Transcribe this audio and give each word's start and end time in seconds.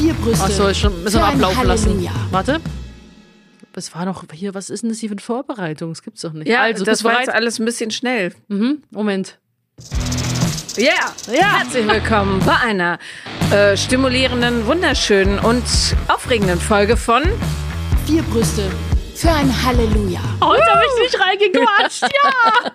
Vier 0.00 0.14
Brüste. 0.14 0.42
Achso, 0.42 0.72
schon 0.72 1.02
müssen 1.02 1.20
wir 1.20 1.26
ablaufen 1.26 1.66
lassen. 1.66 2.08
Warte. 2.30 2.58
Das 3.74 3.94
war 3.94 4.06
noch 4.06 4.24
hier, 4.32 4.54
was 4.54 4.70
ist 4.70 4.82
denn 4.82 4.88
das 4.88 4.98
hier 4.98 5.10
für 5.10 5.16
eine 5.16 5.20
Vorbereitung? 5.20 5.90
Das 5.90 6.02
gibt's 6.02 6.22
doch 6.22 6.32
nicht. 6.32 6.48
Ja, 6.48 6.62
also, 6.62 6.86
das 6.86 7.04
war 7.04 7.10
bereit? 7.10 7.26
jetzt 7.26 7.34
alles 7.34 7.58
ein 7.58 7.66
bisschen 7.66 7.90
schnell. 7.90 8.32
Mhm, 8.48 8.82
Moment. 8.90 9.38
Ja, 10.78 10.94
ja. 11.30 11.58
Herzlich 11.58 11.86
willkommen 11.86 12.40
bei 12.46 12.56
einer 12.56 12.98
äh, 13.50 13.76
stimulierenden, 13.76 14.64
wunderschönen 14.64 15.38
und 15.38 15.64
aufregenden 16.08 16.58
Folge 16.58 16.96
von 16.96 17.22
Vier 18.06 18.22
Brüste 18.22 18.70
für 19.20 19.30
ein 19.30 19.64
Halleluja. 19.66 20.20
Heute 20.42 20.64
habe 20.64 20.82
ich 20.96 21.02
nicht 21.02 21.20
reingequatscht, 21.20 22.02
ja! 22.02 22.72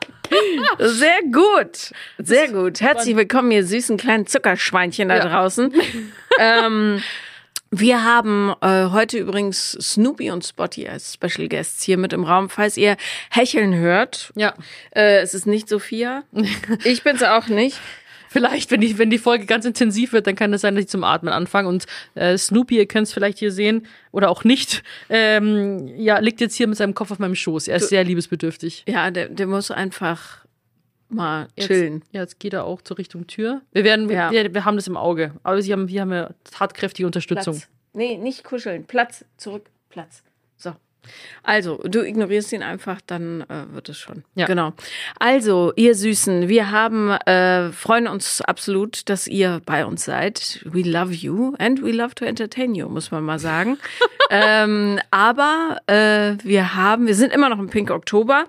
Sehr 0.88 1.22
gut, 1.32 1.92
sehr 2.18 2.48
gut. 2.52 2.82
Herzlich 2.82 3.16
willkommen, 3.16 3.52
ihr 3.52 3.66
süßen 3.66 3.98
kleinen 3.98 4.28
Zuckerschweinchen 4.28 5.10
da 5.10 5.18
Ja. 5.18 5.28
draußen. 5.28 5.72
ähm, 6.40 7.02
wir 7.72 8.04
haben 8.04 8.54
äh, 8.62 8.86
heute 8.92 9.18
übrigens 9.18 9.72
Snoopy 9.80 10.30
und 10.32 10.46
Spotty 10.46 10.88
als 10.88 11.14
Special 11.14 11.48
Guests 11.48 11.84
hier 11.84 11.98
mit 11.98 12.14
im 12.14 12.24
Raum. 12.24 12.50
Falls 12.50 12.76
ihr 12.78 12.98
hecheln 13.32 13.74
hört, 13.76 14.32
Ja, 14.36 14.54
äh, 14.96 15.20
es 15.22 15.34
ist 15.34 15.46
nicht 15.48 15.68
Sophia. 15.68 16.24
Ich 16.84 17.04
bin's 17.04 17.24
auch 17.24 17.48
nicht. 17.48 17.80
Vielleicht, 18.36 18.70
wenn 18.70 18.82
die, 18.82 18.98
wenn 18.98 19.10
die 19.10 19.18
Folge 19.18 19.46
ganz 19.46 19.64
intensiv 19.64 20.12
wird, 20.12 20.28
dann 20.28 20.36
kann 20.36 20.52
es 20.52 20.60
sein, 20.60 20.76
dass 20.76 20.84
ich 20.84 20.90
zum 20.90 21.06
Atmen 21.06 21.32
anfange. 21.32 21.70
Und 21.70 21.86
äh, 22.16 22.38
Snoopy, 22.38 22.76
ihr 22.76 22.86
könnt 22.86 23.08
es 23.08 23.14
vielleicht 23.14 23.40
hier 23.40 23.50
sehen, 23.52 23.88
oder 24.12 24.30
auch 24.30 24.44
nicht, 24.44 24.84
ähm, 25.10 25.88
ja, 25.96 26.20
liegt 26.20 26.42
jetzt 26.42 26.56
hier 26.56 26.68
mit 26.68 26.78
seinem 26.78 26.94
Kopf 26.94 27.12
auf 27.12 27.20
meinem 27.20 27.36
Schoß. 27.36 27.70
Er 27.70 27.78
ist 27.78 27.88
sehr 27.88 28.04
liebesbedürftig. 28.04 28.84
Ja, 28.90 29.10
der, 29.10 29.30
der 29.30 29.48
muss 29.48 29.72
einfach 29.72 30.46
mal 31.08 31.48
Jetzt, 31.56 31.68
chillen. 31.68 32.04
Ja, 32.12 32.22
jetzt 32.22 32.40
geht 32.42 32.54
er 32.54 32.66
auch 32.66 32.82
zur 32.82 32.98
Richtung 32.98 33.26
Tür. 33.28 33.62
Wir 33.72 33.86
werden, 33.86 34.10
Ja. 34.10 34.32
wir, 34.32 34.54
wir 34.54 34.66
haben 34.66 34.76
das 34.76 34.88
im 34.88 34.98
Auge. 34.98 35.32
Aber 35.44 35.62
sie 35.62 35.72
haben, 35.72 35.88
wir 35.88 36.02
haben 36.02 36.12
ja 36.12 36.32
tatkräftige 36.52 37.06
Unterstützung. 37.06 37.56
Platz. 37.56 37.70
Nee, 37.94 38.18
nicht 38.18 38.44
kuscheln. 38.44 38.84
Platz, 38.84 39.24
zurück, 39.38 39.70
Platz. 39.90 40.24
So. 41.06 41.12
Also, 41.44 41.78
du 41.84 42.06
ignorierst 42.06 42.54
ihn 42.54 42.64
einfach, 42.64 43.00
dann 43.06 43.42
äh, 43.42 43.74
wird 43.74 43.90
es 43.90 43.98
schon. 43.98 44.24
Ja. 44.36 44.48
Genau. 44.48 44.74
Also, 45.20 45.74
ihr 45.76 45.96
Süßen, 45.96 46.48
wir 46.48 46.72
haben, 46.72 47.12
äh, 47.12 47.72
freuen 47.72 48.08
uns 48.08 48.42
absolut, 48.42 49.10
dass 49.10 49.28
ihr 49.28 49.62
bei 49.66 49.86
uns 49.86 50.06
seid. 50.06 50.62
We 50.66 50.82
love 50.82 51.14
you 51.14 51.54
and 51.60 51.84
we 51.84 51.92
love 51.92 52.16
to 52.16 52.26
entertain 52.26 52.76
you, 52.76 52.90
muss 52.90 53.12
man 53.12 53.24
mal 53.24 53.40
sagen. 53.40 53.78
ähm, 54.30 55.00
aber 55.12 55.78
äh, 55.88 56.36
wir 56.44 56.76
haben, 56.76 57.08
wir 57.08 57.16
sind 57.16 57.32
immer 57.32 57.50
noch 57.50 57.60
im 57.60 57.70
Pink 57.70 57.92
Oktober 57.92 58.46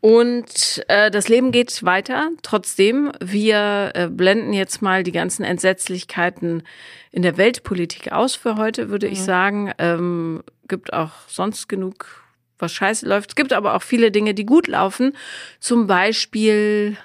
und 0.00 0.84
äh, 0.88 1.10
das 1.10 1.28
Leben 1.28 1.50
geht 1.50 1.82
weiter. 1.84 2.30
Trotzdem, 2.42 3.12
wir 3.20 3.92
äh, 3.94 4.08
blenden 4.08 4.52
jetzt 4.52 4.82
mal 4.82 5.02
die 5.02 5.12
ganzen 5.12 5.44
Entsetzlichkeiten 5.44 6.62
in 7.10 7.22
der 7.22 7.36
Weltpolitik 7.36 8.12
aus 8.12 8.34
für 8.34 8.56
heute, 8.56 8.90
würde 8.90 9.06
ich 9.06 9.22
sagen. 9.22 9.72
Ähm, 9.78 10.42
gibt 10.68 10.92
auch 10.92 11.12
sonst 11.28 11.68
genug, 11.68 12.24
was 12.58 12.72
scheiße 12.72 13.06
läuft. 13.06 13.30
Es 13.30 13.36
gibt 13.36 13.52
aber 13.52 13.74
auch 13.74 13.82
viele 13.82 14.10
Dinge, 14.10 14.34
die 14.34 14.46
gut 14.46 14.68
laufen. 14.68 15.12
Zum 15.60 15.86
Beispiel, 15.86 16.96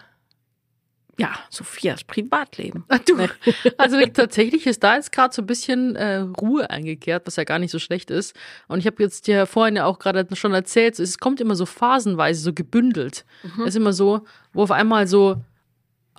ja, 1.17 1.31
Sophias 1.49 2.03
Privatleben. 2.03 2.85
Ach 2.87 2.99
du, 2.99 3.17
also 3.77 3.99
tatsächlich 4.13 4.65
ist 4.65 4.83
da 4.83 4.95
jetzt 4.95 5.11
gerade 5.11 5.33
so 5.33 5.41
ein 5.41 5.47
bisschen 5.47 5.95
äh, 5.95 6.17
Ruhe 6.17 6.69
eingekehrt, 6.69 7.27
was 7.27 7.35
ja 7.35 7.43
gar 7.43 7.59
nicht 7.59 7.71
so 7.71 7.79
schlecht 7.79 8.09
ist. 8.09 8.35
Und 8.67 8.79
ich 8.79 8.85
habe 8.85 9.03
jetzt 9.03 9.27
dir 9.27 9.45
vorhin 9.45 9.75
ja 9.75 9.85
auch 9.85 9.99
gerade 9.99 10.25
schon 10.35 10.53
erzählt, 10.53 10.99
es 10.99 11.17
kommt 11.17 11.41
immer 11.41 11.55
so 11.55 11.65
phasenweise, 11.65 12.41
so 12.41 12.53
gebündelt. 12.53 13.25
Es 13.61 13.69
ist 13.69 13.75
immer 13.75 13.93
so, 13.93 14.21
wo 14.53 14.63
auf 14.63 14.71
einmal 14.71 15.07
so 15.07 15.41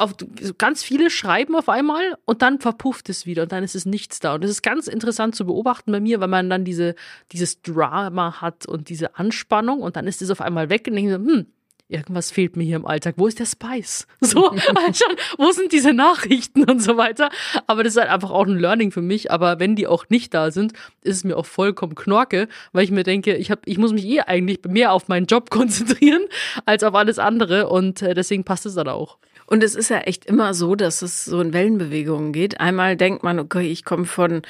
auf 0.00 0.14
ganz 0.58 0.82
viele 0.82 1.10
schreiben 1.10 1.54
auf 1.54 1.68
einmal 1.68 2.16
und 2.24 2.42
dann 2.42 2.58
verpufft 2.58 3.08
es 3.08 3.26
wieder 3.26 3.42
und 3.42 3.52
dann 3.52 3.62
ist 3.62 3.74
es 3.74 3.86
nichts 3.86 4.18
da. 4.20 4.34
Und 4.34 4.44
das 4.44 4.50
ist 4.50 4.62
ganz 4.62 4.86
interessant 4.86 5.34
zu 5.34 5.44
beobachten 5.44 5.92
bei 5.92 6.00
mir, 6.00 6.20
weil 6.20 6.28
man 6.28 6.48
dann 6.48 6.64
diese, 6.64 6.94
dieses 7.32 7.60
Drama 7.62 8.40
hat 8.40 8.66
und 8.66 8.88
diese 8.88 9.16
Anspannung 9.16 9.80
und 9.80 9.96
dann 9.96 10.06
ist 10.06 10.22
es 10.22 10.30
auf 10.30 10.40
einmal 10.40 10.70
weg 10.70 10.86
und 10.88 10.94
denke 10.94 11.12
so, 11.12 11.18
hm, 11.18 11.46
irgendwas 11.91 12.30
fehlt 12.30 12.56
mir 12.56 12.64
hier 12.64 12.76
im 12.76 12.86
Alltag. 12.86 13.14
Wo 13.19 13.26
ist 13.26 13.38
der 13.38 13.47
Spice? 13.47 14.06
So, 14.20 14.50
halt 14.52 14.97
schon, 14.97 15.16
wo 15.38 15.50
sind 15.50 15.72
diese 15.72 15.92
Nachrichten 15.92 16.64
und 16.64 16.80
so 16.80 16.96
weiter? 16.96 17.30
Aber 17.66 17.82
das 17.82 17.94
ist 17.94 18.00
halt 18.00 18.10
einfach 18.10 18.30
auch 18.30 18.46
ein 18.46 18.58
Learning 18.58 18.92
für 18.92 19.02
mich. 19.02 19.30
Aber 19.30 19.58
wenn 19.58 19.76
die 19.76 19.86
auch 19.86 20.08
nicht 20.08 20.32
da 20.32 20.50
sind, 20.50 20.72
ist 21.02 21.16
es 21.16 21.25
mir 21.25 21.36
auch 21.36 21.46
vollkommen 21.46 21.94
knorke, 21.94 22.48
weil 22.72 22.84
ich 22.84 22.91
mir 22.91 23.02
denke, 23.02 23.34
ich 23.36 23.50
hab, 23.50 23.66
ich 23.66 23.76
muss 23.76 23.92
mich 23.92 24.06
eh 24.06 24.20
eigentlich 24.20 24.60
mehr 24.66 24.92
auf 24.92 25.08
meinen 25.08 25.26
Job 25.26 25.50
konzentrieren 25.50 26.22
als 26.64 26.84
auf 26.84 26.94
alles 26.94 27.19
andere 27.19 27.69
und 27.69 28.02
äh, 28.02 28.14
deswegen 28.14 28.44
passt 28.44 28.66
es 28.66 28.75
dann 28.75 28.88
auch. 28.88 29.19
Und 29.50 29.65
es 29.65 29.75
ist 29.75 29.91
ja 29.91 29.99
echt 29.99 30.27
immer 30.27 30.55
so, 30.55 30.77
dass 30.77 31.03
es 31.03 31.25
so 31.25 31.41
in 31.41 31.53
Wellenbewegungen 31.53 32.33
geht. 32.33 32.61
Einmal 32.61 32.97
denkt 32.97 33.25
man, 33.25 33.41
okay, 33.41 33.66
ich 33.66 33.84
komme 33.84 34.05
von 34.05 34.43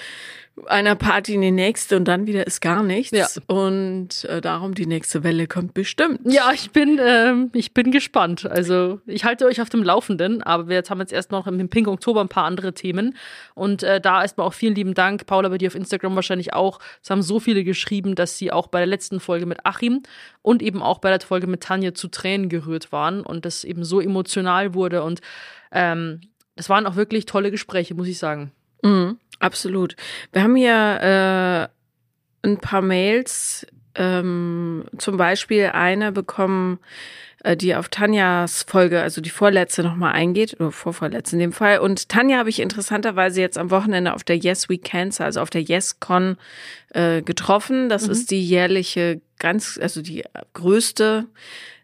einer 0.67 0.95
Party 0.95 1.35
in 1.35 1.41
die 1.41 1.51
nächste 1.51 1.97
und 1.97 2.07
dann 2.07 2.27
wieder 2.27 2.47
ist 2.47 2.61
gar 2.61 2.83
nichts. 2.83 3.17
Ja. 3.17 3.27
Und 3.47 4.25
äh, 4.25 4.41
darum 4.41 4.75
die 4.75 4.87
nächste 4.87 5.25
Welle 5.25 5.47
kommt 5.47 5.75
bestimmt. 5.75 6.21
Ja, 6.25 6.53
ich 6.53 6.71
bin, 6.71 7.01
ähm, 7.03 7.51
ich 7.53 7.75
bin 7.75 7.91
gespannt. 7.91 8.47
Also 8.47 9.01
ich 9.07 9.25
halte 9.25 9.47
euch 9.47 9.61
auf 9.61 9.69
dem 9.69 9.83
Laufenden, 9.83 10.43
aber 10.43 10.69
wir 10.69 10.77
jetzt 10.77 10.91
haben 10.91 11.01
jetzt 11.01 11.13
erst 11.13 11.31
noch 11.31 11.47
im 11.47 11.69
Pink 11.69 11.89
Oktober 11.89 12.21
ein 12.21 12.29
paar 12.29 12.45
andere 12.45 12.73
Themen. 12.73 13.17
Und 13.55 13.83
äh, 13.83 14.01
da 14.01 14.23
erstmal 14.23 14.47
auch 14.47 14.55
vielen 14.55 14.75
lieben 14.75 14.95
Dank. 14.95 15.27
Paula, 15.27 15.49
bei 15.49 15.59
dir 15.59 15.69
auf 15.69 15.75
Instagram 15.75 16.15
wahrscheinlich 16.15 16.53
auch. 16.53 16.81
Es 17.03 17.11
haben 17.11 17.23
so 17.23 17.41
viele 17.41 17.65
geschrieben, 17.65 18.15
dass 18.15 18.39
sie 18.39 18.53
auch 18.53 18.67
bei 18.67 18.79
der 18.79 18.87
letzten 18.87 19.21
Folge 19.21 19.47
mit 19.47 19.65
Achim 19.65 20.03
und 20.43 20.63
eben 20.63 20.83
auch 20.83 20.99
bei 20.99 21.11
der 21.11 21.21
Folge 21.21 21.47
mit 21.47 21.63
Tanja 21.63 21.95
zu 21.95 22.09
Tränen 22.09 22.49
gerührt 22.49 22.93
waren 22.93 23.21
und 23.23 23.45
das 23.45 23.65
eben 23.65 23.85
so 23.85 24.01
emotional 24.01 24.75
wurde. 24.75 25.03
Und 25.03 25.21
ähm, 25.73 26.21
es 26.57 26.69
waren 26.69 26.87
auch 26.87 26.97
wirklich 26.97 27.27
tolle 27.27 27.51
Gespräche, 27.51 27.95
muss 27.95 28.09
ich 28.09 28.19
sagen. 28.19 28.53
Mhm, 28.83 29.19
absolut. 29.39 29.97
Wir 30.33 30.43
haben 30.43 30.57
hier 30.57 31.71
äh, 32.43 32.47
ein 32.47 32.59
paar 32.59 32.83
Mails, 32.83 33.67
ähm, 33.95 34.85
zum 34.99 35.17
Beispiel 35.17 35.67
eine 35.67 36.13
bekommen, 36.13 36.79
äh, 37.43 37.57
die 37.57 37.75
auf 37.75 37.89
Tanjas 37.89 38.65
Folge, 38.65 39.01
also 39.01 39.21
die 39.21 39.31
vorletzte 39.31 39.83
nochmal 39.83 40.13
eingeht, 40.13 40.55
oder 40.61 40.73
vorvorletzte 40.73 41.37
in 41.37 41.41
dem 41.41 41.53
Fall. 41.53 41.79
Und 41.79 42.09
Tanja 42.09 42.39
habe 42.39 42.51
ich 42.51 42.61
interessanterweise 42.61 43.41
jetzt 43.41 43.59
am 43.59 43.71
Wochenende 43.71 44.15
auf 44.15 44.25
der 44.25 44.37
Yes 44.37 44.69
We 44.69 44.79
Cancer, 44.79 45.25
also 45.25 45.41
auf 45.41 45.51
der 45.51 45.63
YesCon 45.63 46.37
äh, 46.91 47.23
getroffen. 47.23 47.89
Das 47.89 48.07
ist 48.09 48.31
die 48.31 48.47
jährliche, 48.47 49.21
ganz, 49.39 49.79
also 49.81 50.03
die 50.03 50.25
größte 50.55 51.27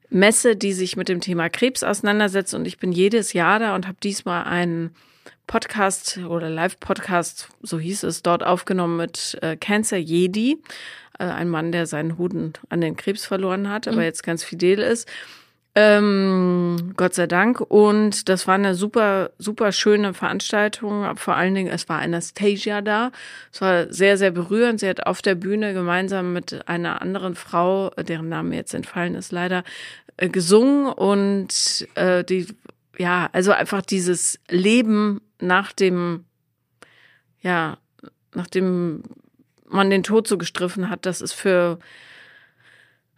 Messe, 0.08 0.56
die 0.56 0.72
sich 0.72 0.96
mit 0.96 1.08
dem 1.08 1.20
Thema 1.20 1.48
Krebs 1.48 1.82
auseinandersetzt. 1.82 2.54
Und 2.54 2.66
ich 2.66 2.78
bin 2.78 2.92
jedes 2.92 3.32
Jahr 3.32 3.58
da 3.58 3.74
und 3.74 3.86
habe 3.86 3.98
diesmal 4.02 4.44
einen 4.44 4.94
Podcast 5.46 6.18
oder 6.28 6.50
Live-Podcast, 6.50 7.48
so 7.62 7.78
hieß 7.78 8.02
es, 8.04 8.22
dort 8.22 8.44
aufgenommen 8.44 8.96
mit 8.96 9.38
äh, 9.42 9.56
Cancer 9.56 9.96
Jedi, 9.96 10.58
äh, 11.18 11.24
ein 11.24 11.48
Mann, 11.48 11.72
der 11.72 11.86
seinen 11.86 12.18
Huden 12.18 12.54
an 12.68 12.80
den 12.80 12.96
Krebs 12.96 13.26
verloren 13.26 13.68
hat, 13.68 13.86
aber 13.88 14.02
jetzt 14.02 14.22
ganz 14.22 14.42
fidel 14.42 14.80
ist. 14.80 15.08
Ähm, 15.78 16.94
Gott 16.96 17.12
sei 17.12 17.26
Dank. 17.26 17.60
Und 17.60 18.30
das 18.30 18.48
war 18.48 18.54
eine 18.54 18.74
super, 18.74 19.30
super 19.36 19.72
schöne 19.72 20.14
Veranstaltung. 20.14 21.16
Vor 21.16 21.36
allen 21.36 21.54
Dingen, 21.54 21.70
es 21.70 21.86
war 21.90 22.00
Anastasia 22.00 22.80
da. 22.80 23.12
Es 23.52 23.60
war 23.60 23.92
sehr, 23.92 24.16
sehr 24.16 24.30
berührend. 24.30 24.80
Sie 24.80 24.88
hat 24.88 25.06
auf 25.06 25.20
der 25.20 25.34
Bühne 25.34 25.74
gemeinsam 25.74 26.32
mit 26.32 26.66
einer 26.66 27.02
anderen 27.02 27.34
Frau, 27.34 27.90
deren 27.90 28.30
Name 28.30 28.56
jetzt 28.56 28.72
entfallen 28.72 29.14
ist 29.14 29.32
leider, 29.32 29.64
äh, 30.16 30.30
gesungen 30.30 30.86
und 30.86 31.86
äh, 31.94 32.24
die, 32.24 32.46
ja, 32.98 33.28
also 33.32 33.52
einfach 33.52 33.82
dieses 33.82 34.38
Leben 34.48 35.20
nach 35.40 35.72
dem, 35.72 36.24
ja, 37.40 37.78
nachdem 38.34 39.02
man 39.68 39.90
den 39.90 40.02
Tod 40.02 40.28
so 40.28 40.38
gestriffen 40.38 40.88
hat, 40.90 41.06
das 41.06 41.20
ist 41.20 41.32
für, 41.32 41.78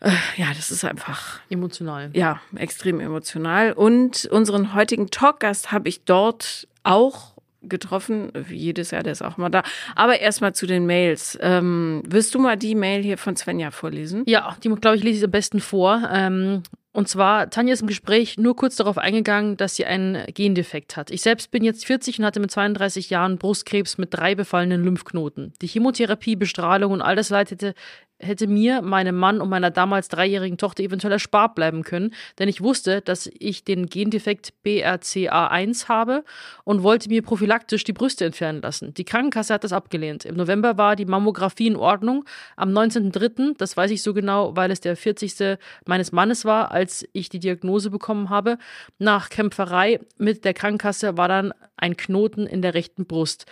äh, 0.01 0.11
ja, 0.37 0.49
das 0.57 0.71
ist 0.71 0.85
einfach 0.85 1.41
Emotional. 1.51 2.11
ja, 2.15 2.41
extrem 2.57 3.01
emotional. 3.01 3.73
Und 3.73 4.27
unseren 4.27 4.75
heutigen 4.75 5.11
Talkgast 5.11 5.73
habe 5.73 5.89
ich 5.89 6.05
dort 6.05 6.69
auch 6.83 7.35
getroffen. 7.63 8.31
Wie 8.35 8.57
jedes 8.57 8.93
Jahr, 8.93 9.03
der 9.03 9.13
ist 9.13 9.23
auch 9.23 9.37
mal 9.37 9.51
da. 9.51 9.63
Aber 9.95 10.21
erstmal 10.21 10.55
zu 10.55 10.67
den 10.67 10.87
Mails. 10.87 11.37
Ähm, 11.41 12.03
willst 12.07 12.35
du 12.35 12.39
mal 12.39 12.57
die 12.57 12.75
Mail 12.75 13.03
hier 13.03 13.19
von 13.19 13.37
Svenja 13.37 13.71
vorlesen? 13.71 14.23
Ja, 14.27 14.57
die, 14.63 14.69
glaube 14.69 14.97
ich, 14.97 15.03
lese 15.03 15.19
ich 15.19 15.25
am 15.25 15.31
besten 15.31 15.61
vor. 15.61 16.09
Ähm, 16.13 16.63
und 16.99 17.07
zwar, 17.07 17.49
Tanja 17.49 17.75
ist 17.75 17.83
im 17.83 17.87
Gespräch 17.87 18.39
nur 18.39 18.57
kurz 18.57 18.75
darauf 18.75 18.99
eingegangen, 18.99 19.57
dass 19.57 19.77
sie 19.77 19.85
einen 19.85 20.27
Gendefekt 20.35 20.97
hat. 20.97 21.13
Ich 21.13 21.23
selbst 21.23 21.53
bin 21.53 21.63
jetzt 21.63 21.87
40 21.87 22.19
und 22.19 22.25
hatte 22.25 22.41
mit 22.41 22.51
32 22.51 23.09
Jahren 23.09 23.39
Brustkrebs 23.39 23.99
mit 23.99 24.13
drei 24.13 24.35
befallenen 24.35 24.83
Lymphknoten. 24.83 25.53
Die 25.63 25.69
Chemotherapie, 25.69 26.35
Bestrahlung 26.35 26.91
und 26.91 27.01
all 27.01 27.15
das 27.15 27.31
leitete 27.31 27.75
hätte 28.21 28.47
mir, 28.47 28.83
meinem 28.83 29.17
Mann 29.17 29.41
und 29.41 29.49
meiner 29.49 29.71
damals 29.71 30.09
dreijährigen 30.09 30.59
Tochter 30.59 30.83
eventuell 30.83 31.13
erspart 31.13 31.55
bleiben 31.55 31.83
können, 31.85 32.15
denn 32.39 32.49
ich 32.49 32.61
wusste, 32.61 33.01
dass 33.01 33.31
ich 33.39 33.65
den 33.65 33.87
Gendefekt 33.87 34.53
BRCA1 34.65 35.89
habe 35.89 36.25
und 36.65 36.83
wollte 36.83 37.09
mir 37.09 37.23
prophylaktisch 37.23 37.85
die 37.85 37.93
Brüste 37.93 38.25
entfernen 38.25 38.61
lassen. 38.61 38.93
Die 38.95 39.05
Krankenkasse 39.05 39.55
hat 39.55 39.65
das 39.65 39.73
abgelehnt. 39.73 40.25
Im 40.25 40.37
November 40.37 40.77
war 40.77 40.97
die 40.97 41.07
Mammographie 41.07 41.69
in 41.69 41.77
Ordnung. 41.77 42.25
Am 42.57 42.71
19.03., 42.71 43.57
das 43.57 43.77
weiß 43.77 43.91
ich 43.91 44.03
so 44.03 44.13
genau, 44.15 44.57
weil 44.57 44.71
es 44.71 44.81
der 44.81 44.97
40. 44.97 45.59
meines 45.87 46.13
Mannes 46.13 46.45
war, 46.45 46.73
als 46.73 47.07
ich 47.13 47.29
die 47.29 47.39
Diagnose 47.39 47.91
bekommen 47.91 48.31
habe, 48.31 48.59
nach 48.99 49.31
Kämpferei 49.31 50.01
mit 50.17 50.45
der 50.45 50.55
Krankenkasse 50.55 51.17
war 51.17 51.29
dann 51.29 51.53
ein 51.77 51.97
Knoten 51.97 52.47
in 52.47 52.63
der 52.63 52.75
rechten 52.75 53.07
Brust. 53.07 53.47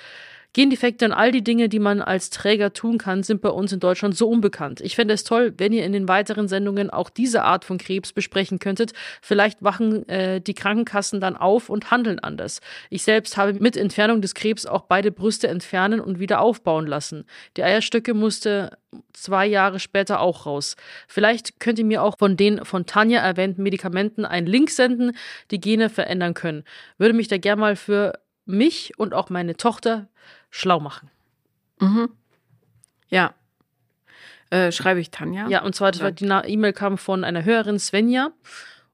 Gendefekte 0.56 1.04
und 1.04 1.12
all 1.12 1.32
die 1.32 1.44
Dinge, 1.44 1.68
die 1.68 1.78
man 1.78 2.00
als 2.00 2.30
Träger 2.30 2.72
tun 2.72 2.96
kann, 2.96 3.22
sind 3.22 3.42
bei 3.42 3.50
uns 3.50 3.72
in 3.72 3.78
Deutschland 3.78 4.16
so 4.16 4.26
unbekannt. 4.26 4.80
Ich 4.80 4.96
fände 4.96 5.12
es 5.12 5.22
toll, 5.22 5.52
wenn 5.58 5.70
ihr 5.70 5.84
in 5.84 5.92
den 5.92 6.08
weiteren 6.08 6.48
Sendungen 6.48 6.88
auch 6.88 7.10
diese 7.10 7.42
Art 7.42 7.66
von 7.66 7.76
Krebs 7.76 8.14
besprechen 8.14 8.58
könntet. 8.58 8.94
Vielleicht 9.20 9.62
wachen 9.62 10.08
äh, 10.08 10.40
die 10.40 10.54
Krankenkassen 10.54 11.20
dann 11.20 11.36
auf 11.36 11.68
und 11.68 11.90
handeln 11.90 12.20
anders. 12.20 12.62
Ich 12.88 13.02
selbst 13.02 13.36
habe 13.36 13.52
mit 13.52 13.76
Entfernung 13.76 14.22
des 14.22 14.32
Krebs 14.32 14.64
auch 14.64 14.84
beide 14.84 15.12
Brüste 15.12 15.48
entfernen 15.48 16.00
und 16.00 16.20
wieder 16.20 16.40
aufbauen 16.40 16.86
lassen. 16.86 17.26
Die 17.58 17.62
Eierstöcke 17.62 18.14
musste 18.14 18.78
zwei 19.12 19.46
Jahre 19.46 19.78
später 19.78 20.20
auch 20.20 20.46
raus. 20.46 20.76
Vielleicht 21.06 21.60
könnt 21.60 21.78
ihr 21.78 21.84
mir 21.84 22.02
auch 22.02 22.16
von 22.16 22.38
den 22.38 22.64
von 22.64 22.86
Tanja 22.86 23.20
erwähnten 23.20 23.62
Medikamenten 23.62 24.24
einen 24.24 24.46
Link 24.46 24.70
senden, 24.70 25.18
die 25.50 25.60
Gene 25.60 25.90
verändern 25.90 26.32
können. 26.32 26.64
Würde 26.96 27.12
mich 27.12 27.28
da 27.28 27.36
gerne 27.36 27.60
mal 27.60 27.76
für 27.76 28.14
mich 28.46 28.92
und 28.96 29.12
auch 29.12 29.28
meine 29.28 29.56
Tochter 29.56 30.08
schlau 30.56 30.80
machen. 30.80 31.10
Mhm. 31.80 32.08
Ja. 33.08 33.34
Äh, 34.50 34.72
schreibe 34.72 35.00
ich 35.00 35.10
Tanja? 35.10 35.48
Ja, 35.48 35.62
und 35.62 35.74
zwar, 35.74 35.90
das 35.90 36.00
war 36.00 36.12
die 36.12 36.24
E-Mail 36.24 36.72
kam 36.72 36.98
von 36.98 37.24
einer 37.24 37.44
Hörerin, 37.44 37.78
Svenja. 37.78 38.30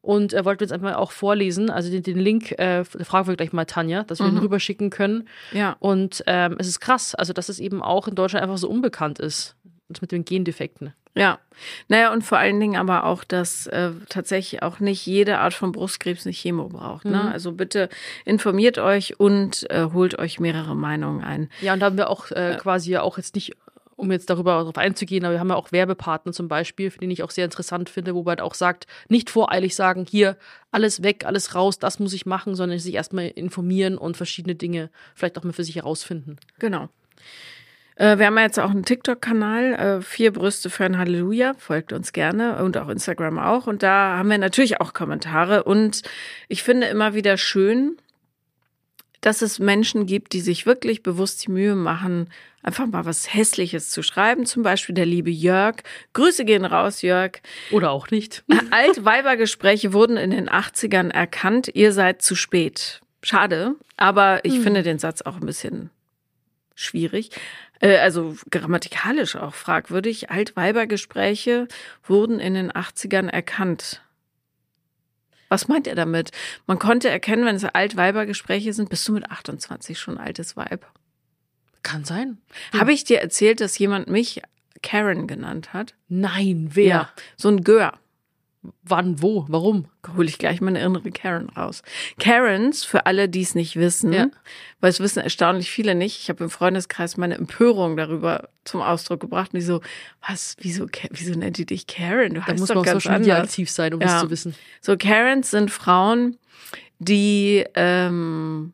Und 0.00 0.32
er 0.32 0.44
wollte 0.44 0.64
jetzt 0.64 0.72
einfach 0.72 0.96
auch 0.96 1.12
vorlesen. 1.12 1.70
Also 1.70 1.88
den, 1.90 2.02
den 2.02 2.18
Link, 2.18 2.58
äh, 2.58 2.84
fragen 2.84 3.28
wir 3.28 3.36
gleich 3.36 3.52
mal 3.52 3.66
Tanja, 3.66 4.02
dass 4.02 4.18
wir 4.18 4.26
ihn 4.26 4.38
rüberschicken 4.38 4.90
können. 4.90 5.28
Ja. 5.52 5.76
Und 5.78 6.24
ähm, 6.26 6.56
es 6.58 6.66
ist 6.66 6.80
krass, 6.80 7.14
also 7.14 7.32
dass 7.32 7.48
es 7.48 7.60
eben 7.60 7.80
auch 7.80 8.08
in 8.08 8.16
Deutschland 8.16 8.42
einfach 8.42 8.58
so 8.58 8.68
unbekannt 8.68 9.20
ist. 9.20 9.54
Das 9.88 10.00
mit 10.00 10.10
den 10.10 10.24
Gendefekten. 10.24 10.92
Ja, 11.14 11.40
naja, 11.88 12.12
und 12.12 12.22
vor 12.22 12.38
allen 12.38 12.58
Dingen 12.58 12.76
aber 12.76 13.04
auch, 13.04 13.22
dass 13.22 13.66
äh, 13.66 13.90
tatsächlich 14.08 14.62
auch 14.62 14.80
nicht 14.80 15.04
jede 15.04 15.38
Art 15.38 15.52
von 15.52 15.72
Brustkrebs 15.72 16.24
eine 16.26 16.34
Chemo 16.34 16.68
braucht. 16.68 17.04
Ne? 17.04 17.30
Also 17.30 17.52
bitte 17.52 17.90
informiert 18.24 18.78
euch 18.78 19.20
und 19.20 19.70
äh, 19.70 19.88
holt 19.92 20.18
euch 20.18 20.40
mehrere 20.40 20.74
Meinungen 20.74 21.22
ein. 21.22 21.50
Ja, 21.60 21.74
und 21.74 21.80
da 21.80 21.86
haben 21.86 21.98
wir 21.98 22.08
auch 22.08 22.30
äh, 22.30 22.56
quasi 22.58 22.92
ja 22.92 23.02
auch 23.02 23.18
jetzt 23.18 23.34
nicht, 23.34 23.52
um 23.96 24.10
jetzt 24.10 24.30
darüber 24.30 24.52
darauf 24.52 24.78
einzugehen, 24.78 25.24
aber 25.24 25.34
wir 25.34 25.40
haben 25.40 25.50
ja 25.50 25.56
auch 25.56 25.70
Werbepartner 25.70 26.32
zum 26.32 26.48
Beispiel, 26.48 26.90
für 26.90 26.98
den 26.98 27.10
ich 27.10 27.22
auch 27.22 27.30
sehr 27.30 27.44
interessant 27.44 27.90
finde, 27.90 28.14
wo 28.14 28.22
man 28.22 28.30
halt 28.30 28.40
auch 28.40 28.54
sagt, 28.54 28.86
nicht 29.08 29.28
voreilig 29.28 29.76
sagen, 29.76 30.06
hier, 30.08 30.38
alles 30.70 31.02
weg, 31.02 31.26
alles 31.26 31.54
raus, 31.54 31.78
das 31.78 31.98
muss 31.98 32.14
ich 32.14 32.24
machen, 32.24 32.54
sondern 32.54 32.78
sich 32.78 32.94
erstmal 32.94 33.26
informieren 33.26 33.98
und 33.98 34.16
verschiedene 34.16 34.54
Dinge 34.54 34.88
vielleicht 35.14 35.38
auch 35.38 35.44
mal 35.44 35.52
für 35.52 35.64
sich 35.64 35.76
herausfinden. 35.76 36.36
Genau. 36.58 36.88
Äh, 38.02 38.18
wir 38.18 38.26
haben 38.26 38.36
ja 38.36 38.42
jetzt 38.42 38.58
auch 38.58 38.70
einen 38.70 38.84
TikTok-Kanal, 38.84 39.74
äh, 39.74 40.02
vier 40.02 40.32
Brüste 40.32 40.70
für 40.70 40.84
ein 40.84 40.98
Halleluja, 40.98 41.54
folgt 41.56 41.92
uns 41.92 42.12
gerne 42.12 42.62
und 42.64 42.76
auch 42.76 42.88
Instagram 42.88 43.38
auch. 43.38 43.68
Und 43.68 43.84
da 43.84 44.18
haben 44.18 44.28
wir 44.28 44.38
natürlich 44.38 44.80
auch 44.80 44.92
Kommentare. 44.92 45.62
Und 45.62 46.02
ich 46.48 46.64
finde 46.64 46.88
immer 46.88 47.14
wieder 47.14 47.36
schön, 47.36 47.96
dass 49.20 49.40
es 49.40 49.60
Menschen 49.60 50.06
gibt, 50.06 50.32
die 50.32 50.40
sich 50.40 50.66
wirklich 50.66 51.04
bewusst 51.04 51.46
die 51.46 51.52
Mühe 51.52 51.76
machen, 51.76 52.28
einfach 52.64 52.88
mal 52.88 53.04
was 53.04 53.32
Hässliches 53.32 53.90
zu 53.90 54.02
schreiben. 54.02 54.46
Zum 54.46 54.64
Beispiel 54.64 54.96
der 54.96 55.06
liebe 55.06 55.30
Jörg. 55.30 55.76
Grüße 56.12 56.44
gehen 56.44 56.64
raus, 56.64 57.02
Jörg. 57.02 57.40
Oder 57.70 57.92
auch 57.92 58.10
nicht. 58.10 58.42
Altweibergespräche 58.72 59.92
wurden 59.92 60.16
in 60.16 60.32
den 60.32 60.50
80ern 60.50 61.12
erkannt. 61.12 61.70
Ihr 61.72 61.92
seid 61.92 62.20
zu 62.20 62.34
spät. 62.34 63.00
Schade, 63.22 63.76
aber 63.96 64.44
ich 64.44 64.58
finde 64.58 64.82
den 64.82 64.98
Satz 64.98 65.22
auch 65.22 65.36
ein 65.36 65.46
bisschen 65.46 65.90
schwierig. 66.74 67.30
Äh, 67.82 67.98
Also 67.98 68.36
grammatikalisch 68.50 69.36
auch 69.36 69.54
fragwürdig. 69.54 70.30
Altweibergespräche 70.30 71.68
wurden 72.04 72.40
in 72.40 72.54
den 72.54 72.72
80ern 72.72 73.28
erkannt. 73.28 74.00
Was 75.50 75.68
meint 75.68 75.86
er 75.86 75.94
damit? 75.94 76.30
Man 76.66 76.78
konnte 76.78 77.10
erkennen, 77.10 77.44
wenn 77.44 77.56
es 77.56 77.64
Altweibergespräche 77.64 78.72
sind, 78.72 78.88
bist 78.88 79.06
du 79.06 79.12
mit 79.12 79.30
28 79.30 79.98
schon 79.98 80.16
altes 80.16 80.56
Weib. 80.56 80.86
Kann 81.82 82.04
sein. 82.04 82.38
Habe 82.72 82.92
ich 82.94 83.04
dir 83.04 83.20
erzählt, 83.20 83.60
dass 83.60 83.78
jemand 83.78 84.08
mich 84.08 84.40
Karen 84.82 85.26
genannt 85.26 85.74
hat? 85.74 85.94
Nein, 86.08 86.70
wer? 86.72 87.10
So 87.36 87.48
ein 87.48 87.64
Gör. 87.64 87.98
Wann, 88.84 89.20
wo, 89.20 89.44
warum? 89.48 89.86
hole 90.16 90.28
ich 90.28 90.38
gleich 90.38 90.60
meine 90.60 90.80
innere 90.80 91.10
Karen 91.10 91.48
raus. 91.48 91.82
Karens, 92.20 92.84
für 92.84 93.06
alle, 93.06 93.28
die 93.28 93.42
es 93.42 93.56
nicht 93.56 93.74
wissen, 93.74 94.12
Ja. 94.12 94.28
weil 94.80 94.90
es 94.90 95.00
wissen 95.00 95.18
erstaunlich 95.20 95.68
viele 95.70 95.96
nicht. 95.96 96.20
Ich 96.20 96.28
habe 96.28 96.44
im 96.44 96.50
Freundeskreis 96.50 97.16
meine 97.16 97.34
Empörung 97.34 97.96
darüber 97.96 98.48
zum 98.64 98.80
Ausdruck 98.80 99.18
gebracht. 99.20 99.52
Und 99.52 99.58
die 99.60 99.66
so, 99.66 99.80
was, 100.26 100.54
wieso, 100.60 100.86
wieso 101.10 101.36
nennt 101.36 101.58
die 101.58 101.66
dich 101.66 101.88
Karen? 101.88 102.34
Du 102.34 102.40
Da 102.40 102.46
heißt 102.46 102.60
muss 102.60 102.68
doch 102.68 102.76
man 102.76 102.84
ganz 102.84 103.02
Social 103.02 103.18
Media 103.18 103.38
aktiv 103.38 103.68
sein, 103.68 103.94
um 103.94 104.00
Ja. 104.00 104.06
das 104.06 104.20
zu 104.20 104.30
wissen. 104.30 104.54
So, 104.80 104.96
Karens 104.96 105.50
sind 105.50 105.70
Frauen, 105.72 106.38
die 107.00 107.64
ähm, 107.74 108.72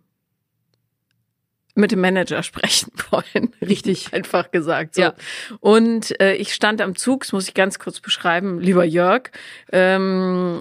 mit 1.78 1.92
dem 1.92 2.00
Manager 2.00 2.42
sprechen 2.42 2.92
wollen. 3.10 3.54
Richtig. 3.62 4.12
Einfach 4.12 4.50
gesagt. 4.50 4.96
So. 4.96 5.02
Ja. 5.02 5.14
Und 5.60 6.20
äh, 6.20 6.34
ich 6.34 6.52
stand 6.52 6.80
am 6.80 6.96
Zug, 6.96 7.22
das 7.22 7.32
muss 7.32 7.48
ich 7.48 7.54
ganz 7.54 7.78
kurz 7.78 8.00
beschreiben, 8.00 8.60
lieber 8.60 8.84
Jörg. 8.84 9.30
Ähm, 9.72 10.60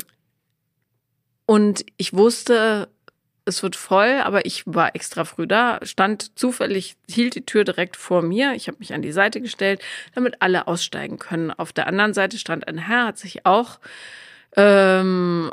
und 1.45 1.85
ich 1.97 2.13
wusste, 2.13 2.89
es 3.45 3.63
wird 3.63 3.75
voll, 3.75 4.21
aber 4.23 4.45
ich 4.45 4.63
war 4.65 4.95
extra 4.95 5.23
früh 5.23 5.47
da, 5.47 5.79
stand 5.83 6.37
zufällig, 6.37 6.97
hielt 7.09 7.35
die 7.35 7.45
Tür 7.45 7.63
direkt 7.63 7.95
vor 7.95 8.21
mir. 8.21 8.53
Ich 8.53 8.67
habe 8.67 8.77
mich 8.79 8.93
an 8.93 9.01
die 9.01 9.11
Seite 9.11 9.41
gestellt, 9.41 9.81
damit 10.13 10.41
alle 10.41 10.67
aussteigen 10.67 11.17
können. 11.17 11.51
Auf 11.51 11.73
der 11.73 11.87
anderen 11.87 12.13
Seite 12.13 12.37
stand 12.37 12.67
ein 12.67 12.77
Herr, 12.77 13.05
hat 13.05 13.17
sich 13.17 13.45
auch 13.45 13.79
ähm, 14.55 15.51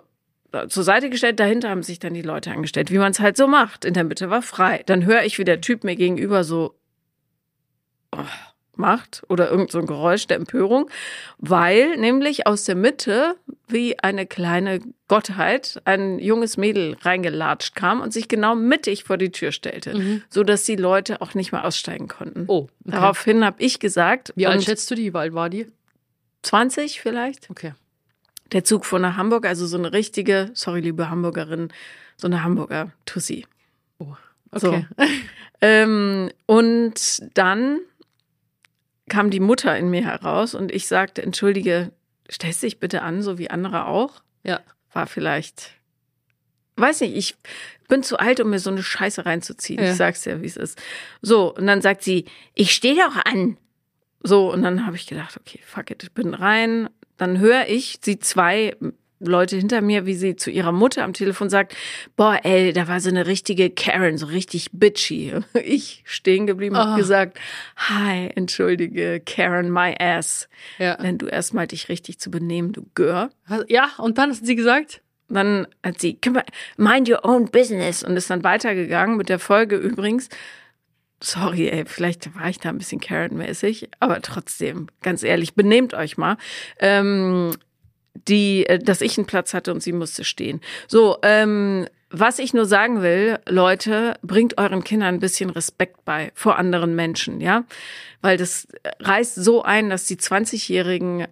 zur 0.68 0.82
Seite 0.82 1.10
gestellt. 1.10 1.40
Dahinter 1.40 1.70
haben 1.70 1.82
sich 1.82 1.98
dann 1.98 2.14
die 2.14 2.22
Leute 2.22 2.50
angestellt, 2.50 2.90
wie 2.90 2.98
man 2.98 3.12
es 3.12 3.20
halt 3.20 3.36
so 3.36 3.46
macht. 3.46 3.84
In 3.84 3.94
der 3.94 4.04
Mitte 4.04 4.30
war 4.30 4.42
frei. 4.42 4.82
Dann 4.86 5.04
höre 5.04 5.24
ich, 5.24 5.38
wie 5.38 5.44
der 5.44 5.60
Typ 5.60 5.84
mir 5.84 5.96
gegenüber 5.96 6.44
so 6.44 6.74
oh, 8.12 8.24
macht 8.76 9.22
oder 9.28 9.50
irgend 9.50 9.70
so 9.70 9.78
ein 9.78 9.86
Geräusch 9.86 10.26
der 10.26 10.36
Empörung, 10.36 10.90
weil 11.38 11.96
nämlich 11.96 12.46
aus 12.46 12.64
der 12.64 12.74
Mitte 12.74 13.36
wie 13.68 13.98
eine 13.98 14.26
kleine 14.26 14.80
Gottheit 15.08 15.80
ein 15.84 16.18
junges 16.18 16.56
Mädel 16.56 16.96
reingelatscht 17.00 17.74
kam 17.74 18.00
und 18.00 18.12
sich 18.12 18.28
genau 18.28 18.54
mittig 18.54 19.04
vor 19.04 19.16
die 19.16 19.30
Tür 19.30 19.52
stellte, 19.52 20.22
so 20.28 20.42
dass 20.42 20.64
die 20.64 20.76
Leute 20.76 21.20
auch 21.20 21.34
nicht 21.34 21.52
mehr 21.52 21.64
aussteigen 21.64 22.08
konnten. 22.08 22.44
Oh, 22.48 22.62
okay. 22.62 22.70
Daraufhin 22.84 23.44
habe 23.44 23.62
ich 23.62 23.80
gesagt, 23.80 24.32
Wie 24.36 24.46
alt 24.46 24.64
schätzt 24.64 24.90
du 24.90 24.94
die? 24.94 25.12
Wie 25.12 25.18
alt 25.18 25.34
war 25.34 25.50
die? 25.50 25.66
20 26.42 27.00
vielleicht. 27.00 27.48
Okay. 27.50 27.72
Der 28.52 28.64
Zug 28.64 28.84
fuhr 28.84 28.98
nach 28.98 29.16
Hamburg, 29.16 29.46
also 29.46 29.66
so 29.66 29.76
eine 29.76 29.92
richtige, 29.92 30.50
sorry, 30.54 30.80
liebe 30.80 31.10
Hamburgerin, 31.10 31.72
so 32.16 32.26
eine 32.26 32.42
Hamburger 32.44 32.92
Tussi. 33.06 33.46
Okay. 34.50 34.86
Ähm, 35.60 36.30
und 36.44 37.22
dann 37.32 37.80
kam 39.08 39.30
die 39.30 39.40
Mutter 39.40 39.78
in 39.78 39.88
mir 39.88 40.04
heraus 40.04 40.54
und 40.54 40.70
ich 40.70 40.86
sagte, 40.86 41.22
entschuldige, 41.22 41.90
stellst 42.30 42.62
dich 42.62 42.80
bitte 42.80 43.00
an, 43.00 43.22
so 43.22 43.38
wie 43.38 43.48
andere 43.48 43.86
auch. 43.86 44.22
Ja. 44.42 44.60
War 44.92 45.06
vielleicht, 45.06 45.70
weiß 46.76 47.00
nicht, 47.00 47.16
ich 47.16 47.36
bin 47.88 48.02
zu 48.02 48.18
alt, 48.18 48.40
um 48.40 48.50
mir 48.50 48.58
so 48.58 48.68
eine 48.68 48.82
Scheiße 48.82 49.24
reinzuziehen. 49.24 49.82
Ja. 49.82 49.92
Ich 49.92 49.96
sag's 49.96 50.20
dir, 50.22 50.42
wie 50.42 50.46
es 50.46 50.58
ist. 50.58 50.78
So, 51.22 51.54
und 51.54 51.66
dann 51.66 51.80
sagt 51.80 52.02
sie, 52.02 52.26
ich 52.54 52.72
stehe 52.72 52.96
doch 52.96 53.16
an. 53.24 53.56
So, 54.22 54.52
und 54.52 54.60
dann 54.60 54.84
habe 54.84 54.96
ich 54.96 55.06
gedacht, 55.06 55.34
okay, 55.38 55.60
fuck 55.64 55.90
it, 55.90 56.02
ich 56.02 56.12
bin 56.12 56.34
rein. 56.34 56.90
Dann 57.16 57.38
höre 57.38 57.68
ich 57.68 57.98
sie 58.02 58.18
zwei 58.18 58.74
Leute 59.20 59.56
hinter 59.56 59.80
mir, 59.80 60.04
wie 60.04 60.14
sie 60.14 60.36
zu 60.36 60.50
ihrer 60.50 60.72
Mutter 60.72 61.02
am 61.04 61.14
Telefon 61.14 61.48
sagt, 61.48 61.74
boah, 62.16 62.38
ey, 62.42 62.72
da 62.74 62.88
war 62.88 63.00
so 63.00 63.08
eine 63.08 63.26
richtige 63.26 63.70
Karen, 63.70 64.18
so 64.18 64.26
richtig 64.26 64.68
bitchy. 64.72 65.32
Ich 65.64 66.02
stehen 66.04 66.46
geblieben 66.46 66.76
und 66.76 66.92
Oh. 66.94 66.96
gesagt, 66.96 67.38
hi, 67.76 68.28
entschuldige, 68.34 69.22
Karen, 69.24 69.70
my 69.72 69.94
ass. 69.98 70.48
Ja. 70.78 70.98
Wenn 71.00 71.16
du 71.16 71.26
erstmal 71.26 71.66
dich 71.66 71.88
richtig 71.88 72.18
zu 72.18 72.30
benehmen, 72.30 72.72
du 72.72 72.84
Gör. 72.94 73.30
Ja, 73.68 73.90
und 73.98 74.18
dann 74.18 74.30
hat 74.30 74.44
sie 74.44 74.56
gesagt? 74.56 75.00
Dann 75.30 75.66
hat 75.82 76.00
sie, 76.00 76.18
"Kümmere- 76.20 76.44
mind 76.76 77.08
your 77.08 77.24
own 77.24 77.46
business 77.50 78.02
und 78.04 78.16
ist 78.16 78.28
dann 78.28 78.44
weitergegangen 78.44 79.16
mit 79.16 79.30
der 79.30 79.38
Folge 79.38 79.76
übrigens. 79.76 80.28
Sorry, 81.24 81.68
ey, 81.68 81.84
vielleicht 81.86 82.34
war 82.34 82.48
ich 82.50 82.60
da 82.60 82.68
ein 82.68 82.76
bisschen 82.76 83.00
Karen-mäßig, 83.00 83.88
aber 83.98 84.20
trotzdem, 84.20 84.88
ganz 85.00 85.22
ehrlich, 85.22 85.54
benehmt 85.54 85.94
euch 85.94 86.18
mal. 86.18 86.36
Ähm, 86.78 87.52
die, 88.28 88.66
äh, 88.66 88.78
dass 88.78 89.00
ich 89.00 89.16
einen 89.16 89.26
Platz 89.26 89.54
hatte 89.54 89.72
und 89.72 89.82
sie 89.82 89.92
musste 89.92 90.22
stehen. 90.22 90.60
So, 90.86 91.16
ähm, 91.22 91.86
was 92.10 92.38
ich 92.38 92.52
nur 92.52 92.66
sagen 92.66 93.00
will, 93.02 93.38
Leute, 93.48 94.14
bringt 94.22 94.58
euren 94.58 94.84
Kindern 94.84 95.14
ein 95.14 95.20
bisschen 95.20 95.50
Respekt 95.50 96.04
bei 96.04 96.30
vor 96.34 96.58
anderen 96.58 96.94
Menschen, 96.94 97.40
ja? 97.40 97.64
Weil 98.20 98.36
das 98.36 98.68
reißt 99.00 99.34
so 99.34 99.62
ein, 99.62 99.90
dass 99.90 100.04
die 100.04 100.16
20-Jährigen 100.16 101.26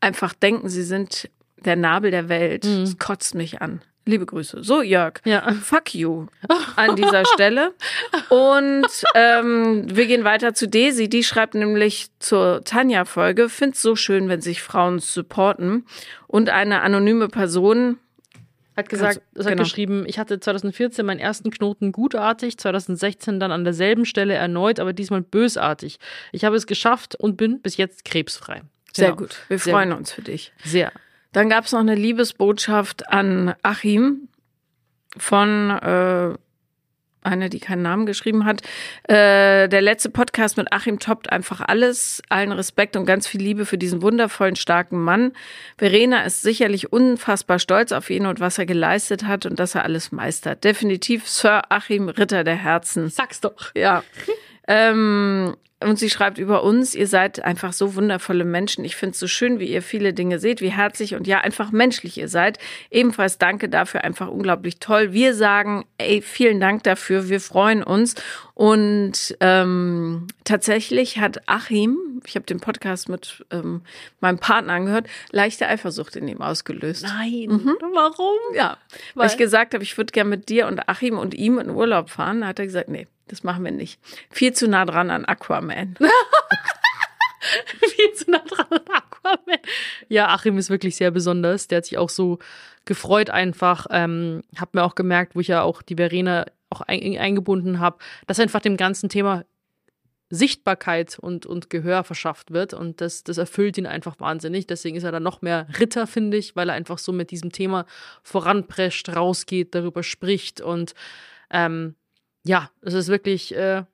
einfach 0.00 0.32
denken, 0.32 0.68
sie 0.68 0.82
sind 0.82 1.30
der 1.64 1.76
Nabel 1.76 2.10
der 2.10 2.28
Welt. 2.28 2.64
Das 2.64 2.98
kotzt 2.98 3.34
mich 3.34 3.60
an. 3.60 3.82
Liebe 4.06 4.26
Grüße. 4.26 4.64
So, 4.64 4.82
Jörg. 4.82 5.20
Ja. 5.24 5.52
Fuck 5.52 5.94
you 5.94 6.26
an 6.76 6.96
dieser 6.96 7.24
Stelle. 7.26 7.74
Und 8.30 8.86
ähm, 9.14 9.84
wir 9.94 10.06
gehen 10.06 10.24
weiter 10.24 10.54
zu 10.54 10.68
Desi. 10.68 11.08
Die 11.08 11.22
schreibt 11.22 11.54
nämlich 11.54 12.08
zur 12.18 12.64
Tanja-Folge, 12.64 13.48
find's 13.48 13.82
so 13.82 13.96
schön, 13.96 14.28
wenn 14.28 14.40
sich 14.40 14.62
Frauen 14.62 14.98
supporten. 15.00 15.86
Und 16.26 16.48
eine 16.48 16.80
anonyme 16.80 17.28
Person, 17.28 17.98
Hat 18.76 18.88
gesagt, 18.88 19.20
es 19.34 19.44
hat 19.44 19.52
genau. 19.52 19.64
geschrieben, 19.64 20.04
ich 20.06 20.18
hatte 20.18 20.40
2014 20.40 21.04
meinen 21.04 21.20
ersten 21.20 21.50
Knoten 21.50 21.92
gutartig, 21.92 22.56
2016 22.58 23.38
dann 23.38 23.52
an 23.52 23.64
derselben 23.64 24.06
Stelle 24.06 24.34
erneut, 24.34 24.80
aber 24.80 24.92
diesmal 24.94 25.20
bösartig. 25.20 25.98
Ich 26.32 26.44
habe 26.44 26.56
es 26.56 26.66
geschafft 26.66 27.16
und 27.16 27.36
bin 27.36 27.60
bis 27.60 27.76
jetzt 27.76 28.04
krebsfrei. 28.06 28.62
Sehr 28.92 29.08
Genau. 29.08 29.18
gut. 29.18 29.36
Wir 29.48 29.58
Sehr 29.58 29.72
freuen 29.74 29.92
uns 29.92 30.10
für 30.10 30.22
dich. 30.22 30.52
Sehr. 30.64 30.90
Dann 31.32 31.48
gab 31.48 31.64
es 31.64 31.72
noch 31.72 31.80
eine 31.80 31.94
Liebesbotschaft 31.94 33.08
an 33.08 33.54
Achim 33.62 34.28
von 35.16 35.70
äh, 35.70 36.34
einer, 37.22 37.48
die 37.48 37.60
keinen 37.60 37.82
Namen 37.82 38.06
geschrieben 38.06 38.44
hat. 38.44 38.62
Äh, 39.04 39.68
der 39.68 39.80
letzte 39.80 40.10
Podcast 40.10 40.56
mit 40.56 40.72
Achim 40.72 40.98
toppt 40.98 41.30
einfach 41.30 41.60
alles. 41.60 42.22
Allen 42.28 42.52
Respekt 42.52 42.96
und 42.96 43.06
ganz 43.06 43.26
viel 43.26 43.40
Liebe 43.42 43.66
für 43.66 43.78
diesen 43.78 44.02
wundervollen, 44.02 44.56
starken 44.56 45.02
Mann. 45.02 45.32
Verena 45.76 46.22
ist 46.22 46.42
sicherlich 46.42 46.92
unfassbar 46.92 47.58
stolz 47.58 47.92
auf 47.92 48.10
ihn 48.10 48.26
und 48.26 48.40
was 48.40 48.58
er 48.58 48.66
geleistet 48.66 49.26
hat 49.26 49.46
und 49.46 49.58
dass 49.58 49.74
er 49.74 49.84
alles 49.84 50.12
meistert. 50.12 50.64
Definitiv 50.64 51.28
Sir 51.28 51.62
Achim, 51.70 52.08
Ritter 52.08 52.44
der 52.44 52.56
Herzen. 52.56 53.08
Sag's 53.08 53.40
doch. 53.40 53.74
Ja. 53.74 54.02
ähm, 54.68 55.56
und 55.82 55.98
sie 55.98 56.10
schreibt 56.10 56.36
über 56.36 56.62
uns, 56.62 56.94
ihr 56.94 57.06
seid 57.06 57.42
einfach 57.42 57.72
so 57.72 57.94
wundervolle 57.94 58.44
Menschen. 58.44 58.84
Ich 58.84 58.96
finde 58.96 59.14
es 59.14 59.18
so 59.18 59.26
schön, 59.26 59.58
wie 59.60 59.66
ihr 59.66 59.80
viele 59.80 60.12
Dinge 60.12 60.38
seht, 60.38 60.60
wie 60.60 60.70
herzlich 60.70 61.14
und 61.14 61.26
ja, 61.26 61.40
einfach 61.40 61.72
menschlich 61.72 62.18
ihr 62.18 62.28
seid. 62.28 62.58
Ebenfalls 62.90 63.38
danke 63.38 63.70
dafür, 63.70 64.04
einfach 64.04 64.28
unglaublich 64.28 64.78
toll. 64.78 65.14
Wir 65.14 65.34
sagen, 65.34 65.86
ey, 65.96 66.20
vielen 66.20 66.60
Dank 66.60 66.82
dafür, 66.82 67.30
wir 67.30 67.40
freuen 67.40 67.82
uns. 67.82 68.14
Und 68.52 69.34
ähm, 69.40 70.26
tatsächlich 70.44 71.16
hat 71.16 71.48
Achim, 71.48 72.20
ich 72.26 72.34
habe 72.34 72.44
den 72.44 72.60
Podcast 72.60 73.08
mit 73.08 73.42
ähm, 73.50 73.80
meinem 74.20 74.38
Partner 74.38 74.74
angehört, 74.74 75.06
leichte 75.30 75.66
Eifersucht 75.66 76.14
in 76.16 76.28
ihm 76.28 76.42
ausgelöst. 76.42 77.04
Nein. 77.04 77.48
Warum? 77.94 78.36
Ja, 78.54 78.76
weil 79.14 79.28
ich 79.28 79.38
gesagt 79.38 79.72
habe, 79.72 79.82
ich 79.82 79.96
würde 79.96 80.12
gern 80.12 80.28
mit 80.28 80.50
dir 80.50 80.66
und 80.66 80.90
Achim 80.90 81.16
und 81.16 81.32
ihm 81.32 81.58
in 81.58 81.70
Urlaub 81.70 82.10
fahren. 82.10 82.42
Da 82.42 82.48
hat 82.48 82.58
er 82.58 82.66
gesagt, 82.66 82.90
nee, 82.90 83.06
das 83.30 83.44
machen 83.44 83.64
wir 83.64 83.72
nicht. 83.72 84.00
Viel 84.30 84.52
zu 84.52 84.68
nah 84.68 84.84
dran 84.84 85.10
an 85.10 85.24
Aquaman. 85.24 85.96
Viel 87.80 88.12
zu 88.14 88.30
nah 88.30 88.40
dran 88.40 88.66
an 88.70 88.84
Aquaman. 88.88 89.58
Ja, 90.08 90.28
Achim 90.28 90.58
ist 90.58 90.70
wirklich 90.70 90.96
sehr 90.96 91.10
besonders. 91.10 91.68
Der 91.68 91.78
hat 91.78 91.86
sich 91.86 91.98
auch 91.98 92.10
so 92.10 92.38
gefreut 92.84 93.30
einfach. 93.30 93.86
Ähm, 93.90 94.42
hab 94.56 94.74
mir 94.74 94.82
auch 94.82 94.94
gemerkt, 94.94 95.36
wo 95.36 95.40
ich 95.40 95.48
ja 95.48 95.62
auch 95.62 95.82
die 95.82 95.94
Verena 95.96 96.46
auch 96.70 96.80
ein, 96.82 97.18
eingebunden 97.18 97.80
habe, 97.80 97.98
dass 98.26 98.40
einfach 98.40 98.60
dem 98.60 98.76
ganzen 98.76 99.08
Thema 99.08 99.44
Sichtbarkeit 100.28 101.18
und, 101.18 101.44
und 101.44 101.70
Gehör 101.70 102.04
verschafft 102.04 102.52
wird. 102.52 102.72
Und 102.72 103.00
das, 103.00 103.24
das 103.24 103.38
erfüllt 103.38 103.78
ihn 103.78 103.86
einfach 103.86 104.18
wahnsinnig. 104.20 104.66
Deswegen 104.66 104.96
ist 104.96 105.02
er 105.02 105.12
dann 105.12 105.24
noch 105.24 105.42
mehr 105.42 105.66
Ritter, 105.78 106.06
finde 106.06 106.36
ich, 106.36 106.54
weil 106.54 106.68
er 106.68 106.76
einfach 106.76 106.98
so 106.98 107.12
mit 107.12 107.32
diesem 107.32 107.50
Thema 107.50 107.84
voranprescht, 108.22 109.08
rausgeht, 109.08 109.74
darüber 109.74 110.04
spricht. 110.04 110.60
Und 110.60 110.94
ähm, 111.50 111.96
ja, 112.44 112.70
es 112.82 112.94
ist 112.94 113.08
wirklich 113.08 113.54
äh, 113.54 113.84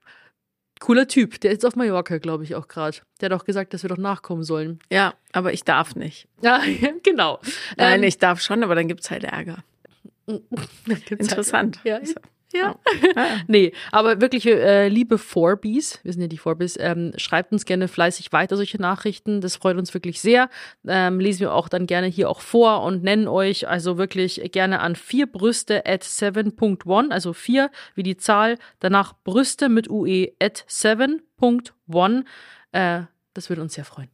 cooler 0.80 1.08
Typ. 1.08 1.40
Der 1.40 1.52
ist 1.52 1.64
auf 1.64 1.76
Mallorca, 1.76 2.18
glaube 2.18 2.44
ich, 2.44 2.54
auch 2.54 2.68
gerade. 2.68 2.98
Der 3.20 3.30
hat 3.30 3.40
auch 3.40 3.44
gesagt, 3.44 3.74
dass 3.74 3.82
wir 3.82 3.88
doch 3.88 3.96
nachkommen 3.96 4.42
sollen. 4.44 4.78
Ja, 4.90 5.14
aber 5.32 5.52
ich 5.52 5.64
darf 5.64 5.96
nicht. 5.96 6.28
Ja, 6.42 6.62
genau. 7.02 7.40
Nein, 7.76 8.00
Ähm, 8.00 8.02
ich 8.04 8.18
darf 8.18 8.40
schon, 8.40 8.62
aber 8.62 8.74
dann 8.74 8.88
gibt's 8.88 9.10
halt 9.10 9.24
Ärger. 9.24 9.64
halt- 10.28 11.10
Interessant. 11.10 11.80
Ja, 11.84 12.04
So. 12.04 12.14
ja. 12.54 12.76
Ja. 13.16 13.26
Nee, 13.46 13.72
aber 13.92 14.20
wirklich, 14.20 14.46
äh, 14.46 14.88
liebe 14.88 15.18
Forbis, 15.18 16.00
wir 16.02 16.12
sind 16.12 16.22
ja 16.22 16.28
die 16.28 16.38
Forbis, 16.38 16.76
ähm, 16.78 17.12
schreibt 17.16 17.52
uns 17.52 17.64
gerne 17.64 17.88
fleißig 17.88 18.32
weiter 18.32 18.56
solche 18.56 18.80
Nachrichten. 18.80 19.40
Das 19.40 19.56
freut 19.56 19.76
uns 19.76 19.92
wirklich 19.94 20.20
sehr. 20.20 20.48
Ähm, 20.86 21.20
lesen 21.20 21.40
wir 21.40 21.52
auch 21.52 21.68
dann 21.68 21.86
gerne 21.86 22.06
hier 22.06 22.30
auch 22.30 22.40
vor 22.40 22.82
und 22.82 23.02
nennen 23.02 23.28
euch 23.28 23.68
also 23.68 23.98
wirklich 23.98 24.40
gerne 24.52 24.80
an 24.80 24.96
vierbrüste 24.96 25.86
at 25.86 26.02
7.1, 26.04 27.10
also 27.10 27.32
vier 27.32 27.70
wie 27.94 28.02
die 28.02 28.16
Zahl, 28.16 28.58
danach 28.80 29.14
Brüste 29.24 29.68
mit 29.68 29.90
UE 29.90 30.32
at 30.40 30.64
7.1. 30.68 32.24
Äh, 32.72 33.02
das 33.34 33.48
würde 33.48 33.62
uns 33.62 33.74
sehr 33.74 33.84
freuen. 33.84 34.08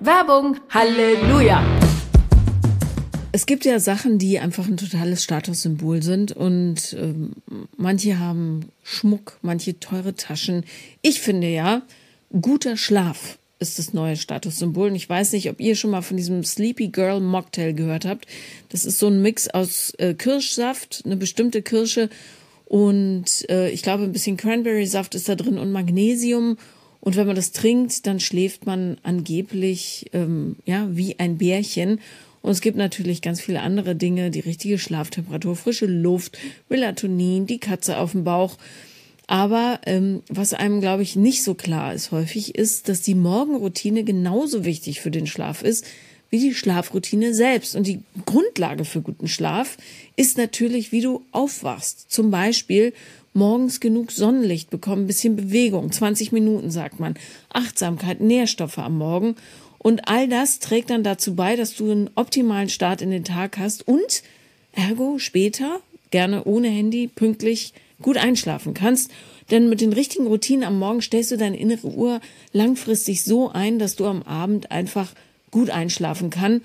Werbung. 0.00 0.56
Halleluja. 0.70 1.79
Es 3.32 3.46
gibt 3.46 3.64
ja 3.64 3.78
Sachen, 3.78 4.18
die 4.18 4.40
einfach 4.40 4.66
ein 4.66 4.76
totales 4.76 5.22
Statussymbol 5.22 6.02
sind 6.02 6.32
und 6.32 6.96
ähm, 6.98 7.32
manche 7.76 8.18
haben 8.18 8.70
Schmuck, 8.82 9.38
manche 9.42 9.78
teure 9.78 10.16
Taschen. 10.16 10.64
Ich 11.00 11.20
finde 11.20 11.48
ja, 11.48 11.82
guter 12.40 12.76
Schlaf 12.76 13.38
ist 13.60 13.78
das 13.78 13.92
neue 13.92 14.16
Statussymbol. 14.16 14.88
Und 14.88 14.96
ich 14.96 15.08
weiß 15.08 15.32
nicht, 15.32 15.48
ob 15.48 15.60
ihr 15.60 15.76
schon 15.76 15.90
mal 15.90 16.02
von 16.02 16.16
diesem 16.16 16.42
Sleepy 16.42 16.88
Girl 16.88 17.20
Mocktail 17.20 17.74
gehört 17.74 18.04
habt. 18.04 18.26
Das 18.70 18.84
ist 18.84 18.98
so 18.98 19.06
ein 19.06 19.22
Mix 19.22 19.48
aus 19.48 19.92
äh, 19.98 20.14
Kirschsaft, 20.14 21.02
eine 21.04 21.16
bestimmte 21.16 21.62
Kirsche 21.62 22.08
und 22.70 23.48
äh, 23.50 23.68
ich 23.70 23.82
glaube 23.82 24.04
ein 24.04 24.12
bisschen 24.12 24.36
Cranberry-Saft 24.36 25.16
ist 25.16 25.28
da 25.28 25.34
drin 25.34 25.58
und 25.58 25.72
Magnesium. 25.72 26.56
Und 27.00 27.16
wenn 27.16 27.26
man 27.26 27.34
das 27.34 27.50
trinkt, 27.50 28.06
dann 28.06 28.20
schläft 28.20 28.64
man 28.64 28.98
angeblich 29.02 30.06
ähm, 30.12 30.56
ja 30.66 30.86
wie 30.90 31.18
ein 31.18 31.38
Bärchen. 31.38 31.98
Und 32.42 32.50
es 32.52 32.60
gibt 32.60 32.76
natürlich 32.76 33.22
ganz 33.22 33.40
viele 33.40 33.60
andere 33.60 33.94
Dinge, 33.94 34.30
die 34.30 34.40
richtige 34.40 34.78
Schlaftemperatur, 34.78 35.56
frische 35.56 35.86
Luft, 35.86 36.38
Melatonin, 36.68 37.46
die 37.46 37.58
Katze 37.58 37.98
auf 37.98 38.12
dem 38.12 38.24
Bauch. 38.24 38.56
Aber 39.26 39.80
ähm, 39.86 40.22
was 40.28 40.54
einem, 40.54 40.80
glaube 40.80 41.02
ich, 41.02 41.16
nicht 41.16 41.44
so 41.44 41.54
klar 41.54 41.94
ist 41.94 42.10
häufig, 42.10 42.56
ist, 42.56 42.88
dass 42.88 43.02
die 43.02 43.14
Morgenroutine 43.14 44.02
genauso 44.04 44.64
wichtig 44.64 45.00
für 45.00 45.10
den 45.10 45.26
Schlaf 45.26 45.62
ist 45.62 45.84
wie 46.30 46.38
die 46.38 46.54
Schlafroutine 46.54 47.34
selbst. 47.34 47.76
Und 47.76 47.86
die 47.86 48.00
Grundlage 48.24 48.84
für 48.84 49.02
guten 49.02 49.28
Schlaf 49.28 49.76
ist 50.16 50.38
natürlich, 50.38 50.92
wie 50.92 51.00
du 51.00 51.22
aufwachst. 51.32 52.10
Zum 52.10 52.30
Beispiel 52.30 52.92
morgens 53.34 53.80
genug 53.80 54.12
Sonnenlicht 54.12 54.70
bekommen, 54.70 55.06
bisschen 55.06 55.36
Bewegung, 55.36 55.92
20 55.92 56.32
Minuten 56.32 56.70
sagt 56.70 56.98
man, 56.98 57.14
Achtsamkeit, 57.52 58.20
Nährstoffe 58.20 58.78
am 58.78 58.98
Morgen. 58.98 59.36
Und 59.82 60.08
all 60.08 60.28
das 60.28 60.58
trägt 60.58 60.90
dann 60.90 61.02
dazu 61.02 61.34
bei, 61.34 61.56
dass 61.56 61.74
du 61.74 61.90
einen 61.90 62.10
optimalen 62.14 62.68
Start 62.68 63.00
in 63.00 63.10
den 63.10 63.24
Tag 63.24 63.56
hast 63.56 63.88
und 63.88 64.22
ergo 64.72 65.18
später, 65.18 65.80
gerne 66.10 66.44
ohne 66.44 66.68
Handy, 66.68 67.08
pünktlich 67.08 67.72
gut 68.02 68.18
einschlafen 68.18 68.74
kannst. 68.74 69.10
Denn 69.50 69.70
mit 69.70 69.80
den 69.80 69.94
richtigen 69.94 70.26
Routinen 70.26 70.64
am 70.64 70.78
Morgen 70.78 71.00
stellst 71.00 71.30
du 71.30 71.38
deine 71.38 71.58
innere 71.58 71.88
Uhr 71.88 72.20
langfristig 72.52 73.24
so 73.24 73.48
ein, 73.48 73.78
dass 73.78 73.96
du 73.96 74.04
am 74.04 74.22
Abend 74.22 74.70
einfach 74.70 75.12
gut 75.50 75.70
einschlafen 75.70 76.28
kann. 76.28 76.60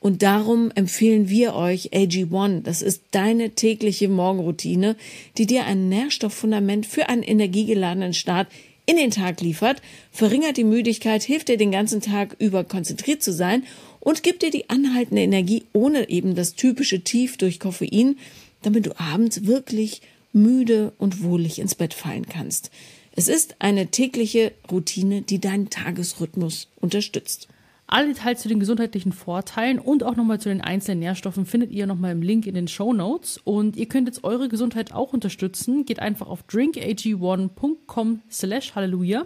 Und 0.00 0.22
darum 0.22 0.70
empfehlen 0.74 1.30
wir 1.30 1.54
euch 1.54 1.92
AG1. 1.92 2.62
Das 2.62 2.82
ist 2.82 3.02
deine 3.12 3.50
tägliche 3.50 4.10
Morgenroutine, 4.10 4.94
die 5.38 5.46
dir 5.46 5.64
ein 5.64 5.88
Nährstofffundament 5.88 6.84
für 6.84 7.08
einen 7.08 7.22
energiegeladenen 7.22 8.12
Start 8.12 8.48
in 8.88 8.96
den 8.96 9.10
Tag 9.10 9.42
liefert, 9.42 9.82
verringert 10.10 10.56
die 10.56 10.64
Müdigkeit, 10.64 11.22
hilft 11.22 11.48
dir 11.48 11.58
den 11.58 11.70
ganzen 11.70 12.00
Tag 12.00 12.34
über 12.38 12.64
konzentriert 12.64 13.22
zu 13.22 13.34
sein 13.34 13.64
und 14.00 14.22
gibt 14.22 14.42
dir 14.42 14.50
die 14.50 14.70
anhaltende 14.70 15.20
Energie 15.20 15.64
ohne 15.74 16.08
eben 16.08 16.34
das 16.34 16.54
typische 16.54 17.04
Tief 17.04 17.36
durch 17.36 17.60
Koffein, 17.60 18.16
damit 18.62 18.86
du 18.86 18.98
abends 18.98 19.44
wirklich 19.44 20.00
müde 20.32 20.94
und 20.96 21.22
wohlig 21.22 21.58
ins 21.58 21.74
Bett 21.74 21.92
fallen 21.92 22.26
kannst. 22.30 22.70
Es 23.14 23.28
ist 23.28 23.56
eine 23.58 23.88
tägliche 23.88 24.52
Routine, 24.70 25.20
die 25.20 25.38
deinen 25.38 25.68
Tagesrhythmus 25.68 26.68
unterstützt. 26.80 27.48
Alle 27.90 28.08
Details 28.08 28.42
zu 28.42 28.48
den 28.48 28.60
gesundheitlichen 28.60 29.12
Vorteilen 29.12 29.78
und 29.78 30.04
auch 30.04 30.14
nochmal 30.14 30.38
zu 30.38 30.50
den 30.50 30.60
einzelnen 30.60 30.98
Nährstoffen 30.98 31.46
findet 31.46 31.70
ihr 31.70 31.86
nochmal 31.86 32.12
im 32.12 32.20
Link 32.20 32.46
in 32.46 32.54
den 32.54 32.68
Show 32.68 32.92
Notes. 32.92 33.40
Und 33.42 33.78
ihr 33.78 33.88
könnt 33.88 34.08
jetzt 34.08 34.24
eure 34.24 34.50
Gesundheit 34.50 34.92
auch 34.92 35.14
unterstützen. 35.14 35.86
Geht 35.86 35.98
einfach 35.98 36.26
auf 36.26 36.44
drinkag1.com 36.50 38.20
slash 38.30 38.74
halleluja. 38.74 39.24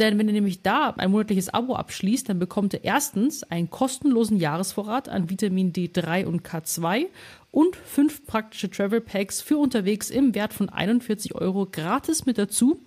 Denn 0.00 0.18
wenn 0.18 0.26
ihr 0.26 0.32
nämlich 0.32 0.62
da 0.62 0.90
ein 0.96 1.12
monatliches 1.12 1.50
Abo 1.50 1.76
abschließt, 1.76 2.28
dann 2.28 2.40
bekommt 2.40 2.72
ihr 2.72 2.82
erstens 2.82 3.44
einen 3.44 3.70
kostenlosen 3.70 4.38
Jahresvorrat 4.38 5.08
an 5.08 5.30
Vitamin 5.30 5.72
D3 5.72 6.24
und 6.24 6.42
K2 6.42 7.06
und 7.52 7.76
fünf 7.76 8.26
praktische 8.26 8.70
Travel 8.70 9.02
Packs 9.02 9.42
für 9.42 9.58
unterwegs 9.58 10.10
im 10.10 10.34
Wert 10.34 10.54
von 10.54 10.70
41 10.70 11.34
Euro 11.34 11.68
gratis 11.70 12.24
mit 12.24 12.38
dazu. 12.38 12.80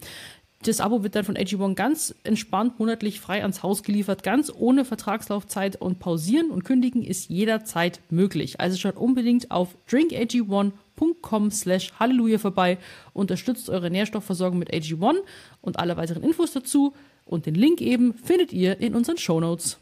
Das 0.66 0.82
Abo 0.82 1.04
wird 1.04 1.14
dann 1.14 1.26
von 1.26 1.38
AG1 1.38 1.76
ganz 1.76 2.16
entspannt 2.24 2.80
monatlich 2.80 3.20
frei 3.20 3.44
ans 3.44 3.62
Haus 3.62 3.84
geliefert, 3.84 4.24
ganz 4.24 4.52
ohne 4.52 4.84
Vertragslaufzeit 4.84 5.80
und 5.80 6.00
pausieren 6.00 6.50
und 6.50 6.66
kündigen 6.66 7.04
ist 7.04 7.30
jederzeit 7.30 8.00
möglich. 8.10 8.60
Also 8.60 8.76
schaut 8.76 8.98
unbedingt 8.98 9.52
auf 9.52 9.76
drinkag1.com 9.88 11.52
slash 11.52 11.94
halleluja 12.00 12.40
vorbei, 12.40 12.80
unterstützt 13.14 13.70
eure 13.70 13.92
Nährstoffversorgung 13.92 14.58
mit 14.58 14.74
AG1 14.74 15.18
und 15.62 15.78
alle 15.78 15.98
weiteren 15.98 16.24
Infos 16.24 16.54
dazu 16.54 16.96
und 17.26 17.46
den 17.46 17.54
Link 17.54 17.80
eben 17.80 18.16
findet 18.16 18.52
ihr 18.52 18.82
in 18.82 18.96
unseren 18.96 19.20
Shownotes. 19.20 19.78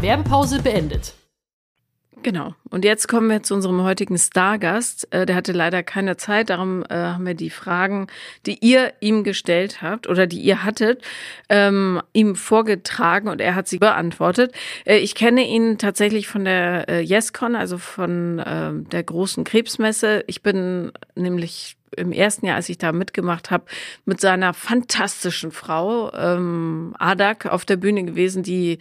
Werbepause 0.00 0.60
beendet. 0.60 1.14
Genau. 2.22 2.54
Und 2.70 2.84
jetzt 2.84 3.08
kommen 3.08 3.28
wir 3.28 3.42
zu 3.42 3.54
unserem 3.54 3.82
heutigen 3.82 4.16
Stargast. 4.16 5.12
Äh, 5.12 5.26
der 5.26 5.34
hatte 5.34 5.52
leider 5.52 5.82
keine 5.82 6.16
Zeit, 6.16 6.50
darum 6.50 6.84
äh, 6.88 6.94
haben 6.94 7.26
wir 7.26 7.34
die 7.34 7.50
Fragen, 7.50 8.06
die 8.46 8.58
ihr 8.64 8.92
ihm 9.00 9.24
gestellt 9.24 9.82
habt 9.82 10.06
oder 10.06 10.28
die 10.28 10.40
ihr 10.40 10.62
hattet, 10.62 11.02
ähm, 11.48 12.00
ihm 12.12 12.36
vorgetragen 12.36 13.28
und 13.28 13.40
er 13.40 13.56
hat 13.56 13.66
sie 13.66 13.78
beantwortet. 13.78 14.54
Äh, 14.84 14.98
ich 14.98 15.16
kenne 15.16 15.46
ihn 15.46 15.78
tatsächlich 15.78 16.28
von 16.28 16.44
der 16.44 17.02
YesCon, 17.02 17.56
also 17.56 17.78
von 17.78 18.38
äh, 18.38 18.70
der 18.72 19.02
großen 19.02 19.42
Krebsmesse. 19.42 20.22
Ich 20.28 20.42
bin 20.42 20.92
nämlich 21.16 21.76
im 21.96 22.12
ersten 22.12 22.46
Jahr, 22.46 22.56
als 22.56 22.68
ich 22.68 22.78
da 22.78 22.92
mitgemacht 22.92 23.50
habe, 23.50 23.64
mit 24.04 24.20
seiner 24.20 24.54
fantastischen 24.54 25.50
Frau 25.50 26.12
ähm, 26.14 26.94
Adak 26.98 27.46
auf 27.46 27.64
der 27.64 27.76
Bühne 27.76 28.04
gewesen, 28.04 28.42
die 28.42 28.78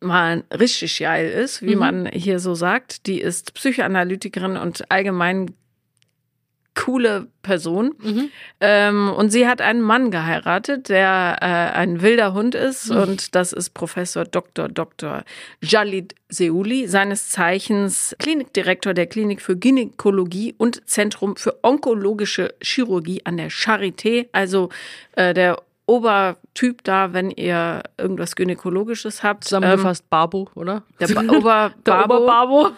mal 0.00 0.44
richtig 0.56 0.98
geil 0.98 1.28
ist, 1.28 1.62
wie 1.62 1.74
mhm. 1.74 1.80
man 1.80 2.06
hier 2.06 2.38
so 2.38 2.54
sagt. 2.54 3.06
Die 3.06 3.20
ist 3.20 3.54
Psychoanalytikerin 3.54 4.56
und 4.56 4.90
allgemein 4.90 5.54
coole 6.78 7.26
Person. 7.42 7.94
Mhm. 8.00 8.30
Ähm, 8.60 9.12
und 9.12 9.30
sie 9.30 9.48
hat 9.48 9.60
einen 9.60 9.80
Mann 9.82 10.12
geheiratet, 10.12 10.88
der 10.88 11.38
äh, 11.40 11.76
ein 11.76 12.02
wilder 12.02 12.34
Hund 12.34 12.54
ist. 12.54 12.90
Mhm. 12.90 12.96
Und 12.98 13.34
das 13.34 13.52
ist 13.52 13.70
Professor 13.70 14.24
Dr. 14.24 14.68
Dr. 14.68 15.24
Jalid 15.60 16.14
Seuli, 16.28 16.86
seines 16.86 17.30
Zeichens 17.30 18.14
Klinikdirektor 18.20 18.94
der 18.94 19.06
Klinik 19.06 19.42
für 19.42 19.56
Gynäkologie 19.56 20.54
und 20.56 20.88
Zentrum 20.88 21.36
für 21.36 21.58
onkologische 21.62 22.54
Chirurgie 22.62 23.22
an 23.24 23.38
der 23.38 23.50
Charité, 23.50 24.28
also 24.32 24.68
äh, 25.16 25.34
der 25.34 25.60
Obertyp 25.88 26.84
da, 26.84 27.14
wenn 27.14 27.30
ihr 27.30 27.82
irgendwas 27.96 28.36
Gynäkologisches 28.36 29.22
habt. 29.22 29.44
Zusammengefasst 29.44 30.02
ähm, 30.02 30.08
Barbo, 30.10 30.50
oder? 30.54 30.82
Der 31.00 31.08
ba 31.08 31.22
Ober 31.22 31.72
der 31.86 32.04
Oberbarbo. 32.04 32.70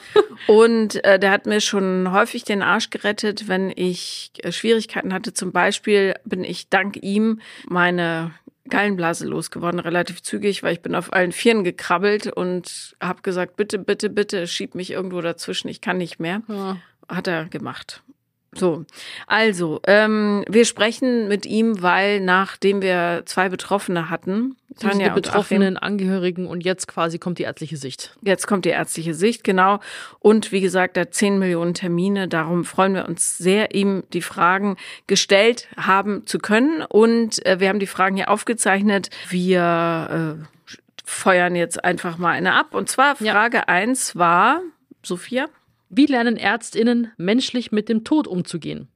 Und 0.47 1.05
äh, 1.05 1.19
der 1.19 1.33
hat 1.33 1.45
mir 1.45 1.61
schon 1.61 2.13
häufig 2.13 2.45
den 2.45 2.63
Arsch 2.63 2.91
gerettet, 2.91 3.49
wenn 3.49 3.73
ich 3.75 4.31
äh, 4.39 4.53
Schwierigkeiten 4.53 5.13
hatte. 5.13 5.35
Zum 5.35 5.51
Beispiel 5.51 6.15
bin 6.25 6.45
ich 6.45 6.69
dank 6.69 7.03
ihm 7.03 7.41
meine 7.67 8.31
Gallenblase 8.69 9.27
losgeworden, 9.27 9.81
relativ 9.81 10.23
zügig, 10.23 10.63
weil 10.63 10.75
ich 10.75 10.81
bin 10.81 10.95
auf 10.95 11.13
allen 11.13 11.33
Vieren 11.33 11.65
gekrabbelt 11.65 12.29
und 12.29 12.95
habe 13.03 13.23
gesagt, 13.23 13.57
bitte, 13.57 13.81
bitte, 13.81 14.09
bitte, 14.09 14.47
schieb 14.47 14.77
mich 14.77 14.93
irgendwo 14.93 15.21
dazwischen, 15.21 15.67
ich 15.67 15.81
kann 15.81 15.99
nicht 15.99 16.21
mehr. 16.21 16.43
Ja. 16.47 16.77
Hat 17.09 17.27
er 17.27 17.47
gemacht. 17.47 18.05
So, 18.53 18.85
also, 19.29 19.81
ähm, 19.87 20.45
wir 20.49 20.65
sprechen 20.65 21.29
mit 21.29 21.47
ihm, 21.47 21.83
weil 21.83 22.21
nachdem 22.21 22.83
wir 22.83 23.23
zwei 23.25 23.49
Betroffene 23.49 24.11
hatten, 24.11 24.57
Tanja 24.81 25.09
die 25.09 25.15
betroffenen 25.15 25.77
Achim, 25.77 25.87
Angehörigen 25.87 26.47
und 26.47 26.65
jetzt 26.65 26.89
quasi 26.89 27.19
kommt 27.19 27.39
die 27.39 27.45
ärztliche 27.45 27.77
Sicht. 27.77 28.17
Jetzt 28.23 28.49
kommt 28.49 28.65
die 28.65 28.71
ärztliche 28.71 29.15
Sicht, 29.15 29.45
genau. 29.45 29.79
Und 30.19 30.51
wie 30.51 30.61
gesagt, 30.61 30.97
da 30.97 31.11
zehn 31.11 31.39
Millionen 31.39 31.75
Termine. 31.75 32.27
Darum 32.27 32.65
freuen 32.65 32.95
wir 32.95 33.09
uns 33.09 33.39
sehr, 33.39 33.73
ihm 33.75 34.03
die 34.13 34.23
Fragen 34.23 34.77
gestellt 35.07 35.69
haben 35.77 36.27
zu 36.27 36.39
können. 36.39 36.83
Und 36.83 37.45
äh, 37.47 37.61
wir 37.61 37.69
haben 37.69 37.81
die 37.81 37.87
Fragen 37.87 38.17
hier 38.17 38.31
aufgezeichnet. 38.31 39.11
Wir 39.29 40.39
äh, 40.41 40.75
feuern 41.05 41.55
jetzt 41.55 41.85
einfach 41.85 42.19
mal 42.19 42.31
eine 42.31 42.55
ab. 42.55 42.75
Und 42.75 42.89
zwar 42.89 43.15
Frage 43.15 43.69
eins 43.69 44.15
ja. 44.15 44.21
war, 44.21 44.61
Sophia? 45.03 45.49
Wie 45.91 46.07
lernen 46.07 46.37
Ärztinnen 46.37 47.13
menschlich 47.17 47.73
mit 47.73 47.89
dem 47.89 48.05
Tod 48.05 48.29
umzugehen? 48.29 48.89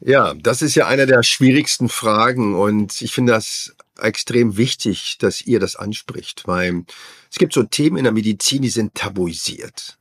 Ja, 0.00 0.34
das 0.34 0.60
ist 0.60 0.74
ja 0.74 0.86
eine 0.86 1.06
der 1.06 1.22
schwierigsten 1.22 1.88
Fragen 1.88 2.54
und 2.54 3.00
ich 3.00 3.12
finde 3.12 3.32
das 3.32 3.74
extrem 3.98 4.58
wichtig, 4.58 5.16
dass 5.18 5.40
ihr 5.40 5.58
das 5.58 5.74
anspricht, 5.74 6.46
weil 6.46 6.84
es 7.30 7.38
gibt 7.38 7.54
so 7.54 7.62
Themen 7.62 7.96
in 7.96 8.04
der 8.04 8.12
Medizin, 8.12 8.60
die 8.60 8.68
sind 8.68 8.94
tabuisiert. 8.94 9.98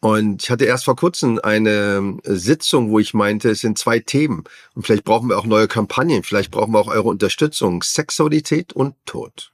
Und 0.00 0.42
ich 0.42 0.50
hatte 0.50 0.64
erst 0.64 0.84
vor 0.84 0.96
kurzem 0.96 1.40
eine 1.42 2.18
Sitzung, 2.24 2.90
wo 2.90 2.98
ich 2.98 3.14
meinte, 3.14 3.50
es 3.50 3.60
sind 3.60 3.78
zwei 3.78 4.00
Themen. 4.00 4.44
Und 4.74 4.84
vielleicht 4.84 5.04
brauchen 5.04 5.28
wir 5.28 5.38
auch 5.38 5.46
neue 5.46 5.68
Kampagnen, 5.68 6.22
vielleicht 6.22 6.50
brauchen 6.50 6.72
wir 6.72 6.80
auch 6.80 6.88
eure 6.88 7.08
Unterstützung. 7.08 7.82
Sexualität 7.82 8.72
und 8.72 8.94
Tod. 9.06 9.52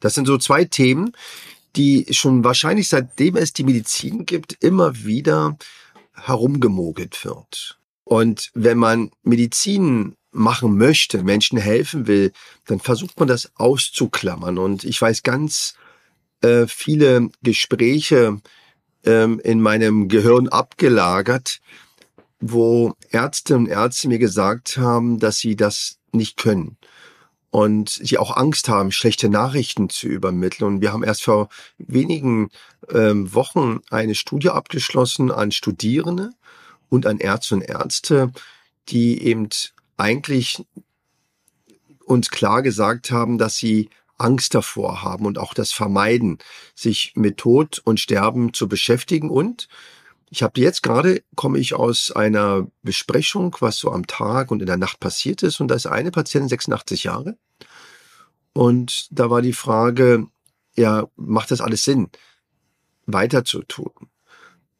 Das 0.00 0.14
sind 0.14 0.26
so 0.26 0.36
zwei 0.38 0.64
Themen, 0.64 1.12
die 1.76 2.06
schon 2.10 2.44
wahrscheinlich 2.44 2.88
seitdem 2.88 3.36
es 3.36 3.52
die 3.52 3.64
Medizin 3.64 4.26
gibt, 4.26 4.62
immer 4.62 5.04
wieder 5.04 5.56
herumgemogelt 6.12 7.24
wird. 7.24 7.78
Und 8.04 8.50
wenn 8.54 8.78
man 8.78 9.10
Medizin 9.22 10.16
machen 10.32 10.76
möchte, 10.76 11.22
Menschen 11.22 11.58
helfen 11.58 12.06
will, 12.06 12.32
dann 12.66 12.80
versucht 12.80 13.18
man 13.18 13.28
das 13.28 13.52
auszuklammern. 13.56 14.58
Und 14.58 14.84
ich 14.84 15.00
weiß 15.00 15.22
ganz 15.22 15.74
äh, 16.40 16.66
viele 16.66 17.30
Gespräche 17.42 18.40
ähm, 19.04 19.40
in 19.40 19.60
meinem 19.60 20.08
Gehirn 20.08 20.48
abgelagert, 20.48 21.60
wo 22.40 22.94
Ärzte 23.10 23.56
und 23.56 23.68
Ärzte 23.68 24.08
mir 24.08 24.18
gesagt 24.18 24.76
haben, 24.76 25.18
dass 25.18 25.38
sie 25.38 25.56
das 25.56 25.98
nicht 26.12 26.36
können 26.36 26.76
und 27.52 27.90
sie 27.90 28.16
auch 28.16 28.34
Angst 28.34 28.70
haben, 28.70 28.92
schlechte 28.92 29.28
Nachrichten 29.28 29.90
zu 29.90 30.06
übermitteln. 30.06 30.66
Und 30.66 30.80
wir 30.80 30.90
haben 30.90 31.04
erst 31.04 31.22
vor 31.22 31.50
wenigen 31.76 32.48
ähm, 32.90 33.34
Wochen 33.34 33.80
eine 33.90 34.14
Studie 34.14 34.48
abgeschlossen 34.48 35.30
an 35.30 35.52
Studierende 35.52 36.30
und 36.88 37.04
an 37.04 37.18
Ärzte 37.18 37.56
und 37.56 37.60
Ärzte, 37.60 38.32
die 38.88 39.22
eben 39.22 39.50
eigentlich 39.98 40.64
uns 42.06 42.30
klar 42.30 42.62
gesagt 42.62 43.10
haben, 43.10 43.36
dass 43.36 43.56
sie 43.56 43.90
Angst 44.16 44.54
davor 44.54 45.02
haben 45.02 45.26
und 45.26 45.36
auch 45.36 45.52
das 45.52 45.72
vermeiden, 45.72 46.38
sich 46.74 47.12
mit 47.16 47.36
Tod 47.36 47.82
und 47.84 48.00
Sterben 48.00 48.54
zu 48.54 48.66
beschäftigen. 48.66 49.28
Und 49.28 49.68
ich 50.32 50.42
habe 50.42 50.58
jetzt 50.62 50.82
gerade, 50.82 51.22
komme 51.36 51.58
ich 51.58 51.74
aus 51.74 52.10
einer 52.10 52.66
Besprechung, 52.82 53.54
was 53.60 53.76
so 53.76 53.92
am 53.92 54.06
Tag 54.06 54.50
und 54.50 54.60
in 54.60 54.66
der 54.66 54.78
Nacht 54.78 54.98
passiert 54.98 55.42
ist. 55.42 55.60
Und 55.60 55.68
da 55.68 55.74
ist 55.74 55.84
eine 55.84 56.10
Patientin 56.10 56.48
86 56.48 57.04
Jahre. 57.04 57.36
Und 58.54 59.08
da 59.10 59.28
war 59.28 59.42
die 59.42 59.52
Frage, 59.52 60.26
ja, 60.74 61.06
macht 61.16 61.50
das 61.50 61.60
alles 61.60 61.84
Sinn, 61.84 62.08
weiter 63.04 63.44
zu 63.44 63.60
tun, 63.62 63.92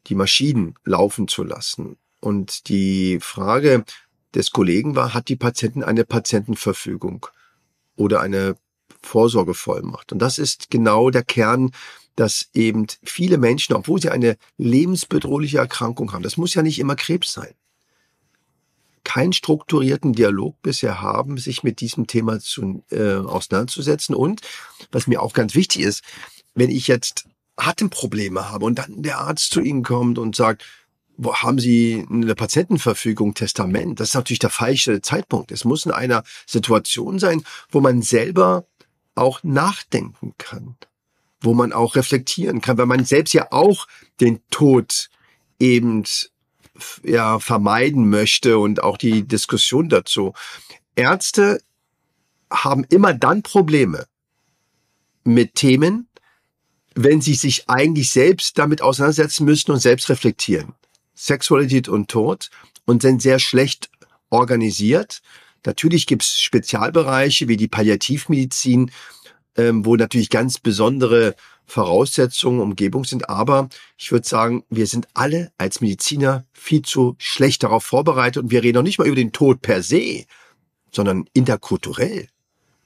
die 0.07 0.15
Maschinen 0.15 0.75
laufen 0.85 1.29
zu 1.29 1.45
lassen? 1.45 1.99
Und 2.21 2.71
die 2.71 3.19
Frage 3.21 3.85
des 4.35 4.53
Kollegen 4.53 4.97
war, 4.97 5.12
hat 5.12 5.29
die 5.29 5.37
Patientin 5.37 5.85
eine 5.85 6.07
Patientenverfügung 6.07 7.27
oder 7.95 8.23
eine 8.23 8.57
Vorsorgevollmacht? 9.03 10.12
Und 10.12 10.19
das 10.21 10.38
ist 10.38 10.71
genau 10.71 11.11
der 11.11 11.25
Kern, 11.25 11.73
dass 12.16 12.48
eben 12.55 12.87
viele 13.03 13.38
Menschen, 13.38 13.75
obwohl 13.75 14.01
sie 14.01 14.11
eine 14.11 14.37
lebensbedrohliche 14.59 15.59
Erkrankung 15.59 16.12
haben, 16.12 16.22
das 16.22 16.37
muss 16.37 16.55
ja 16.55 16.62
nicht 16.62 16.79
immer 16.79 16.96
Krebs 16.96 17.33
sein, 17.33 17.55
keinen 19.05 19.33
strukturierten 19.33 20.12
Dialog 20.12 20.61
bisher 20.62 21.01
haben, 21.01 21.38
sich 21.38 21.62
mit 21.62 21.81
diesem 21.81 22.07
Thema 22.07 22.38
zu, 22.40 22.85
äh, 22.90 23.14
auseinanderzusetzen. 23.14 24.14
Und 24.14 24.40
was 24.90 25.07
mir 25.07 25.22
auch 25.22 25.33
ganz 25.33 25.55
wichtig 25.55 25.83
ist, 25.83 26.03
wenn 26.55 26.70
ich 26.70 26.87
jetzt 26.87 27.27
Atemprobleme 27.57 28.51
habe 28.51 28.64
und 28.64 28.79
dann 28.79 29.03
der 29.03 29.18
Arzt 29.18 29.51
zu 29.51 29.61
Ihnen 29.61 29.83
kommt 29.83 30.18
und 30.18 30.37
sagt, 30.37 30.64
wo 31.16 31.35
haben 31.35 31.59
Sie 31.59 32.07
eine 32.11 32.35
Patientenverfügung, 32.35 33.35
Testament? 33.35 34.01
Das 34.01 34.09
ist 34.09 34.14
natürlich 34.14 34.38
der 34.38 34.51
falsche 34.51 35.03
Zeitpunkt. 35.03 35.53
Es 35.53 35.64
muss 35.64 35.85
in 35.85 35.92
einer 35.92 36.25
Situation 36.46 37.18
sein, 37.18 37.42
wo 37.70 37.81
man 37.81 38.03
selber 38.03 38.66
auch 39.14 39.42
nachdenken 39.42 40.35
kann, 40.38 40.77
wo 41.42 41.55
man 41.55 41.72
auch 41.72 41.96
reflektieren 41.96 42.61
kann, 42.61 42.78
weil 42.78 42.87
man 42.87 43.05
selbst 43.05 43.35
ja 43.35 43.48
auch 43.50 43.87
den 44.20 44.40
Tod 44.50 45.11
eben 45.59 46.05
ja, 47.02 47.38
vermeiden 47.38 48.09
möchte 48.09 48.59
und 48.59 48.83
auch 48.83 48.96
die 48.96 49.26
Diskussion 49.26 49.88
dazu. 49.88 50.33
Ärzte 50.96 51.61
haben 52.50 52.85
immer 52.85 53.14
dann 53.14 53.42
Probleme 53.42 54.07
mit 55.24 55.55
Themen, 55.55 56.09
wenn 56.94 57.20
sie 57.20 57.35
sich 57.35 57.68
eigentlich 57.68 58.11
selbst 58.11 58.59
damit 58.59 58.83
auseinandersetzen 58.83 59.44
müssen 59.44 59.70
und 59.70 59.78
selbst 59.78 60.09
reflektieren. 60.09 60.74
Sexualität 61.14 61.88
und 61.88 62.11
Tod 62.11 62.50
und 62.85 63.02
sind 63.02 63.22
sehr 63.22 63.38
schlecht 63.38 63.90
organisiert. 64.31 65.22
Natürlich 65.64 66.07
gibt 66.07 66.22
es 66.22 66.40
Spezialbereiche 66.40 67.48
wie 67.48 67.57
die 67.57 67.68
Palliativmedizin, 67.68 68.90
ähm, 69.57 69.85
wo 69.85 69.97
natürlich 69.97 70.31
ganz 70.31 70.59
besondere 70.59 71.35
Voraussetzungen, 71.67 72.61
Umgebung 72.61 73.05
sind. 73.05 73.29
Aber 73.29 73.69
ich 73.97 74.12
würde 74.12 74.27
sagen, 74.27 74.65
wir 74.69 74.87
sind 74.87 75.09
alle 75.15 75.53
als 75.59 75.81
Mediziner 75.81 76.45
viel 76.53 76.83
zu 76.83 77.17
schlecht 77.19 77.62
darauf 77.62 77.85
vorbereitet 77.85 78.43
und 78.43 78.51
wir 78.51 78.62
reden 78.62 78.77
noch 78.77 78.83
nicht 78.83 78.99
mal 78.99 79.07
über 79.07 79.17
den 79.17 79.33
Tod 79.33 79.62
per 79.62 79.83
se, 79.83 80.25
sondern 80.91 81.25
interkulturell. 81.33 82.29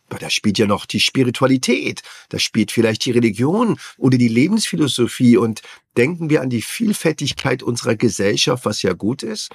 Weil 0.09 0.21
da 0.21 0.31
spielt 0.31 0.59
ja 0.59 0.67
noch 0.67 0.87
die 0.87 1.01
Spiritualität, 1.01 2.03
da 2.29 2.39
spielt 2.39 2.71
vielleicht 2.71 3.05
die 3.05 3.11
Religion 3.11 3.77
oder 3.99 4.19
die 4.19 4.29
Lebensphilosophie 4.29 5.37
und 5.37 5.63
denken 5.97 6.31
wir 6.31 6.43
an 6.43 6.51
die 6.51 6.63
Vielfältigkeit 6.63 7.63
unserer 7.63 7.97
Gesellschaft, 7.97 8.65
was 8.65 8.83
ja 8.83 8.93
gut 8.93 9.25
ist. 9.25 9.51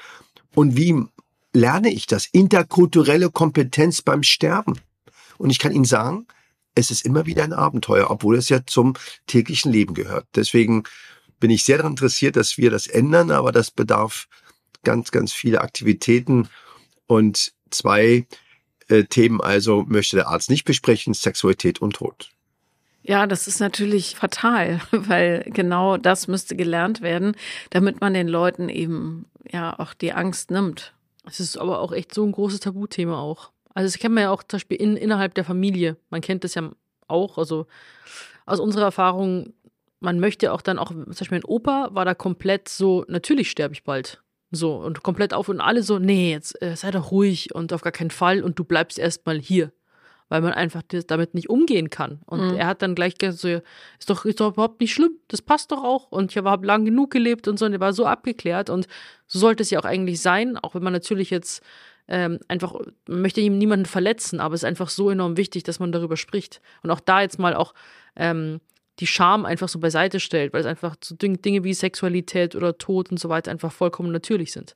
Und 0.53 0.75
wie 0.75 1.05
lerne 1.53 1.89
ich 1.89 2.05
das? 2.05 2.25
Interkulturelle 2.25 3.29
Kompetenz 3.29 4.01
beim 4.01 4.23
Sterben. 4.23 4.77
Und 5.37 5.51
ich 5.51 5.59
kann 5.59 5.71
Ihnen 5.71 5.85
sagen, 5.85 6.27
es 6.75 6.91
ist 6.91 7.05
immer 7.05 7.25
wieder 7.25 7.43
ein 7.43 7.53
Abenteuer, 7.53 8.09
obwohl 8.09 8.37
es 8.37 8.49
ja 8.49 8.65
zum 8.65 8.93
täglichen 9.27 9.71
Leben 9.71 9.93
gehört. 9.93 10.27
Deswegen 10.35 10.83
bin 11.39 11.49
ich 11.49 11.63
sehr 11.63 11.77
daran 11.77 11.93
interessiert, 11.93 12.35
dass 12.35 12.57
wir 12.57 12.71
das 12.71 12.87
ändern, 12.87 13.31
aber 13.31 13.51
das 13.51 13.71
bedarf 13.71 14.27
ganz, 14.83 15.11
ganz 15.11 15.33
viele 15.33 15.61
Aktivitäten 15.61 16.47
und 17.07 17.53
zwei 17.69 18.25
äh, 18.87 19.03
Themen 19.05 19.41
also 19.41 19.83
möchte 19.87 20.15
der 20.15 20.27
Arzt 20.27 20.49
nicht 20.49 20.65
besprechen, 20.65 21.13
Sexualität 21.13 21.81
und 21.81 21.95
Tod. 21.95 22.31
Ja, 23.03 23.25
das 23.25 23.47
ist 23.47 23.59
natürlich 23.59 24.15
fatal, 24.15 24.79
weil 24.91 25.43
genau 25.47 25.97
das 25.97 26.27
müsste 26.27 26.55
gelernt 26.55 27.01
werden, 27.01 27.35
damit 27.71 28.01
man 28.01 28.13
den 28.13 28.27
Leuten 28.27 28.69
eben 28.69 29.25
ja 29.51 29.77
auch 29.77 29.93
die 29.93 30.13
Angst 30.13 30.51
nimmt. 30.51 30.93
Es 31.25 31.39
ist 31.39 31.57
aber 31.57 31.79
auch 31.79 31.91
echt 31.91 32.13
so 32.13 32.25
ein 32.25 32.31
großes 32.31 32.61
Tabuthema 32.61 33.19
auch. 33.19 33.51
Also 33.73 33.87
das 33.87 33.99
kennt 33.99 34.15
man 34.15 34.23
ja 34.23 34.31
auch 34.31 34.43
zum 34.43 34.57
Beispiel 34.57 34.77
in, 34.77 34.97
innerhalb 34.97 35.33
der 35.33 35.45
Familie. 35.45 35.97
Man 36.09 36.21
kennt 36.21 36.43
das 36.43 36.55
ja 36.55 36.71
auch. 37.07 37.37
Also 37.37 37.67
aus 38.45 38.59
unserer 38.59 38.85
Erfahrung, 38.85 39.53
man 39.99 40.19
möchte 40.19 40.51
auch 40.51 40.61
dann 40.61 40.79
auch, 40.79 40.89
zum 40.89 41.05
Beispiel 41.05 41.37
mein 41.37 41.45
Opa 41.45 41.89
war 41.91 42.05
da 42.05 42.13
komplett 42.13 42.69
so, 42.69 43.05
natürlich 43.07 43.49
sterbe 43.49 43.73
ich 43.73 43.83
bald. 43.83 44.21
So, 44.53 44.75
und 44.75 45.01
komplett 45.01 45.33
auf 45.33 45.47
und 45.47 45.61
alle 45.61 45.81
so, 45.81 45.97
nee, 45.97 46.31
jetzt 46.31 46.61
äh, 46.61 46.75
sei 46.75 46.91
doch 46.91 47.11
ruhig 47.11 47.55
und 47.55 47.71
auf 47.71 47.81
gar 47.81 47.93
keinen 47.93 48.11
Fall 48.11 48.43
und 48.43 48.59
du 48.59 48.65
bleibst 48.65 48.99
erstmal 48.99 49.39
hier 49.39 49.71
weil 50.31 50.41
man 50.41 50.53
einfach 50.53 50.81
damit 51.07 51.33
nicht 51.33 51.49
umgehen 51.49 51.89
kann. 51.89 52.21
Und 52.25 52.51
mhm. 52.51 52.55
er 52.55 52.65
hat 52.65 52.81
dann 52.81 52.95
gleich 52.95 53.17
gesagt, 53.17 53.39
so, 53.39 53.49
ist 53.49 54.09
doch, 54.09 54.23
ist 54.23 54.39
doch 54.39 54.53
überhaupt 54.53 54.79
nicht 54.79 54.93
schlimm, 54.93 55.17
das 55.27 55.41
passt 55.41 55.73
doch 55.73 55.83
auch. 55.83 56.09
Und 56.09 56.31
ich 56.31 56.37
habe 56.37 56.65
lang 56.65 56.85
genug 56.85 57.11
gelebt 57.11 57.49
und 57.49 57.59
so, 57.59 57.65
und 57.65 57.73
er 57.73 57.81
war 57.81 57.91
so 57.91 58.05
abgeklärt. 58.05 58.69
Und 58.69 58.87
so 59.27 59.39
sollte 59.39 59.61
es 59.61 59.71
ja 59.71 59.79
auch 59.81 59.83
eigentlich 59.83 60.21
sein, 60.21 60.57
auch 60.57 60.73
wenn 60.73 60.83
man 60.83 60.93
natürlich 60.93 61.31
jetzt 61.31 61.61
ähm, 62.11 62.39
einfach, 62.49 62.73
man 63.07 63.21
möchte 63.21 63.39
ihm 63.39 63.57
niemanden 63.57 63.85
verletzen, 63.85 64.41
aber 64.41 64.53
es 64.53 64.61
ist 64.63 64.67
einfach 64.67 64.89
so 64.89 65.09
enorm 65.09 65.37
wichtig, 65.37 65.63
dass 65.63 65.79
man 65.79 65.93
darüber 65.93 66.17
spricht. 66.17 66.61
Und 66.83 66.91
auch 66.91 66.99
da 66.99 67.21
jetzt 67.21 67.39
mal 67.39 67.55
auch 67.55 67.73
ähm, 68.17 68.59
die 68.99 69.07
Scham 69.07 69.45
einfach 69.45 69.69
so 69.69 69.79
beiseite 69.79 70.19
stellt, 70.19 70.51
weil 70.51 70.59
es 70.59 70.67
einfach 70.67 70.97
so 71.01 71.15
Dinge 71.15 71.63
wie 71.63 71.73
Sexualität 71.73 72.53
oder 72.53 72.77
Tod 72.77 73.11
und 73.11 73.19
so 73.19 73.29
weiter 73.29 73.49
einfach 73.49 73.71
vollkommen 73.71 74.11
natürlich 74.11 74.51
sind. 74.51 74.75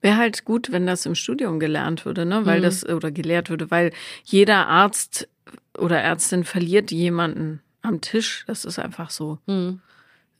Wäre 0.00 0.16
halt 0.16 0.44
gut, 0.44 0.70
wenn 0.70 0.86
das 0.86 1.04
im 1.06 1.16
Studium 1.16 1.58
gelernt 1.58 2.06
würde, 2.06 2.24
ne? 2.24 2.46
Weil 2.46 2.60
mhm. 2.60 2.62
das, 2.62 2.88
oder 2.88 3.10
gelehrt 3.10 3.50
würde, 3.50 3.72
weil 3.72 3.92
jeder 4.24 4.68
Arzt 4.68 5.28
oder 5.76 6.00
Ärztin 6.00 6.44
verliert 6.44 6.92
jemanden 6.92 7.60
am 7.82 8.00
Tisch. 8.00 8.44
Das 8.46 8.64
ist 8.64 8.78
einfach 8.78 9.10
so. 9.10 9.38
Mhm. 9.46 9.80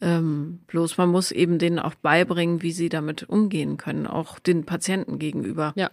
Ähm, 0.02 0.60
bloß 0.66 0.96
man 0.96 1.10
muss 1.10 1.30
eben 1.30 1.58
denen 1.58 1.78
auch 1.78 1.94
beibringen, 1.94 2.62
wie 2.62 2.72
sie 2.72 2.88
damit 2.88 3.28
umgehen 3.28 3.76
können, 3.76 4.06
auch 4.06 4.38
den 4.38 4.64
Patienten 4.64 5.18
gegenüber. 5.18 5.72
Ja. 5.76 5.90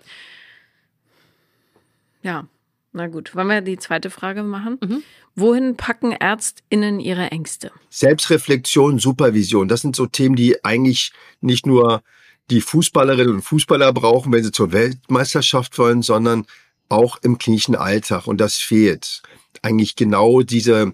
Ja, 2.24 2.48
na 2.94 3.08
gut. 3.08 3.36
Wollen 3.36 3.48
wir 3.48 3.62
die 3.62 3.78
zweite 3.78 4.10
Frage 4.10 4.44
machen? 4.44 4.80
Mhm. 4.82 5.04
Wohin 5.36 5.78
packen 5.78 6.14
ÄrztInnen 6.14 7.00
ihre 7.00 7.32
Ängste? 7.32 7.72
Selbstreflexion, 7.90 8.98
Supervision, 8.98 9.68
das 9.68 9.82
sind 9.82 9.96
so 9.96 10.08
Themen, 10.08 10.36
die 10.36 10.64
eigentlich 10.64 11.12
nicht 11.42 11.68
nur 11.68 12.02
die 12.50 12.62
Fußballerinnen 12.62 13.36
und 13.36 13.42
Fußballer 13.42 13.94
brauchen, 13.94 14.32
wenn 14.32 14.44
sie 14.44 14.52
zur 14.52 14.72
Weltmeisterschaft 14.72 15.78
wollen, 15.78 16.02
sondern 16.02 16.46
auch 16.90 17.18
im 17.22 17.38
klinischen 17.38 17.76
Alltag. 17.76 18.26
Und 18.26 18.40
das 18.40 18.56
fehlt. 18.56 19.22
Eigentlich 19.62 19.96
genau 19.96 20.42
diese 20.42 20.94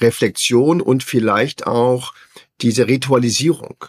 Reflexion 0.00 0.80
und 0.80 1.04
vielleicht 1.04 1.66
auch 1.66 2.14
diese 2.64 2.88
Ritualisierung. 2.88 3.84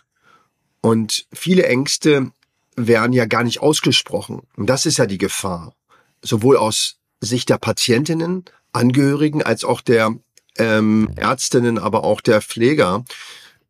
Und 0.81 1.25
viele 1.33 1.65
Ängste 1.65 2.31
werden 2.75 3.13
ja 3.13 3.25
gar 3.25 3.43
nicht 3.43 3.61
ausgesprochen. 3.61 4.41
Und 4.55 4.67
das 4.67 4.85
ist 4.85 4.97
ja 4.97 5.07
die 5.07 5.17
Gefahr. 5.17 5.73
Sowohl 6.21 6.57
aus 6.57 6.97
Sicht 7.21 7.49
der 7.49 7.57
Patientinnen, 7.57 8.45
Angehörigen 8.73 9.41
als 9.41 9.63
auch 9.63 9.81
der 9.81 10.13
ähm, 10.57 11.09
Ärztinnen, 11.15 11.79
aber 11.79 12.03
auch 12.03 12.21
der 12.21 12.41
Pfleger 12.41 13.03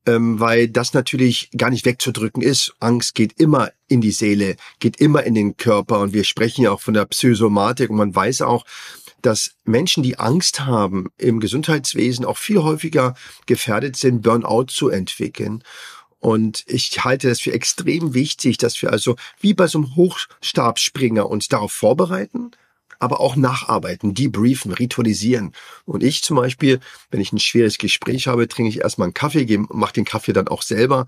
ähm, 0.06 0.40
weil 0.40 0.68
das 0.68 0.94
natürlich 0.94 1.50
gar 1.58 1.70
nicht 1.70 1.86
wegzudrücken 1.86 2.42
ist. 2.42 2.76
Angst 2.80 3.16
geht 3.16 3.40
immer 3.40 3.72
in 3.88 4.02
die 4.02 4.12
Seele, 4.12 4.56
geht 4.80 4.98
immer 4.98 5.24
in 5.24 5.34
den 5.34 5.58
Körper 5.58 6.00
und 6.00 6.14
wir 6.14 6.24
sprechen 6.24 6.64
ja 6.64 6.72
auch 6.72 6.82
von 6.82 6.94
der 6.94 7.06
Psychosomatik 7.06 7.90
und 7.90 7.98
man 7.98 8.16
weiß 8.16 8.42
auch, 8.42 8.66
dass 9.22 9.56
Menschen, 9.64 10.04
die 10.04 10.20
Angst 10.20 10.66
haben, 10.66 11.08
im 11.18 11.40
Gesundheitswesen 11.40 12.26
auch 12.26 12.38
viel 12.38 12.62
häufiger 12.62 13.16
gefährdet 13.46 13.96
sind, 13.96 14.22
Burnout 14.22 14.66
zu 14.66 14.90
entwickeln. 14.90 15.64
Und 16.20 16.64
ich 16.68 17.04
halte 17.04 17.28
das 17.30 17.40
für 17.40 17.54
extrem 17.54 18.14
wichtig, 18.14 18.58
dass 18.58 18.82
wir 18.82 18.92
also 18.92 19.16
wie 19.40 19.54
bei 19.54 19.68
so 19.68 19.80
einem 19.80 19.96
Hochstabspringer 19.96 21.30
uns 21.30 21.48
darauf 21.48 21.72
vorbereiten, 21.72 22.52
aber 23.00 23.20
auch 23.20 23.36
nacharbeiten, 23.36 24.14
debriefen, 24.14 24.72
ritualisieren. 24.72 25.52
Und 25.86 26.02
ich 26.02 26.24
zum 26.24 26.38
Beispiel, 26.38 26.80
wenn 27.12 27.22
ich 27.22 27.32
ein 27.32 27.40
schweres 27.40 27.78
Gespräch 27.78 28.28
habe, 28.28 28.48
trinke 28.48 28.70
ich 28.70 28.80
erstmal 28.80 29.08
einen 29.08 29.14
Kaffee, 29.14 29.46
mache 29.70 29.94
den 29.94 30.06
Kaffee 30.06 30.34
dann 30.34 30.48
auch 30.48 30.62
selber 30.62 31.06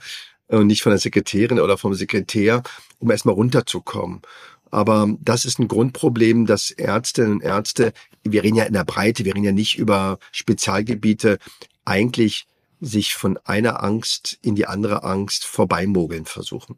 und 0.47 0.67
nicht 0.67 0.81
von 0.81 0.91
der 0.91 0.99
Sekretärin 0.99 1.59
oder 1.59 1.77
vom 1.77 1.93
Sekretär, 1.93 2.63
um 2.99 3.11
erstmal 3.11 3.35
runterzukommen. 3.35 4.21
Aber 4.71 5.15
das 5.19 5.45
ist 5.45 5.59
ein 5.59 5.67
Grundproblem, 5.67 6.45
dass 6.45 6.71
Ärztinnen 6.71 7.33
und 7.33 7.43
Ärzte, 7.43 7.93
wir 8.23 8.43
reden 8.43 8.57
ja 8.57 8.65
in 8.65 8.73
der 8.73 8.85
Breite, 8.85 9.25
wir 9.25 9.35
reden 9.35 9.45
ja 9.45 9.51
nicht 9.51 9.77
über 9.77 10.19
Spezialgebiete, 10.31 11.37
eigentlich 11.85 12.47
sich 12.79 13.15
von 13.15 13.37
einer 13.43 13.83
Angst 13.83 14.37
in 14.41 14.55
die 14.55 14.67
andere 14.67 15.03
Angst 15.03 15.45
vorbeimogeln 15.45 16.25
versuchen. 16.25 16.77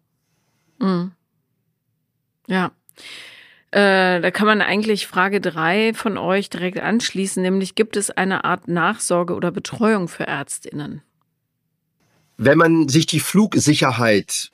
Mhm. 0.80 1.12
Ja. 2.48 2.72
Äh, 3.72 4.20
da 4.22 4.32
kann 4.32 4.48
man 4.48 4.62
eigentlich 4.62 5.06
Frage 5.06 5.42
drei 5.42 5.94
von 5.94 6.18
euch 6.18 6.50
direkt 6.50 6.80
anschließen, 6.80 7.44
nämlich 7.44 7.76
gibt 7.76 7.98
es 7.98 8.10
eine 8.10 8.44
Art 8.44 8.68
Nachsorge 8.68 9.36
oder 9.36 9.52
Betreuung 9.52 10.08
für 10.08 10.26
Ärztinnen? 10.26 11.04
Wenn 12.38 12.58
man 12.58 12.88
sich 12.88 13.06
die 13.06 13.20
Flugsicherheit 13.20 14.50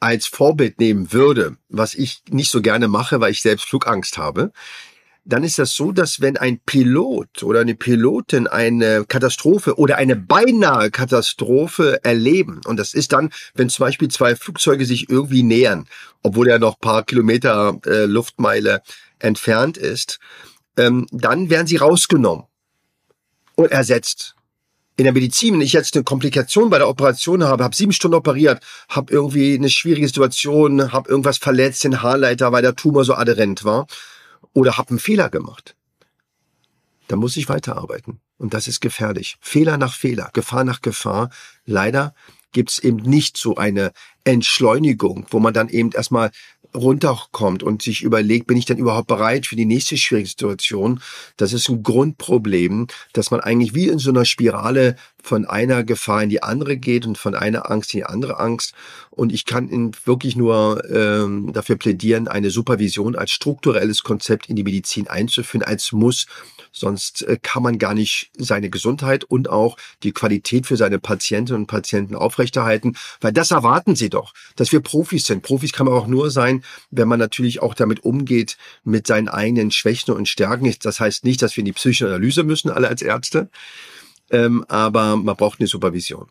als 0.00 0.26
Vorbild 0.26 0.80
nehmen 0.80 1.12
würde, 1.12 1.56
was 1.68 1.94
ich 1.94 2.22
nicht 2.30 2.50
so 2.50 2.62
gerne 2.62 2.88
mache, 2.88 3.20
weil 3.20 3.32
ich 3.32 3.42
selbst 3.42 3.66
Flugangst 3.66 4.18
habe, 4.18 4.52
dann 5.24 5.44
ist 5.44 5.58
das 5.58 5.74
so, 5.74 5.92
dass 5.92 6.20
wenn 6.20 6.36
ein 6.36 6.60
Pilot 6.60 7.42
oder 7.42 7.60
eine 7.60 7.74
Pilotin 7.74 8.46
eine 8.46 9.04
Katastrophe 9.06 9.78
oder 9.78 9.96
eine 9.96 10.16
beinahe 10.16 10.90
Katastrophe 10.90 12.00
erleben, 12.02 12.60
und 12.64 12.78
das 12.78 12.94
ist 12.94 13.12
dann, 13.12 13.30
wenn 13.54 13.68
zum 13.68 13.84
Beispiel 13.84 14.08
zwei 14.08 14.34
Flugzeuge 14.34 14.86
sich 14.86 15.10
irgendwie 15.10 15.42
nähern, 15.42 15.86
obwohl 16.22 16.48
er 16.48 16.58
noch 16.58 16.80
paar 16.80 17.04
Kilometer 17.04 17.78
äh, 17.86 18.06
Luftmeile 18.06 18.82
entfernt 19.18 19.76
ist, 19.76 20.18
ähm, 20.76 21.06
dann 21.12 21.50
werden 21.50 21.66
sie 21.66 21.76
rausgenommen 21.76 22.46
und 23.54 23.70
ersetzt. 23.70 24.34
In 25.00 25.04
der 25.04 25.14
Medizin, 25.14 25.54
wenn 25.54 25.62
ich 25.62 25.72
jetzt 25.72 25.94
eine 25.94 26.04
Komplikation 26.04 26.68
bei 26.68 26.76
der 26.76 26.86
Operation 26.86 27.42
habe, 27.42 27.64
habe 27.64 27.74
sieben 27.74 27.92
Stunden 27.94 28.16
operiert, 28.16 28.62
habe 28.90 29.10
irgendwie 29.10 29.54
eine 29.54 29.70
schwierige 29.70 30.06
Situation, 30.06 30.92
habe 30.92 31.08
irgendwas 31.08 31.38
verletzt, 31.38 31.84
den 31.84 32.02
Haarleiter, 32.02 32.52
weil 32.52 32.60
der 32.60 32.76
Tumor 32.76 33.06
so 33.06 33.14
adherent 33.14 33.64
war, 33.64 33.86
oder 34.52 34.76
habe 34.76 34.90
einen 34.90 34.98
Fehler 34.98 35.30
gemacht, 35.30 35.74
dann 37.08 37.18
muss 37.18 37.38
ich 37.38 37.48
weiterarbeiten. 37.48 38.20
Und 38.36 38.52
das 38.52 38.68
ist 38.68 38.80
gefährlich. 38.80 39.38
Fehler 39.40 39.78
nach 39.78 39.94
Fehler, 39.94 40.28
Gefahr 40.34 40.64
nach 40.64 40.82
Gefahr. 40.82 41.30
Leider 41.64 42.14
gibt 42.52 42.72
es 42.72 42.78
eben 42.78 42.98
nicht 42.98 43.38
so 43.38 43.56
eine 43.56 43.92
Entschleunigung, 44.24 45.26
wo 45.30 45.40
man 45.40 45.54
dann 45.54 45.68
eben 45.68 45.92
erstmal 45.92 46.30
runterkommt 46.74 47.62
und 47.62 47.82
sich 47.82 48.02
überlegt, 48.02 48.46
bin 48.46 48.56
ich 48.56 48.64
denn 48.64 48.78
überhaupt 48.78 49.08
bereit 49.08 49.46
für 49.46 49.56
die 49.56 49.64
nächste 49.64 49.96
schwierige 49.96 50.28
Situation? 50.28 51.00
Das 51.36 51.52
ist 51.52 51.68
ein 51.68 51.82
Grundproblem, 51.82 52.86
dass 53.12 53.30
man 53.30 53.40
eigentlich 53.40 53.74
wie 53.74 53.88
in 53.88 53.98
so 53.98 54.10
einer 54.10 54.24
Spirale 54.24 54.96
von 55.22 55.44
einer 55.44 55.84
Gefahr 55.84 56.22
in 56.22 56.30
die 56.30 56.42
andere 56.42 56.76
geht 56.76 57.06
und 57.06 57.18
von 57.18 57.34
einer 57.34 57.70
Angst 57.70 57.94
in 57.94 58.00
die 58.00 58.06
andere 58.06 58.38
Angst. 58.38 58.74
Und 59.10 59.32
ich 59.32 59.44
kann 59.44 59.92
wirklich 60.04 60.36
nur 60.36 60.82
ähm, 60.90 61.52
dafür 61.52 61.76
plädieren, 61.76 62.28
eine 62.28 62.50
Supervision 62.50 63.16
als 63.16 63.32
strukturelles 63.32 64.02
Konzept 64.02 64.48
in 64.48 64.56
die 64.56 64.64
Medizin 64.64 65.08
einzuführen, 65.08 65.62
als 65.62 65.92
Muss. 65.92 66.26
Sonst 66.72 67.22
äh, 67.22 67.36
kann 67.40 67.62
man 67.62 67.78
gar 67.78 67.94
nicht 67.94 68.30
seine 68.38 68.70
Gesundheit 68.70 69.24
und 69.24 69.50
auch 69.50 69.76
die 70.02 70.12
Qualität 70.12 70.66
für 70.66 70.76
seine 70.76 70.98
Patientinnen 70.98 71.62
und 71.62 71.66
Patienten 71.66 72.14
aufrechterhalten, 72.14 72.96
weil 73.20 73.32
das 73.32 73.50
erwarten 73.50 73.96
sie 73.96 74.08
doch, 74.08 74.32
dass 74.56 74.72
wir 74.72 74.80
Profis 74.80 75.26
sind. 75.26 75.42
Profis 75.42 75.72
kann 75.72 75.86
man 75.86 75.94
auch 75.96 76.06
nur 76.06 76.30
sein, 76.30 76.62
wenn 76.90 77.08
man 77.08 77.18
natürlich 77.18 77.60
auch 77.60 77.74
damit 77.74 78.04
umgeht 78.04 78.56
mit 78.84 79.06
seinen 79.06 79.28
eigenen 79.28 79.70
Schwächen 79.70 80.14
und 80.14 80.28
Stärken. 80.28 80.72
Das 80.82 81.00
heißt 81.00 81.24
nicht, 81.24 81.42
dass 81.42 81.56
wir 81.56 81.62
in 81.62 81.66
die 81.66 81.72
psychische 81.72 82.06
Analyse 82.06 82.44
müssen, 82.44 82.70
alle 82.70 82.88
als 82.88 83.02
Ärzte, 83.02 83.50
ähm, 84.30 84.64
aber 84.68 85.16
man 85.16 85.36
braucht 85.36 85.60
eine 85.60 85.66
Supervision. 85.66 86.28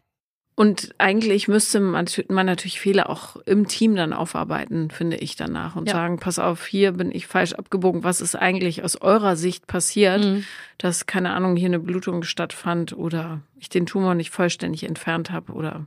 Und 0.59 0.93
eigentlich 0.97 1.47
müsste 1.47 1.79
man, 1.79 2.05
natürlich 2.27 2.81
Fehler 2.81 3.09
auch 3.09 3.37
im 3.45 3.69
Team 3.69 3.95
dann 3.95 4.11
aufarbeiten, 4.11 4.91
finde 4.91 5.15
ich 5.15 5.37
danach 5.37 5.77
und 5.77 5.87
ja. 5.87 5.93
sagen, 5.93 6.19
pass 6.19 6.37
auf, 6.37 6.65
hier 6.65 6.91
bin 6.91 7.13
ich 7.13 7.27
falsch 7.27 7.53
abgebogen. 7.53 8.03
Was 8.03 8.19
ist 8.19 8.35
eigentlich 8.35 8.83
aus 8.83 8.99
eurer 8.99 9.37
Sicht 9.37 9.67
passiert, 9.67 10.21
mhm. 10.21 10.43
dass, 10.77 11.05
keine 11.05 11.29
Ahnung, 11.29 11.55
hier 11.55 11.67
eine 11.67 11.79
Blutung 11.79 12.23
stattfand 12.23 12.91
oder 12.91 13.39
ich 13.57 13.69
den 13.69 13.85
Tumor 13.85 14.15
nicht 14.15 14.31
vollständig 14.31 14.83
entfernt 14.83 15.31
habe 15.31 15.53
oder. 15.53 15.85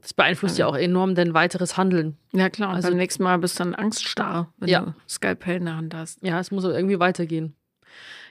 Das 0.00 0.14
beeinflusst 0.14 0.58
ja 0.58 0.68
auch 0.68 0.76
enorm 0.76 1.16
dein 1.16 1.34
weiteres 1.34 1.76
Handeln. 1.76 2.16
Ja, 2.32 2.50
klar. 2.50 2.72
Also 2.72 2.90
beim 2.90 2.98
nächsten 2.98 3.24
Mal 3.24 3.38
bist 3.38 3.58
du 3.58 3.64
dann 3.64 3.74
angststarr, 3.74 4.48
wenn 4.58 4.68
ja. 4.68 4.80
du 4.82 4.94
Skalpell 5.08 5.56
in 5.56 5.64
der 5.64 5.76
Hand 5.76 5.92
hast. 5.92 6.22
Ja, 6.22 6.38
es 6.38 6.52
muss 6.52 6.62
irgendwie 6.62 7.00
weitergehen. 7.00 7.56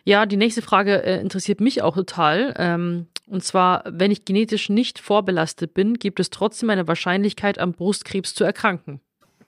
Ja, 0.06 0.26
die 0.26 0.38
nächste 0.38 0.62
Frage 0.62 1.04
äh, 1.04 1.20
interessiert 1.20 1.60
mich 1.60 1.82
auch 1.82 1.96
total. 1.96 2.54
Ähm, 2.58 3.08
und 3.28 3.44
zwar, 3.44 3.84
wenn 3.88 4.12
ich 4.12 4.26
genetisch 4.26 4.70
nicht 4.70 5.00
vorbelastet 5.00 5.74
bin, 5.74 5.96
gibt 5.96 6.20
es 6.20 6.30
trotzdem 6.30 6.70
eine 6.70 6.88
Wahrscheinlichkeit, 6.88 7.58
am 7.58 7.74
Brustkrebs 7.74 8.34
zu 8.34 8.44
erkranken. 8.44 9.00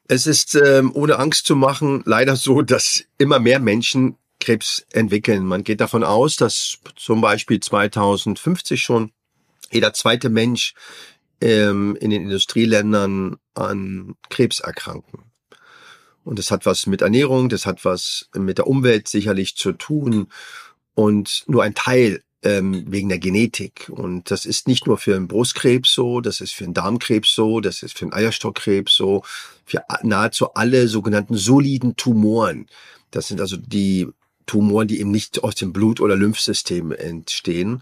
Es 0.08 0.28
ist 0.28 0.56
ähm, 0.56 0.92
ohne 0.94 1.18
Angst 1.20 1.46
zu 1.46 1.56
machen 1.56 2.04
leider 2.06 2.36
so, 2.36 2.62
dass 2.62 3.04
immer 3.18 3.40
mehr 3.40 3.60
Menschen 3.60 4.18
Krebs 4.40 4.86
entwickeln. 4.94 5.46
Man 5.46 5.64
geht 5.64 5.82
davon 5.82 6.04
aus, 6.04 6.36
dass 6.36 6.78
zum 6.96 7.22
Beispiel 7.22 7.60
2050 7.60 8.82
schon 8.82 9.12
jeder 9.72 9.94
zweite 9.94 10.30
Mensch 10.30 10.76
ähm, 11.42 11.98
in 12.00 12.12
den 12.12 12.24
Industrieländern 12.24 13.38
an 13.56 14.16
Krebs 14.30 14.60
erkranken. 14.60 15.32
Und 16.24 16.40
das 16.40 16.52
hat 16.52 16.66
was 16.66 16.86
mit 16.88 17.02
Ernährung, 17.02 17.50
das 17.50 17.66
hat 17.66 17.86
was 17.86 18.30
mit 18.34 18.58
der 18.58 18.68
Umwelt 18.68 19.08
sicherlich 19.08 19.56
zu 19.56 19.74
tun 19.74 20.28
und 20.94 21.44
nur 21.48 21.64
ein 21.64 21.76
Teil 21.76 22.22
ähm, 22.46 22.86
wegen 22.88 23.10
der 23.10 23.20
Genetik. 23.20 23.90
Und 23.90 24.32
das 24.32 24.46
ist 24.46 24.68
nicht 24.68 24.88
nur 24.88 24.98
für 24.98 25.14
den 25.14 25.28
Brustkrebs 25.28 25.92
so, 25.92 26.22
das 26.22 26.40
ist 26.40 26.54
für 26.54 26.64
den 26.64 26.74
Darmkrebs 26.74 27.34
so, 27.34 27.60
das 27.60 27.84
ist 27.84 27.98
für 27.98 28.06
den 28.06 28.14
Eierstockkrebs 28.14 28.96
so, 28.96 29.24
für 29.66 29.84
nahezu 30.04 30.54
alle 30.54 30.88
sogenannten 30.88 31.36
soliden 31.36 31.96
Tumoren. 31.98 32.68
Das 33.12 33.28
sind 33.28 33.42
also 33.42 33.58
die 33.58 34.08
Tumoren, 34.46 34.88
die 34.88 35.00
eben 35.00 35.12
nicht 35.12 35.44
aus 35.44 35.56
dem 35.56 35.74
Blut- 35.74 36.00
oder 36.00 36.16
Lymphsystem 36.16 36.92
entstehen. 36.92 37.82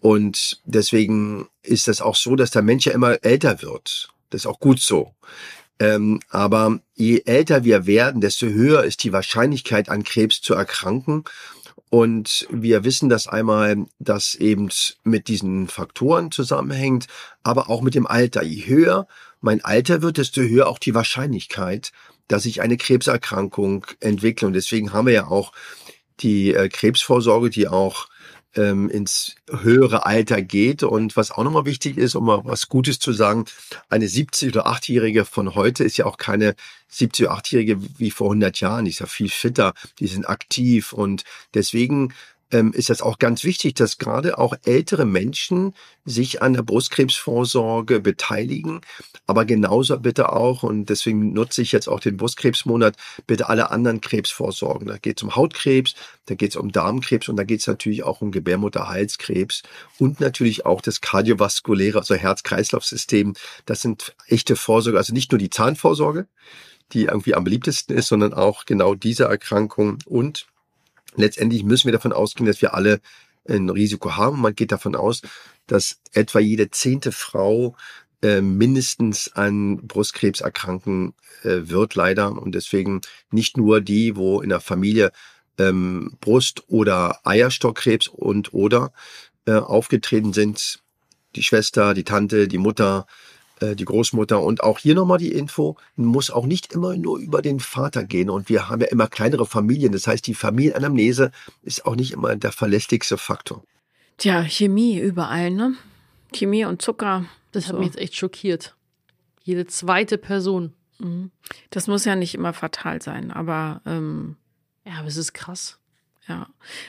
Und 0.00 0.62
deswegen 0.64 1.48
ist 1.62 1.86
das 1.86 2.00
auch 2.00 2.16
so, 2.16 2.36
dass 2.36 2.50
der 2.50 2.62
Mensch 2.62 2.86
ja 2.86 2.92
immer 2.92 3.22
älter 3.22 3.60
wird. 3.60 4.08
Das 4.30 4.42
ist 4.42 4.46
auch 4.46 4.60
gut 4.60 4.80
so. 4.80 5.14
Ähm, 5.78 6.20
aber 6.30 6.80
je 6.94 7.22
älter 7.26 7.64
wir 7.64 7.86
werden, 7.86 8.20
desto 8.20 8.46
höher 8.46 8.84
ist 8.84 9.04
die 9.04 9.12
Wahrscheinlichkeit, 9.12 9.90
an 9.90 10.04
Krebs 10.04 10.40
zu 10.40 10.54
erkranken. 10.54 11.24
Und 11.90 12.46
wir 12.50 12.84
wissen 12.84 13.08
das 13.08 13.26
einmal, 13.26 13.86
dass 13.98 14.36
eben 14.36 14.68
mit 15.02 15.26
diesen 15.26 15.66
Faktoren 15.66 16.30
zusammenhängt, 16.30 17.08
aber 17.42 17.68
auch 17.68 17.82
mit 17.82 17.96
dem 17.96 18.06
Alter. 18.06 18.44
Je 18.44 18.66
höher 18.66 19.08
mein 19.40 19.64
Alter 19.64 20.00
wird, 20.00 20.18
desto 20.18 20.40
höher 20.40 20.68
auch 20.68 20.78
die 20.78 20.94
Wahrscheinlichkeit, 20.94 21.90
dass 22.28 22.46
ich 22.46 22.60
eine 22.60 22.76
Krebserkrankung 22.76 23.86
entwickle. 23.98 24.46
Und 24.46 24.52
deswegen 24.52 24.92
haben 24.92 25.06
wir 25.06 25.14
ja 25.14 25.26
auch 25.26 25.52
die 26.20 26.54
äh, 26.54 26.68
Krebsvorsorge, 26.68 27.50
die 27.50 27.66
auch 27.66 28.06
ähm, 28.56 28.88
ins 28.88 29.36
höhere 29.48 30.06
Alter 30.06 30.42
geht. 30.42 30.82
Und 30.82 31.16
was 31.16 31.30
auch 31.30 31.44
nochmal 31.44 31.64
wichtig 31.64 31.96
ist, 31.96 32.14
um 32.14 32.26
mal 32.26 32.42
was 32.44 32.68
Gutes 32.68 32.98
zu 32.98 33.12
sagen, 33.12 33.44
eine 33.88 34.06
70- 34.06 34.48
oder 34.48 34.66
8-Jährige 34.66 35.24
von 35.24 35.54
heute 35.54 35.84
ist 35.84 35.96
ja 35.96 36.06
auch 36.06 36.16
keine 36.16 36.54
70- 36.92 37.26
oder 37.26 37.36
8-Jährige 37.36 37.78
wie 37.98 38.10
vor 38.10 38.28
100 38.28 38.60
Jahren. 38.60 38.84
Die 38.84 38.90
ist 38.90 39.00
ja 39.00 39.06
viel 39.06 39.28
fitter, 39.28 39.74
die 39.98 40.06
sind 40.06 40.28
aktiv 40.28 40.92
und 40.92 41.24
deswegen 41.54 42.12
ähm, 42.50 42.72
ist 42.72 42.90
das 42.90 43.02
auch 43.02 43.18
ganz 43.18 43.44
wichtig, 43.44 43.74
dass 43.74 43.98
gerade 43.98 44.38
auch 44.38 44.54
ältere 44.64 45.04
Menschen 45.04 45.74
sich 46.04 46.42
an 46.42 46.54
der 46.54 46.62
Brustkrebsvorsorge 46.62 48.00
beteiligen, 48.00 48.80
aber 49.26 49.44
genauso 49.44 49.98
bitte 49.98 50.32
auch, 50.32 50.62
und 50.62 50.86
deswegen 50.86 51.32
nutze 51.32 51.62
ich 51.62 51.72
jetzt 51.72 51.88
auch 51.88 52.00
den 52.00 52.16
Brustkrebsmonat, 52.16 52.96
bitte 53.26 53.48
alle 53.48 53.70
anderen 53.70 54.00
Krebsvorsorgen. 54.00 54.88
Da 54.88 54.98
geht 54.98 55.18
es 55.18 55.22
um 55.22 55.36
Hautkrebs, 55.36 55.94
da 56.26 56.34
geht 56.34 56.50
es 56.50 56.56
um 56.56 56.72
Darmkrebs 56.72 57.28
und 57.28 57.36
da 57.36 57.44
geht 57.44 57.60
es 57.60 57.66
natürlich 57.66 58.02
auch 58.02 58.20
um 58.20 58.32
Gebärmutterhalskrebs 58.32 59.62
und 59.98 60.20
natürlich 60.20 60.66
auch 60.66 60.80
das 60.80 61.00
kardiovaskuläre, 61.00 61.98
also 61.98 62.14
Herz-Kreislauf-System. 62.14 63.34
Das 63.66 63.82
sind 63.82 64.14
echte 64.26 64.56
Vorsorge, 64.56 64.98
also 64.98 65.12
nicht 65.12 65.32
nur 65.32 65.38
die 65.38 65.50
Zahnvorsorge, 65.50 66.26
die 66.92 67.04
irgendwie 67.04 67.34
am 67.34 67.44
beliebtesten 67.44 67.96
ist, 67.96 68.08
sondern 68.08 68.34
auch 68.34 68.64
genau 68.64 68.94
diese 68.94 69.24
Erkrankung 69.24 69.98
und 70.06 70.46
letztendlich 71.16 71.64
müssen 71.64 71.86
wir 71.86 71.92
davon 71.92 72.12
ausgehen, 72.12 72.46
dass 72.46 72.62
wir 72.62 72.74
alle 72.74 73.00
ein 73.48 73.68
Risiko 73.68 74.16
haben. 74.16 74.40
Man 74.40 74.54
geht 74.54 74.72
davon 74.72 74.94
aus, 74.94 75.22
dass 75.66 76.00
etwa 76.12 76.38
jede 76.40 76.70
zehnte 76.70 77.12
Frau 77.12 77.76
äh, 78.22 78.40
mindestens 78.40 79.32
an 79.32 79.86
Brustkrebs 79.86 80.40
erkranken 80.40 81.14
äh, 81.42 81.60
wird, 81.64 81.94
leider. 81.94 82.30
Und 82.30 82.54
deswegen 82.54 83.00
nicht 83.30 83.56
nur 83.56 83.80
die, 83.80 84.16
wo 84.16 84.40
in 84.40 84.50
der 84.50 84.60
Familie 84.60 85.10
ähm, 85.58 86.16
Brust- 86.20 86.64
oder 86.68 87.20
Eierstockkrebs 87.24 88.08
und 88.08 88.52
oder 88.52 88.92
äh, 89.46 89.52
aufgetreten 89.52 90.32
sind. 90.32 90.80
Die 91.36 91.42
Schwester, 91.42 91.94
die 91.94 92.04
Tante, 92.04 92.48
die 92.48 92.58
Mutter, 92.58 93.06
die 93.62 93.84
Großmutter. 93.84 94.40
Und 94.42 94.62
auch 94.62 94.78
hier 94.78 94.94
nochmal 94.94 95.18
die 95.18 95.32
Info, 95.32 95.76
muss 95.96 96.30
auch 96.30 96.46
nicht 96.46 96.72
immer 96.72 96.96
nur 96.96 97.18
über 97.18 97.42
den 97.42 97.60
Vater 97.60 98.04
gehen. 98.04 98.30
Und 98.30 98.48
wir 98.48 98.68
haben 98.68 98.80
ja 98.80 98.88
immer 98.88 99.06
kleinere 99.06 99.46
Familien. 99.46 99.92
Das 99.92 100.06
heißt, 100.06 100.26
die 100.26 100.34
Familienanamnese 100.34 101.30
ist 101.62 101.84
auch 101.84 101.96
nicht 101.96 102.12
immer 102.12 102.34
der 102.36 102.52
verlässlichste 102.52 103.18
Faktor. 103.18 103.62
Tja, 104.16 104.42
Chemie 104.44 104.98
überall, 104.98 105.50
ne? 105.50 105.74
Chemie 106.34 106.64
und 106.64 106.82
Zucker. 106.82 107.24
Das 107.52 107.68
hat 107.68 107.78
mich 107.78 107.86
jetzt 107.86 107.98
echt 107.98 108.16
schockiert. 108.16 108.76
Jede 109.42 109.66
zweite 109.66 110.18
Person. 110.18 110.72
Mhm. 110.98 111.30
Das 111.70 111.86
muss 111.86 112.04
ja 112.04 112.14
nicht 112.16 112.34
immer 112.34 112.52
fatal 112.52 113.02
sein, 113.02 113.30
aber 113.30 113.80
ähm, 113.86 114.36
ja, 114.84 114.94
aber 114.98 115.08
es 115.08 115.16
ist 115.16 115.32
krass. 115.32 115.78
Ja. 116.28 116.48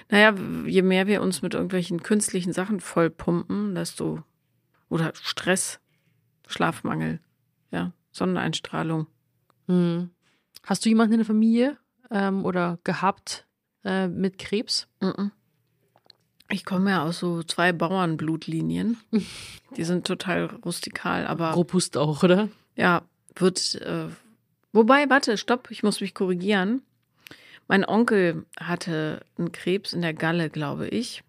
Naja, 0.09 0.35
je 0.67 0.81
mehr 0.81 1.07
wir 1.07 1.21
uns 1.21 1.41
mit 1.41 1.53
irgendwelchen 1.53 2.03
künstlichen 2.03 2.53
Sachen 2.53 2.79
vollpumpen, 2.79 3.73
desto 3.73 4.23
oder 4.89 5.13
Stress, 5.15 5.79
Schlafmangel, 6.51 7.19
ja, 7.71 7.93
Sonneneinstrahlung. 8.11 9.07
Mhm. 9.67 10.11
Hast 10.63 10.85
du 10.85 10.89
jemanden 10.89 11.13
in 11.13 11.19
der 11.19 11.25
Familie 11.25 11.77
ähm, 12.09 12.45
oder 12.45 12.79
gehabt 12.83 13.47
äh, 13.83 14.07
mit 14.07 14.37
Krebs? 14.37 14.87
Mhm. 14.99 15.31
Ich 16.49 16.65
komme 16.65 16.89
ja 16.91 17.03
aus 17.03 17.19
so 17.19 17.43
zwei 17.43 17.71
Bauernblutlinien. 17.71 18.97
Die 19.77 19.83
sind 19.83 20.05
total 20.05 20.45
rustikal, 20.65 21.25
aber. 21.25 21.51
Robust 21.51 21.97
auch, 21.97 22.23
oder? 22.23 22.49
Ja, 22.75 23.03
wird. 23.35 23.75
Äh, 23.75 24.07
wobei, 24.73 25.09
warte, 25.09 25.37
stopp, 25.37 25.71
ich 25.71 25.83
muss 25.83 26.01
mich 26.01 26.13
korrigieren. 26.13 26.81
Mein 27.67 27.85
Onkel 27.85 28.45
hatte 28.59 29.21
einen 29.37 29.53
Krebs 29.53 29.93
in 29.93 30.01
der 30.01 30.13
Galle, 30.13 30.49
glaube 30.49 30.89
ich. 30.89 31.23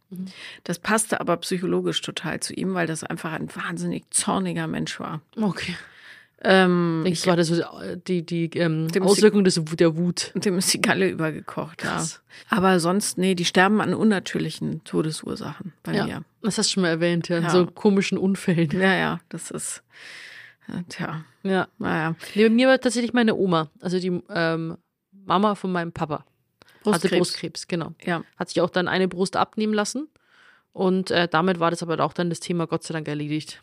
Das 0.64 0.78
passte 0.78 1.20
aber 1.20 1.36
psychologisch 1.38 2.00
total 2.00 2.40
zu 2.40 2.52
ihm, 2.54 2.74
weil 2.74 2.86
das 2.86 3.04
einfach 3.04 3.32
ein 3.32 3.48
wahnsinnig 3.54 4.04
zorniger 4.10 4.66
Mensch 4.66 4.98
war. 5.00 5.20
Okay. 5.40 5.74
Ähm, 6.44 7.04
ich 7.06 7.26
war 7.26 7.36
das 7.36 7.48
so 7.48 7.62
die, 8.08 8.26
die 8.26 8.50
ähm, 8.58 8.88
Auswirkung 9.00 9.44
des, 9.44 9.60
der 9.64 9.96
Wut. 9.96 10.32
Dem 10.34 10.58
ist 10.58 10.74
die 10.74 10.80
Galle 10.80 11.08
übergekocht, 11.08 11.84
ja. 11.84 12.04
Aber 12.48 12.80
sonst, 12.80 13.16
nee, 13.16 13.36
die 13.36 13.44
sterben 13.44 13.80
an 13.80 13.94
unnatürlichen 13.94 14.82
Todesursachen 14.82 15.72
bei 15.84 15.94
ja, 15.94 16.04
mir. 16.04 16.24
Das 16.42 16.58
hast 16.58 16.70
du 16.70 16.74
schon 16.74 16.82
mal 16.82 16.88
erwähnt, 16.88 17.28
ja. 17.28 17.38
ja. 17.38 17.50
So 17.50 17.66
komischen 17.66 18.18
Unfällen. 18.18 18.70
Ja, 18.72 18.94
ja, 18.94 19.20
das 19.28 19.52
ist, 19.52 19.84
ja, 20.66 20.82
tja. 20.88 21.24
Ja. 21.44 21.68
Naja. 21.78 22.16
Nee, 22.34 22.44
bei 22.44 22.50
mir 22.50 22.68
war 22.68 22.80
tatsächlich 22.80 23.12
meine 23.12 23.36
Oma, 23.36 23.68
also 23.80 24.00
die 24.00 24.20
ähm, 24.28 24.76
Mama 25.12 25.54
von 25.54 25.70
meinem 25.70 25.92
Papa. 25.92 26.24
Brustkrebs. 26.82 27.04
Hatte 27.04 27.16
Brustkrebs, 27.16 27.68
genau. 27.68 27.92
Ja. 28.04 28.22
Hat 28.36 28.48
sich 28.48 28.60
auch 28.60 28.70
dann 28.70 28.88
eine 28.88 29.08
Brust 29.08 29.36
abnehmen 29.36 29.74
lassen. 29.74 30.08
Und 30.72 31.10
äh, 31.10 31.28
damit 31.28 31.60
war 31.60 31.70
das 31.70 31.82
aber 31.82 32.02
auch 32.02 32.12
dann 32.12 32.30
das 32.30 32.40
Thema 32.40 32.66
Gott 32.66 32.82
sei 32.82 32.94
Dank 32.94 33.08
erledigt. 33.08 33.62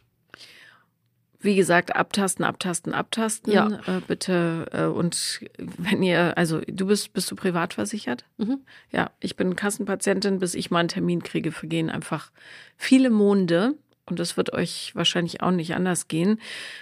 Wie 1.42 1.56
gesagt, 1.56 1.96
abtasten, 1.96 2.44
abtasten, 2.44 2.94
abtasten. 2.94 3.54
Ja. 3.54 3.68
Äh, 3.88 4.02
bitte. 4.06 4.66
Äh, 4.74 4.86
und 4.86 5.40
wenn 5.58 6.04
ihr, 6.04 6.38
also 6.38 6.60
du 6.68 6.88
bist, 6.88 7.14
bist 7.14 7.32
du 7.32 7.36
privat 7.36 7.74
versichert? 7.74 8.26
Mhm. 8.38 8.60
Ja, 8.92 9.12
ich 9.22 9.38
bin 9.38 9.56
Kassenpatientin, 9.56 10.40
bis 10.40 10.54
ich 10.54 10.70
mal 10.70 10.80
einen 10.80 10.90
Termin 10.90 11.24
kriege, 11.24 11.52
vergehen 11.52 11.90
einfach 11.90 12.32
viele 12.76 13.10
Monde. 13.10 13.76
Und 14.10 14.20
das 14.20 14.38
wird 14.38 14.54
euch 14.54 14.92
wahrscheinlich 14.96 15.42
auch 15.42 15.52
nicht 15.52 15.76
anders 15.76 16.08
gehen. 16.08 16.40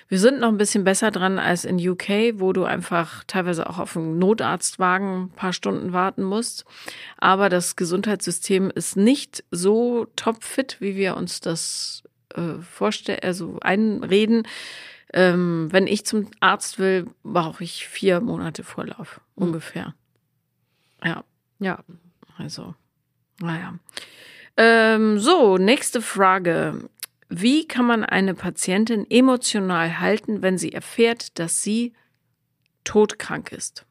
Wir 0.07 0.19
sind 0.19 0.39
noch 0.39 0.47
ein 0.47 0.57
bisschen 0.57 0.83
besser 0.83 1.11
dran 1.11 1.39
als 1.39 1.65
in 1.65 1.77
UK, 1.77 2.35
wo 2.35 2.53
du 2.53 2.63
einfach 2.63 3.23
teilweise 3.25 3.69
auch 3.69 3.79
auf 3.79 3.97
einen 3.97 4.17
Notarztwagen 4.17 5.23
ein 5.23 5.29
paar 5.29 5.53
Stunden 5.53 5.93
warten 5.93 6.23
musst. 6.23 6.65
Aber 7.17 7.49
das 7.49 7.75
Gesundheitssystem 7.75 8.71
ist 8.73 8.95
nicht 8.95 9.43
so 9.51 10.07
topfit, 10.15 10.77
wie 10.79 10.95
wir 10.95 11.17
uns 11.17 11.41
das 11.41 12.03
äh, 12.33 12.59
vorstellen, 12.61 13.19
also 13.23 13.57
einreden. 13.61 14.43
Ähm, 15.13 15.67
wenn 15.71 15.87
ich 15.87 16.05
zum 16.05 16.29
Arzt 16.39 16.79
will, 16.79 17.07
brauche 17.23 17.63
ich 17.63 17.87
vier 17.87 18.19
Monate 18.19 18.63
Vorlauf 18.63 19.21
mhm. 19.35 19.47
ungefähr. 19.47 19.93
Ja. 21.03 21.23
Ja. 21.59 21.79
Also, 22.37 22.75
naja. 23.39 23.79
Ähm, 24.57 25.19
so, 25.19 25.57
nächste 25.57 26.01
Frage. 26.01 26.89
Wie 27.29 27.67
kann 27.67 27.85
man 27.85 28.03
eine 28.03 28.33
Patientin 28.33 29.05
emotional 29.09 29.99
halten, 29.99 30.41
wenn 30.41 30.57
sie 30.57 30.71
erfährt, 30.71 31.37
dass 31.39 31.61
sie 31.61 31.93
todkrank 32.83 33.51
ist? 33.51 33.85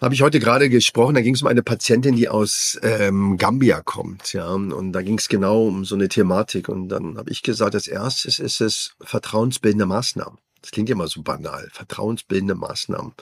Habe 0.00 0.14
ich 0.14 0.22
heute 0.22 0.40
gerade 0.40 0.70
gesprochen, 0.70 1.14
da 1.14 1.20
ging 1.20 1.34
es 1.34 1.42
um 1.42 1.48
eine 1.48 1.62
Patientin, 1.62 2.16
die 2.16 2.28
aus 2.28 2.78
ähm, 2.82 3.36
Gambia 3.36 3.82
kommt, 3.82 4.32
ja, 4.32 4.48
und 4.48 4.92
da 4.92 5.02
ging 5.02 5.18
es 5.18 5.28
genau 5.28 5.66
um 5.66 5.84
so 5.84 5.94
eine 5.94 6.08
Thematik 6.08 6.70
und 6.70 6.88
dann 6.88 7.18
habe 7.18 7.30
ich 7.30 7.42
gesagt, 7.42 7.74
als 7.74 7.86
erstes 7.86 8.38
ist 8.38 8.62
es 8.62 8.94
vertrauensbildende 9.02 9.84
Maßnahmen. 9.84 10.38
Das 10.62 10.70
klingt 10.70 10.88
ja 10.88 10.94
immer 10.94 11.06
so 11.06 11.22
banal, 11.22 11.68
vertrauensbildende 11.72 12.54
Maßnahmen. 12.54 13.12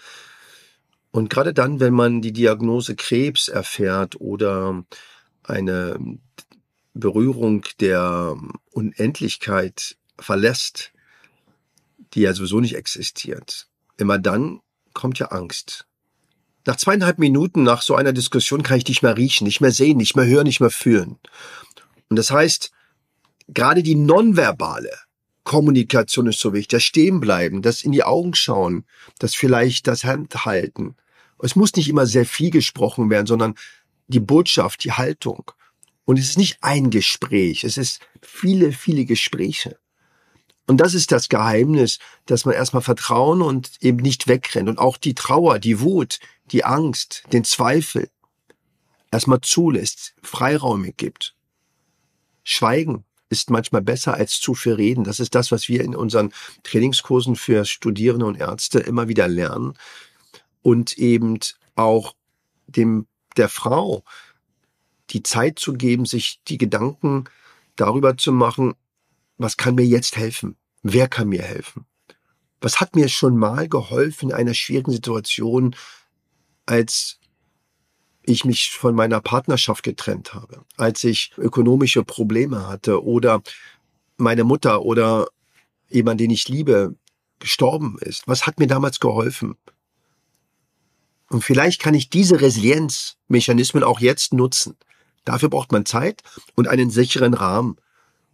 Und 1.10 1.30
gerade 1.30 1.52
dann, 1.52 1.80
wenn 1.80 1.94
man 1.94 2.22
die 2.22 2.32
Diagnose 2.32 2.94
Krebs 2.94 3.48
erfährt 3.48 4.20
oder 4.20 4.84
eine 5.42 5.98
Berührung 6.98 7.64
der 7.80 8.36
Unendlichkeit 8.72 9.96
verlässt, 10.18 10.92
die 12.14 12.22
ja 12.22 12.34
sowieso 12.34 12.60
nicht 12.60 12.76
existiert, 12.76 13.68
immer 13.96 14.18
dann 14.18 14.60
kommt 14.94 15.18
ja 15.18 15.26
Angst. 15.26 15.86
Nach 16.66 16.76
zweieinhalb 16.76 17.18
Minuten 17.18 17.62
nach 17.62 17.82
so 17.82 17.94
einer 17.94 18.12
Diskussion 18.12 18.62
kann 18.62 18.78
ich 18.78 18.86
nicht 18.86 19.02
mehr 19.02 19.16
riechen, 19.16 19.44
nicht 19.44 19.60
mehr 19.60 19.70
sehen, 19.70 19.96
nicht 19.96 20.16
mehr 20.16 20.26
hören, 20.26 20.46
nicht 20.46 20.60
mehr 20.60 20.70
fühlen. 20.70 21.18
Und 22.10 22.16
das 22.16 22.30
heißt, 22.30 22.72
gerade 23.48 23.82
die 23.82 23.94
nonverbale 23.94 24.90
Kommunikation 25.44 26.26
ist 26.26 26.40
so 26.40 26.52
wichtig. 26.52 26.68
Das 26.68 26.82
Stehenbleiben, 26.82 27.62
das 27.62 27.82
in 27.82 27.92
die 27.92 28.04
Augen 28.04 28.34
schauen, 28.34 28.84
das 29.18 29.34
vielleicht 29.34 29.86
das 29.86 30.04
Hand 30.04 30.44
halten. 30.44 30.96
Es 31.40 31.56
muss 31.56 31.74
nicht 31.74 31.88
immer 31.88 32.06
sehr 32.06 32.26
viel 32.26 32.50
gesprochen 32.50 33.08
werden, 33.08 33.26
sondern 33.26 33.54
die 34.08 34.20
Botschaft, 34.20 34.84
die 34.84 34.92
Haltung. 34.92 35.52
Und 36.08 36.18
es 36.18 36.30
ist 36.30 36.38
nicht 36.38 36.56
ein 36.62 36.88
Gespräch, 36.88 37.64
es 37.64 37.76
ist 37.76 38.00
viele, 38.22 38.72
viele 38.72 39.04
Gespräche. 39.04 39.78
Und 40.66 40.78
das 40.78 40.94
ist 40.94 41.12
das 41.12 41.28
Geheimnis, 41.28 41.98
dass 42.24 42.46
man 42.46 42.54
erstmal 42.54 42.80
Vertrauen 42.80 43.42
und 43.42 43.72
eben 43.82 43.98
nicht 43.98 44.26
wegrennt 44.26 44.70
und 44.70 44.78
auch 44.78 44.96
die 44.96 45.12
Trauer, 45.12 45.58
die 45.58 45.80
Wut, 45.80 46.18
die 46.50 46.64
Angst, 46.64 47.24
den 47.34 47.44
Zweifel 47.44 48.08
erstmal 49.10 49.42
zulässt, 49.42 50.14
Freiräume 50.22 50.92
gibt. 50.92 51.34
Schweigen 52.42 53.04
ist 53.28 53.50
manchmal 53.50 53.82
besser 53.82 54.14
als 54.14 54.40
zu 54.40 54.54
viel 54.54 54.72
reden. 54.72 55.04
Das 55.04 55.20
ist 55.20 55.34
das, 55.34 55.52
was 55.52 55.68
wir 55.68 55.84
in 55.84 55.94
unseren 55.94 56.32
Trainingskursen 56.62 57.36
für 57.36 57.66
Studierende 57.66 58.24
und 58.24 58.40
Ärzte 58.40 58.78
immer 58.78 59.08
wieder 59.08 59.28
lernen. 59.28 59.74
Und 60.62 60.96
eben 60.96 61.38
auch 61.76 62.14
dem, 62.66 63.06
der 63.36 63.50
Frau 63.50 64.04
die 65.10 65.22
Zeit 65.22 65.58
zu 65.58 65.72
geben, 65.72 66.04
sich 66.04 66.40
die 66.48 66.58
Gedanken 66.58 67.24
darüber 67.76 68.16
zu 68.16 68.32
machen, 68.32 68.74
was 69.36 69.56
kann 69.56 69.74
mir 69.74 69.86
jetzt 69.86 70.16
helfen? 70.16 70.56
Wer 70.82 71.08
kann 71.08 71.28
mir 71.28 71.42
helfen? 71.42 71.86
Was 72.60 72.80
hat 72.80 72.96
mir 72.96 73.08
schon 73.08 73.36
mal 73.36 73.68
geholfen 73.68 74.30
in 74.30 74.34
einer 74.34 74.54
schwierigen 74.54 74.90
Situation, 74.90 75.76
als 76.66 77.20
ich 78.22 78.44
mich 78.44 78.70
von 78.70 78.94
meiner 78.94 79.20
Partnerschaft 79.20 79.82
getrennt 79.82 80.34
habe, 80.34 80.64
als 80.76 81.04
ich 81.04 81.32
ökonomische 81.38 82.04
Probleme 82.04 82.66
hatte 82.68 83.02
oder 83.04 83.42
meine 84.16 84.44
Mutter 84.44 84.82
oder 84.82 85.28
jemand, 85.88 86.20
den 86.20 86.30
ich 86.30 86.48
liebe, 86.48 86.94
gestorben 87.38 87.96
ist? 88.00 88.26
Was 88.26 88.46
hat 88.46 88.58
mir 88.58 88.66
damals 88.66 89.00
geholfen? 89.00 89.56
Und 91.30 91.44
vielleicht 91.44 91.80
kann 91.80 91.94
ich 91.94 92.10
diese 92.10 92.40
Resilienzmechanismen 92.40 93.84
auch 93.84 94.00
jetzt 94.00 94.32
nutzen. 94.32 94.76
Dafür 95.28 95.50
braucht 95.50 95.72
man 95.72 95.84
Zeit 95.84 96.22
und 96.54 96.68
einen 96.68 96.88
sicheren 96.88 97.34
Rahmen. 97.34 97.76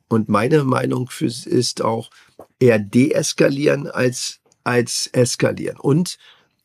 Und 0.06 0.28
meine 0.28 0.62
Meinung 0.62 1.10
ist 1.20 1.82
auch 1.82 2.10
eher 2.60 2.78
deeskalieren 2.78 3.90
als, 3.90 4.38
als 4.62 5.08
eskalieren. 5.08 5.76
Und 5.76 6.18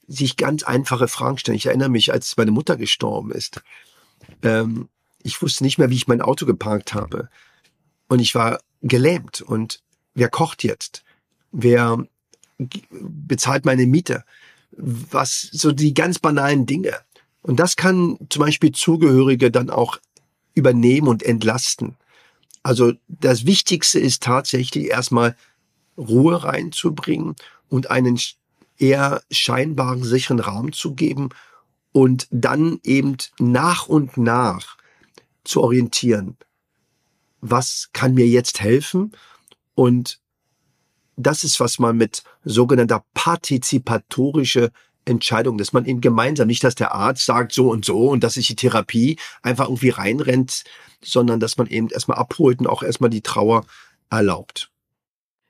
sich 0.06 0.38
ganz 0.38 0.62
einfache 0.62 1.08
Fragen 1.08 1.40
stellen. 1.40 1.58
Ich 1.58 1.66
erinnere 1.66 1.90
mich, 1.90 2.14
als 2.14 2.38
meine 2.38 2.52
Mutter 2.52 2.78
gestorben 2.78 3.32
ist. 3.32 3.64
Ähm, 4.44 4.90
ich 5.24 5.42
wusste 5.42 5.64
nicht 5.64 5.80
mehr, 5.80 5.90
wie 5.90 5.96
ich 5.96 6.08
mein 6.08 6.22
Auto 6.22 6.46
geparkt 6.46 6.94
habe. 6.94 7.30
Und 8.08 8.20
ich 8.20 8.36
war 8.36 8.60
gelähmt. 8.84 9.42
Und 9.42 9.82
wer 10.14 10.30
kocht 10.30 10.64
jetzt? 10.64 11.04
Wer 11.52 12.06
bezahlt 12.92 13.66
meine 13.66 13.88
Miete? 13.88 14.24
Was, 14.78 15.42
so 15.42 15.72
die 15.72 15.96
ganz 15.96 16.20
banalen 16.20 16.68
Dinge. 16.68 17.00
Und 17.42 17.60
das 17.60 17.76
kann 17.76 18.20
zum 18.30 18.42
Beispiel 18.42 18.74
Zugehörige 18.74 19.50
dann 19.50 19.72
auch 19.72 19.98
übernehmen 20.54 21.08
und 21.08 21.24
entlasten. 21.24 21.98
Also 22.64 22.94
das 23.08 23.46
Wichtigste 23.46 24.00
ist 24.00 24.24
tatsächlich 24.24 24.90
erstmal 24.90 25.36
Ruhe 25.98 26.44
reinzubringen 26.44 27.36
und 27.70 27.90
einen 27.90 28.20
eher 28.78 29.22
scheinbaren 29.32 30.04
sicheren 30.04 30.40
Rahmen 30.40 30.74
zu 30.74 30.94
geben 30.94 31.30
und 31.92 32.28
dann 32.32 32.80
eben 32.84 33.18
nach 33.40 33.88
und 33.88 34.18
nach 34.18 34.78
zu 35.44 35.62
orientieren. 35.62 36.38
Was 37.42 37.90
kann 37.94 38.14
mir 38.14 38.28
jetzt 38.28 38.62
helfen? 38.62 39.12
Und 39.76 40.20
das 41.16 41.44
ist, 41.44 41.60
was 41.60 41.80
man 41.80 41.98
mit 41.98 42.24
sogenannter 42.44 43.04
partizipatorische 43.14 44.72
Entscheidung, 45.10 45.58
dass 45.58 45.74
man 45.74 45.86
eben 45.86 46.02
gemeinsam, 46.02 46.48
nicht, 46.48 46.64
dass 46.64 46.76
der 46.76 46.94
Arzt 46.94 47.26
sagt 47.26 47.52
so 47.52 47.70
und 47.70 47.86
so 47.86 48.10
und 48.10 48.24
dass 48.24 48.36
sich 48.36 48.48
die 48.48 48.56
Therapie 48.56 49.18
einfach 49.42 49.66
irgendwie 49.66 49.90
reinrennt, 49.90 50.64
sondern 51.04 51.40
dass 51.40 51.58
man 51.58 51.68
eben 51.68 51.90
erstmal 51.90 52.18
abholt 52.18 52.60
und 52.60 52.68
auch 52.68 52.84
erstmal 52.84 53.10
die 53.10 53.22
Trauer 53.22 53.66
erlaubt. 54.10 54.70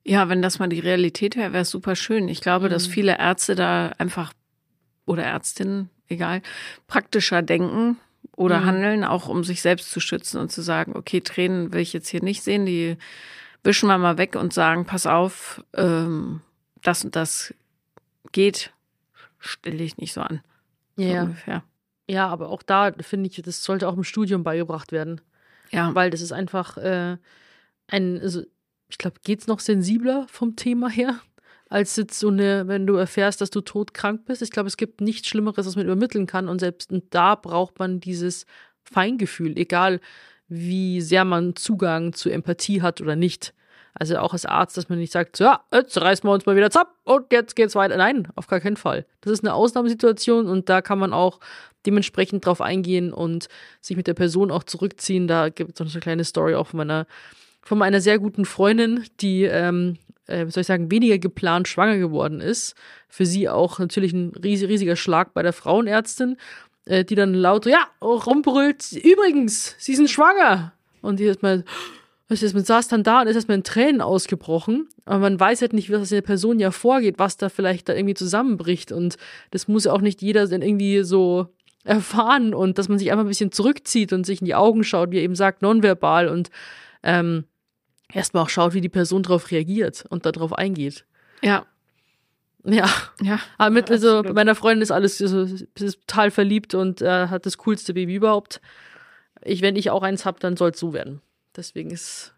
Ja, 0.06 0.30
wenn 0.30 0.42
das 0.42 0.60
mal 0.60 0.70
die 0.70 0.80
Realität 0.80 1.36
wäre, 1.36 1.54
wäre 1.54 1.64
es 1.64 1.70
super 1.70 1.96
schön. 1.96 2.28
Ich 2.30 2.42
glaube, 2.42 2.68
mhm. 2.68 2.72
dass 2.72 2.88
viele 2.88 3.18
Ärzte 3.18 3.56
da 3.56 3.94
einfach 3.98 4.34
oder 5.06 5.24
Ärztinnen, 5.24 5.90
egal, 6.08 6.42
praktischer 6.88 7.42
denken 7.42 7.98
oder 8.36 8.62
mhm. 8.62 8.66
handeln, 8.66 9.04
auch 9.04 9.28
um 9.28 9.44
sich 9.44 9.62
selbst 9.62 9.92
zu 9.92 10.00
schützen 10.00 10.40
und 10.40 10.52
zu 10.52 10.62
sagen, 10.62 10.96
okay, 10.96 11.22
Tränen 11.22 11.74
will 11.74 11.82
ich 11.82 11.94
jetzt 11.94 12.10
hier 12.10 12.24
nicht 12.24 12.44
sehen, 12.44 12.66
die 12.66 12.98
wischen 13.64 13.88
wir 13.88 13.98
mal 13.98 14.18
weg 14.18 14.36
und 14.36 14.54
sagen, 14.54 14.86
pass 14.86 15.06
auf, 15.06 15.64
ähm, 15.74 16.42
das 16.82 17.04
und 17.04 17.16
das 17.16 17.54
geht, 18.32 18.72
stelle 19.40 19.84
ich 19.84 19.98
nicht 19.98 20.14
so 20.14 20.22
an. 20.22 20.42
So 20.96 21.04
ja. 21.04 21.24
Ungefähr. 21.24 21.64
Ja, 22.10 22.28
aber 22.28 22.50
auch 22.50 22.64
da 22.64 22.92
finde 23.02 23.30
ich, 23.30 23.42
das 23.42 23.64
sollte 23.64 23.88
auch 23.88 23.96
im 23.96 24.04
Studium 24.04 24.44
beigebracht 24.44 24.92
werden. 24.92 25.22
Ja. 25.72 25.94
Weil 25.94 26.10
das 26.10 26.22
ist 26.22 26.32
einfach 26.32 26.78
äh, 26.78 27.18
ein, 27.88 28.20
also 28.20 28.42
ich 28.88 28.98
glaube, 28.98 29.18
geht 29.24 29.42
es 29.42 29.48
noch 29.48 29.60
sensibler 29.60 30.26
vom 30.28 30.56
Thema 30.56 30.90
her, 30.90 31.20
als 31.70 31.96
jetzt 31.96 32.20
so 32.20 32.30
eine, 32.30 32.68
wenn 32.68 32.88
du 32.88 32.96
erfährst, 32.96 33.42
dass 33.42 33.52
du 33.52 33.62
todkrank 33.62 34.26
bist. 34.26 34.42
Ich 34.42 34.50
glaube, 34.50 34.68
es 34.68 34.78
gibt 34.78 35.02
nichts 35.02 35.28
Schlimmeres, 35.28 35.68
was 35.68 35.76
man 35.76 35.86
übermitteln 35.86 36.26
kann. 36.26 36.50
Und 36.50 36.60
selbst 36.60 36.92
da 37.12 37.36
braucht 37.36 37.78
man 37.78 38.00
dieses 38.00 38.48
Feingefühl, 38.82 39.56
egal 39.58 40.00
wie 40.48 41.02
sehr 41.02 41.26
man 41.26 41.56
Zugang 41.56 42.14
zu 42.14 42.32
Empathie 42.32 42.82
hat 42.82 43.02
oder 43.02 43.16
nicht. 43.16 43.54
Also 44.00 44.18
auch 44.18 44.34
als 44.34 44.46
Arzt, 44.46 44.78
dass 44.78 44.90
man 44.90 44.98
nicht 44.98 45.12
sagt, 45.12 45.36
so, 45.36 45.44
ja, 45.44 45.62
jetzt 45.74 46.00
reißen 46.00 46.28
wir 46.28 46.34
uns 46.34 46.46
mal 46.46 46.56
wieder 46.56 46.72
zapp 46.72 46.96
und 47.04 47.32
jetzt 47.32 47.56
geht's 47.56 47.76
weiter. 47.76 47.98
Nein, 47.98 48.30
auf 48.36 48.48
gar 48.48 48.62
keinen 48.62 48.78
Fall. 48.78 49.06
Das 49.22 49.34
ist 49.34 49.44
eine 49.44 49.54
Ausnahmesituation 49.54 50.48
und 50.48 50.70
da 50.70 50.82
kann 50.82 51.00
man 51.00 51.12
auch 51.12 51.40
dementsprechend 51.86 52.46
drauf 52.46 52.62
eingehen 52.62 53.12
und 53.12 53.50
sich 53.82 53.98
mit 53.98 54.08
der 54.08 54.14
Person 54.14 54.52
auch 54.52 54.64
zurückziehen. 54.64 55.28
Da 55.28 55.50
gibt 55.50 55.74
es 55.74 55.86
noch 55.86 55.92
eine 55.92 56.02
kleine 56.02 56.24
Story 56.24 56.56
auch 56.56 56.68
von 56.68 56.78
meiner 56.78 57.06
von 57.62 57.78
meiner 57.78 58.02
sehr 58.02 58.20
guten 58.20 58.46
Freundin, 58.46 59.06
die, 59.20 59.44
ähm, 59.44 59.98
äh, 60.28 60.48
soll 60.48 60.62
ich 60.62 60.68
sagen, 60.68 60.90
weniger 60.90 61.20
geplant 61.20 61.68
schwanger 61.68 61.98
geworden 61.98 62.42
ist. 62.42 62.74
Für 63.08 63.26
sie 63.26 63.50
auch 63.50 63.80
natürlich 63.80 64.14
ein 64.14 64.32
riesig, 64.44 64.70
riesiger 64.70 64.96
Schlag 64.96 65.34
bei 65.34 65.44
der 65.44 65.54
Frauenärztin, 65.54 66.38
äh, 66.86 67.04
die 67.06 67.16
dann 67.16 67.34
laut, 67.34 67.66
ja, 67.66 67.86
rumbrüllt, 68.02 68.92
übrigens, 68.94 69.76
sie 69.78 69.96
sind 69.96 70.10
schwanger. 70.10 70.74
Und 71.02 71.20
die 71.20 71.26
ist 71.26 71.44
mal, 71.44 71.64
ist, 72.30 72.54
man 72.54 72.64
saß 72.64 72.88
dann 72.88 73.04
da 73.04 73.22
und 73.22 73.28
ist 73.28 73.36
erstmal 73.36 73.58
in 73.58 73.64
Tränen 73.64 74.02
ausgebrochen. 74.02 74.88
Aber 75.06 75.20
man 75.20 75.40
weiß 75.40 75.62
halt 75.62 75.74
nicht, 75.74 75.92
was 75.92 76.12
in 76.12 76.18
der 76.18 76.22
Person 76.22 76.60
ja 76.60 76.72
vorgeht, 76.72 77.18
was 77.18 77.38
da 77.38 77.50
vielleicht 77.50 77.90
da 77.90 77.94
irgendwie 77.94 78.14
zusammenbricht. 78.14 78.92
Und 78.92 79.18
das 79.52 79.68
muss 79.68 79.86
ja 79.86 79.94
auch 79.94 80.02
nicht 80.02 80.22
jeder 80.22 80.48
dann 80.48 80.62
irgendwie 80.62 81.04
so 81.04 81.48
erfahren 81.84 82.54
und 82.54 82.78
dass 82.78 82.90
man 82.90 83.00
sich 83.00 83.12
einfach 83.12 83.24
ein 83.24 83.30
bisschen 83.30 83.52
zurückzieht 83.52 84.14
und 84.14 84.26
sich 84.26 84.42
in 84.42 84.46
die 84.46 84.56
Augen 84.56 84.84
schaut, 84.84 85.12
wie 85.12 85.18
er 85.18 85.24
eben 85.24 85.36
sagt, 85.36 85.62
nonverbal 85.62 86.28
und 86.28 86.50
ähm, 87.04 87.46
erstmal 88.14 88.44
auch 88.44 88.50
schaut, 88.50 88.74
wie 88.74 88.82
die 88.82 88.90
Person 88.90 89.24
darauf 89.24 89.50
reagiert 89.50 90.06
und 90.10 90.26
darauf 90.26 90.54
eingeht. 90.54 91.06
Ja. 91.42 91.66
Ja. 92.66 92.90
Ja. 93.22 93.40
Aber 93.58 93.70
mit, 93.70 93.90
also 93.90 94.22
bei 94.22 94.34
meiner 94.34 94.56
Freundin 94.56 94.82
ist 94.82 94.92
alles 94.92 95.22
also, 95.22 95.44
ist 95.44 96.08
total 96.08 96.30
verliebt 96.30 96.76
und 96.76 97.02
äh, 97.02 97.28
hat 97.28 97.46
das 97.46 97.58
coolste 97.58 97.94
Baby 97.94 98.16
überhaupt. 98.16 98.62
Ich, 99.42 99.62
wenn 99.62 99.78
ich 99.78 99.90
auch 99.90 100.04
eins 100.04 100.26
habe, 100.26 100.40
dann 100.40 100.58
soll 100.58 100.72
es 100.72 100.80
so 100.80 100.94
werden. 100.94 101.22
Deswegen 101.60 101.92
ist. 101.92 102.34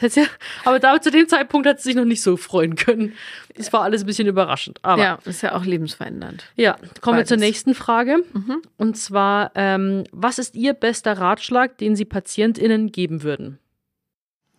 Ja, 0.00 0.26
aber 0.64 0.78
da 0.80 1.00
zu 1.00 1.10
dem 1.10 1.28
Zeitpunkt 1.28 1.66
hat 1.66 1.80
sie 1.80 1.90
sich 1.90 1.96
noch 1.96 2.04
nicht 2.04 2.20
so 2.20 2.36
freuen 2.36 2.76
können. 2.76 3.14
Es 3.54 3.72
war 3.72 3.82
alles 3.82 4.02
ein 4.02 4.06
bisschen 4.06 4.28
überraschend. 4.28 4.78
Aber 4.82 5.02
ja, 5.02 5.18
ist 5.24 5.42
ja 5.42 5.54
auch 5.54 5.64
lebensverändernd. 5.64 6.44
Ja, 6.56 6.74
kommen 7.00 7.16
Beides. 7.16 7.30
wir 7.30 7.36
zur 7.36 7.36
nächsten 7.38 7.74
Frage. 7.74 8.18
Mhm. 8.34 8.62
Und 8.76 8.98
zwar, 8.98 9.52
ähm, 9.54 10.04
was 10.12 10.38
ist 10.38 10.54
Ihr 10.56 10.74
bester 10.74 11.16
Ratschlag, 11.16 11.78
den 11.78 11.96
Sie 11.96 12.04
PatientInnen 12.04 12.92
geben 12.92 13.22
würden? 13.22 13.58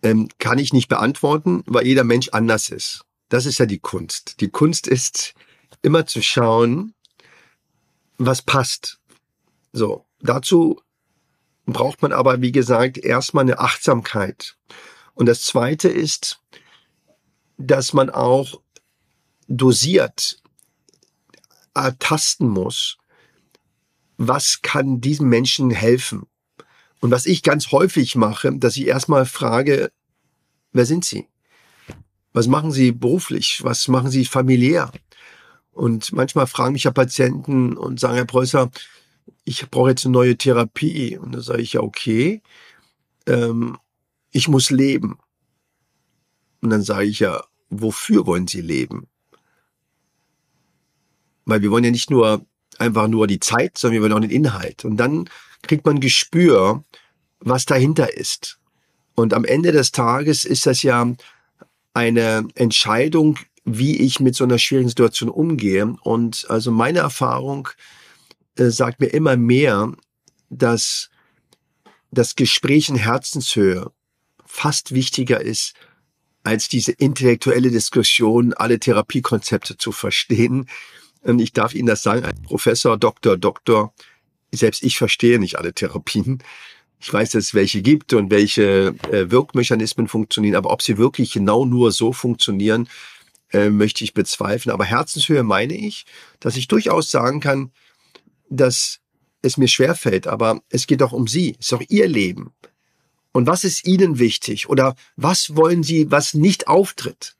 ähm, 0.02 0.28
kann 0.38 0.58
ich 0.58 0.72
nicht 0.72 0.88
beantworten, 0.88 1.62
weil 1.66 1.86
jeder 1.86 2.04
Mensch 2.04 2.28
anders 2.30 2.70
ist. 2.70 3.04
Das 3.28 3.46
ist 3.46 3.58
ja 3.58 3.66
die 3.66 3.78
Kunst. 3.78 4.40
Die 4.40 4.48
Kunst 4.48 4.86
ist 4.86 5.34
immer 5.82 6.06
zu 6.06 6.22
schauen, 6.22 6.94
was 8.16 8.42
passt. 8.42 8.98
So, 9.72 10.06
dazu 10.20 10.80
braucht 11.72 12.02
man 12.02 12.12
aber, 12.12 12.40
wie 12.40 12.52
gesagt, 12.52 12.98
erstmal 12.98 13.42
eine 13.42 13.58
Achtsamkeit. 13.58 14.56
Und 15.14 15.26
das 15.26 15.42
Zweite 15.42 15.88
ist, 15.88 16.40
dass 17.56 17.92
man 17.92 18.10
auch 18.10 18.60
dosiert 19.48 20.40
ertasten 21.74 22.48
muss, 22.48 22.98
was 24.16 24.60
kann 24.62 25.00
diesem 25.00 25.28
Menschen 25.28 25.70
helfen 25.70 26.26
Und 27.00 27.12
was 27.12 27.26
ich 27.26 27.42
ganz 27.42 27.70
häufig 27.70 28.16
mache, 28.16 28.52
dass 28.56 28.76
ich 28.76 28.86
erstmal 28.86 29.26
frage, 29.26 29.92
wer 30.72 30.86
sind 30.86 31.04
Sie? 31.04 31.28
Was 32.32 32.48
machen 32.48 32.72
Sie 32.72 32.92
beruflich? 32.92 33.60
Was 33.62 33.86
machen 33.88 34.10
Sie 34.10 34.24
familiär? 34.24 34.90
Und 35.70 36.12
manchmal 36.12 36.48
fragen 36.48 36.72
mich 36.72 36.84
ja 36.84 36.90
Patienten 36.90 37.76
und 37.76 38.00
sagen, 38.00 38.16
Herr 38.16 38.24
Preußer, 38.24 38.70
ich 39.44 39.68
brauche 39.70 39.90
jetzt 39.90 40.04
eine 40.04 40.12
neue 40.12 40.36
Therapie. 40.36 41.16
Und 41.16 41.32
da 41.34 41.40
sage 41.40 41.62
ich 41.62 41.74
ja, 41.74 41.80
okay, 41.80 42.42
ähm, 43.26 43.78
ich 44.30 44.48
muss 44.48 44.70
leben. 44.70 45.18
Und 46.60 46.70
dann 46.70 46.82
sage 46.82 47.06
ich 47.06 47.20
ja, 47.20 47.44
wofür 47.70 48.26
wollen 48.26 48.46
Sie 48.46 48.60
leben? 48.60 49.06
Weil 51.44 51.62
wir 51.62 51.70
wollen 51.70 51.84
ja 51.84 51.90
nicht 51.90 52.10
nur 52.10 52.44
einfach 52.78 53.08
nur 53.08 53.26
die 53.26 53.40
Zeit, 53.40 53.78
sondern 53.78 53.94
wir 53.94 54.02
wollen 54.02 54.12
auch 54.12 54.20
den 54.20 54.30
Inhalt. 54.30 54.84
Und 54.84 54.96
dann 54.96 55.28
kriegt 55.62 55.84
man 55.84 55.96
ein 55.96 56.00
Gespür, 56.00 56.84
was 57.40 57.64
dahinter 57.66 58.16
ist. 58.16 58.58
Und 59.14 59.34
am 59.34 59.44
Ende 59.44 59.72
des 59.72 59.92
Tages 59.92 60.44
ist 60.44 60.66
das 60.66 60.82
ja 60.82 61.12
eine 61.94 62.46
Entscheidung, 62.54 63.38
wie 63.64 63.96
ich 63.96 64.20
mit 64.20 64.34
so 64.34 64.44
einer 64.44 64.58
schwierigen 64.58 64.88
Situation 64.88 65.28
umgehe. 65.28 65.96
Und 66.02 66.46
also 66.48 66.70
meine 66.70 67.00
Erfahrung 67.00 67.68
äh, 68.58 68.70
sagt 68.70 69.00
mir 69.00 69.08
immer 69.08 69.36
mehr, 69.36 69.92
dass 70.50 71.10
das 72.10 72.36
Gespräch 72.36 72.88
in 72.88 72.96
Herzenshöhe 72.96 73.90
fast 74.46 74.92
wichtiger 74.92 75.40
ist, 75.40 75.74
als 76.42 76.68
diese 76.68 76.92
intellektuelle 76.92 77.70
Diskussion, 77.70 78.54
alle 78.54 78.78
Therapiekonzepte 78.78 79.76
zu 79.76 79.92
verstehen. 79.92 80.68
Und 81.22 81.40
ich 81.40 81.52
darf 81.52 81.74
Ihnen 81.74 81.86
das 81.86 82.02
sagen, 82.02 82.24
ein 82.24 82.42
Professor, 82.42 82.96
Doktor, 82.96 83.36
Doktor, 83.36 83.92
selbst 84.50 84.82
ich 84.82 84.96
verstehe 84.96 85.38
nicht 85.38 85.58
alle 85.58 85.74
Therapien. 85.74 86.42
Ich 87.00 87.12
weiß, 87.12 87.30
dass 87.32 87.44
es 87.44 87.54
welche 87.54 87.82
gibt 87.82 88.12
und 88.14 88.30
welche 88.30 88.94
äh, 89.12 89.30
Wirkmechanismen 89.30 90.08
funktionieren, 90.08 90.56
aber 90.56 90.70
ob 90.70 90.82
sie 90.82 90.98
wirklich 90.98 91.32
genau 91.32 91.64
nur 91.64 91.92
so 91.92 92.12
funktionieren, 92.12 92.88
äh, 93.52 93.70
möchte 93.70 94.02
ich 94.02 94.14
bezweifeln. 94.14 94.72
Aber 94.72 94.84
Herzenshöhe 94.84 95.42
meine 95.42 95.74
ich, 95.74 96.06
dass 96.40 96.56
ich 96.56 96.66
durchaus 96.66 97.10
sagen 97.10 97.40
kann, 97.40 97.70
dass 98.50 99.00
es 99.42 99.56
mir 99.56 99.68
schwerfällt, 99.68 100.26
aber 100.26 100.60
es 100.68 100.86
geht 100.86 101.00
doch 101.00 101.12
um 101.12 101.26
Sie, 101.26 101.56
es 101.58 101.66
ist 101.66 101.72
doch 101.72 101.82
Ihr 101.88 102.08
Leben. 102.08 102.52
Und 103.32 103.46
was 103.46 103.64
ist 103.64 103.86
Ihnen 103.86 104.18
wichtig? 104.18 104.68
Oder 104.68 104.96
was 105.16 105.54
wollen 105.54 105.82
Sie, 105.82 106.10
was 106.10 106.34
nicht 106.34 106.66
auftritt 106.66 107.36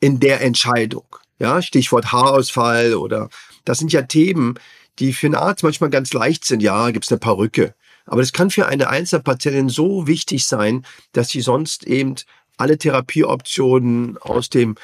in 0.00 0.20
der 0.20 0.42
Entscheidung? 0.42 1.06
Ja, 1.38 1.62
Stichwort 1.62 2.12
Haarausfall 2.12 2.94
oder 2.94 3.28
das 3.64 3.78
sind 3.78 3.92
ja 3.92 4.02
Themen, 4.02 4.54
die 4.98 5.12
für 5.12 5.26
einen 5.26 5.34
Arzt 5.34 5.62
manchmal 5.62 5.90
ganz 5.90 6.12
leicht 6.12 6.44
sind. 6.44 6.62
Ja, 6.62 6.90
gibt's 6.90 7.10
eine 7.10 7.18
Perücke. 7.18 7.74
Aber 8.06 8.20
das 8.20 8.32
kann 8.32 8.50
für 8.50 8.66
eine 8.66 8.88
Einzelpatientin 8.88 9.68
so 9.68 10.06
wichtig 10.06 10.44
sein, 10.44 10.84
dass 11.12 11.30
sie 11.30 11.40
sonst 11.40 11.84
eben 11.84 12.16
alle 12.56 12.78
Therapieoptionen 12.78 14.18
aus 14.18 14.50
dem 14.50 14.76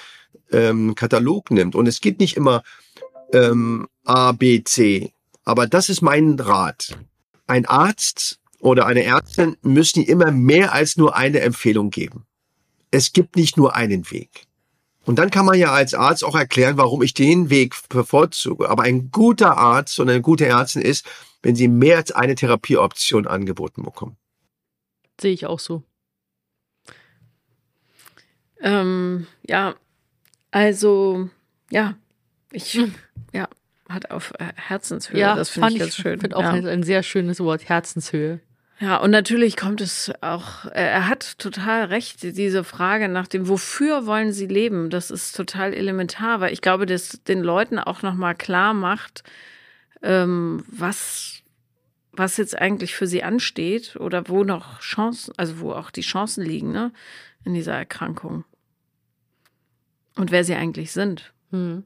ähm, 0.51 0.95
Katalog 0.95 1.51
nimmt. 1.51 1.75
Und 1.75 1.87
es 1.87 2.01
geht 2.01 2.19
nicht 2.19 2.37
immer 2.37 2.63
ähm, 3.33 3.89
A, 4.05 4.33
B, 4.33 4.65
C. 4.65 5.13
Aber 5.51 5.67
das 5.67 5.89
ist 5.89 6.01
mein 6.01 6.39
Rat. 6.39 6.97
Ein 7.49 7.67
Arzt 7.67 8.39
oder 8.61 8.87
eine 8.87 9.03
Ärztin 9.03 9.57
müssen 9.63 10.05
immer 10.05 10.31
mehr 10.31 10.73
als 10.73 10.97
nur 10.97 11.17
eine 11.17 11.41
Empfehlung 11.41 11.91
geben. 11.91 12.25
Es 12.93 13.13
gibt 13.13 13.35
nicht 13.35 13.57
nur 13.57 13.75
einen 13.75 14.09
Weg. 14.13 14.47
Und 15.07 15.19
dann 15.19 15.31
kann 15.31 15.45
man 15.45 15.59
ja 15.59 15.73
als 15.73 15.93
Arzt 15.93 16.23
auch 16.23 16.37
erklären, 16.37 16.77
warum 16.77 17.03
ich 17.03 17.15
den 17.15 17.51
Weg 17.51 17.75
bevorzuge. 17.89 18.71
Aber 18.71 18.85
ein 18.85 19.11
guter 19.11 19.57
Arzt 19.57 19.99
und 19.99 20.09
eine 20.09 20.21
gute 20.21 20.47
Ärztin 20.47 20.83
ist, 20.83 21.05
wenn 21.43 21.57
sie 21.57 21.67
mehr 21.67 21.97
als 21.97 22.13
eine 22.13 22.37
Therapieoption 22.37 23.27
angeboten 23.27 23.83
bekommen. 23.83 24.17
Sehe 25.21 25.33
ich 25.33 25.47
auch 25.47 25.59
so. 25.59 25.83
Ähm, 28.61 29.27
ja, 29.45 29.75
also, 30.53 31.29
ja, 31.71 31.97
ich, 32.53 32.81
ja, 33.33 33.49
hat 33.93 34.11
auf 34.11 34.33
äh, 34.39 34.47
Herzenshöhe. 34.57 35.19
Ja, 35.19 35.35
das 35.35 35.51
finde 35.51 35.73
ich 35.73 35.79
ganz 35.79 35.97
schön. 35.97 36.15
Ich 36.15 36.21
finde 36.21 36.37
auch 36.37 36.43
ja. 36.43 36.53
ein 36.53 36.83
sehr 36.83 37.03
schönes 37.03 37.41
Wort, 37.41 37.69
Herzenshöhe. 37.69 38.41
Ja, 38.81 38.97
und 38.97 39.11
natürlich 39.11 39.59
kommt 39.59 39.83
es 39.83 40.11
auch, 40.23 40.65
er 40.65 41.07
hat 41.07 41.39
total 41.39 41.85
recht, 41.85 42.23
diese 42.23 42.65
Frage 42.65 43.09
nach 43.09 43.29
dem, 43.29 43.47
wofür 43.47 44.07
wollen 44.07 44.33
sie 44.33 44.47
leben, 44.47 44.89
das 44.89 45.11
ist 45.11 45.37
total 45.37 45.75
elementar, 45.75 46.41
weil 46.41 46.55
ich 46.55 46.63
glaube, 46.63 46.87
dass 46.87 47.23
den 47.25 47.43
Leuten 47.43 47.79
auch 47.79 48.01
nochmal 48.01 48.35
klar 48.35 48.73
macht, 48.73 49.23
ähm, 50.01 50.65
was, 50.67 51.43
was 52.13 52.39
jetzt 52.39 52.57
eigentlich 52.57 52.95
für 52.95 53.07
sie 53.07 53.23
ansteht 53.23 53.97
oder 53.97 54.29
wo 54.29 54.45
noch 54.45 54.81
Chancen, 54.81 55.35
also 55.37 55.61
wo 55.61 55.73
auch 55.73 55.91
die 55.91 56.01
Chancen 56.01 56.43
liegen, 56.43 56.73
ne, 56.73 56.91
in 57.45 57.53
dieser 57.53 57.75
Erkrankung. 57.75 58.45
Und 60.17 60.31
wer 60.31 60.43
sie 60.43 60.55
eigentlich 60.55 60.93
sind. 60.93 61.35
Hm. 61.51 61.85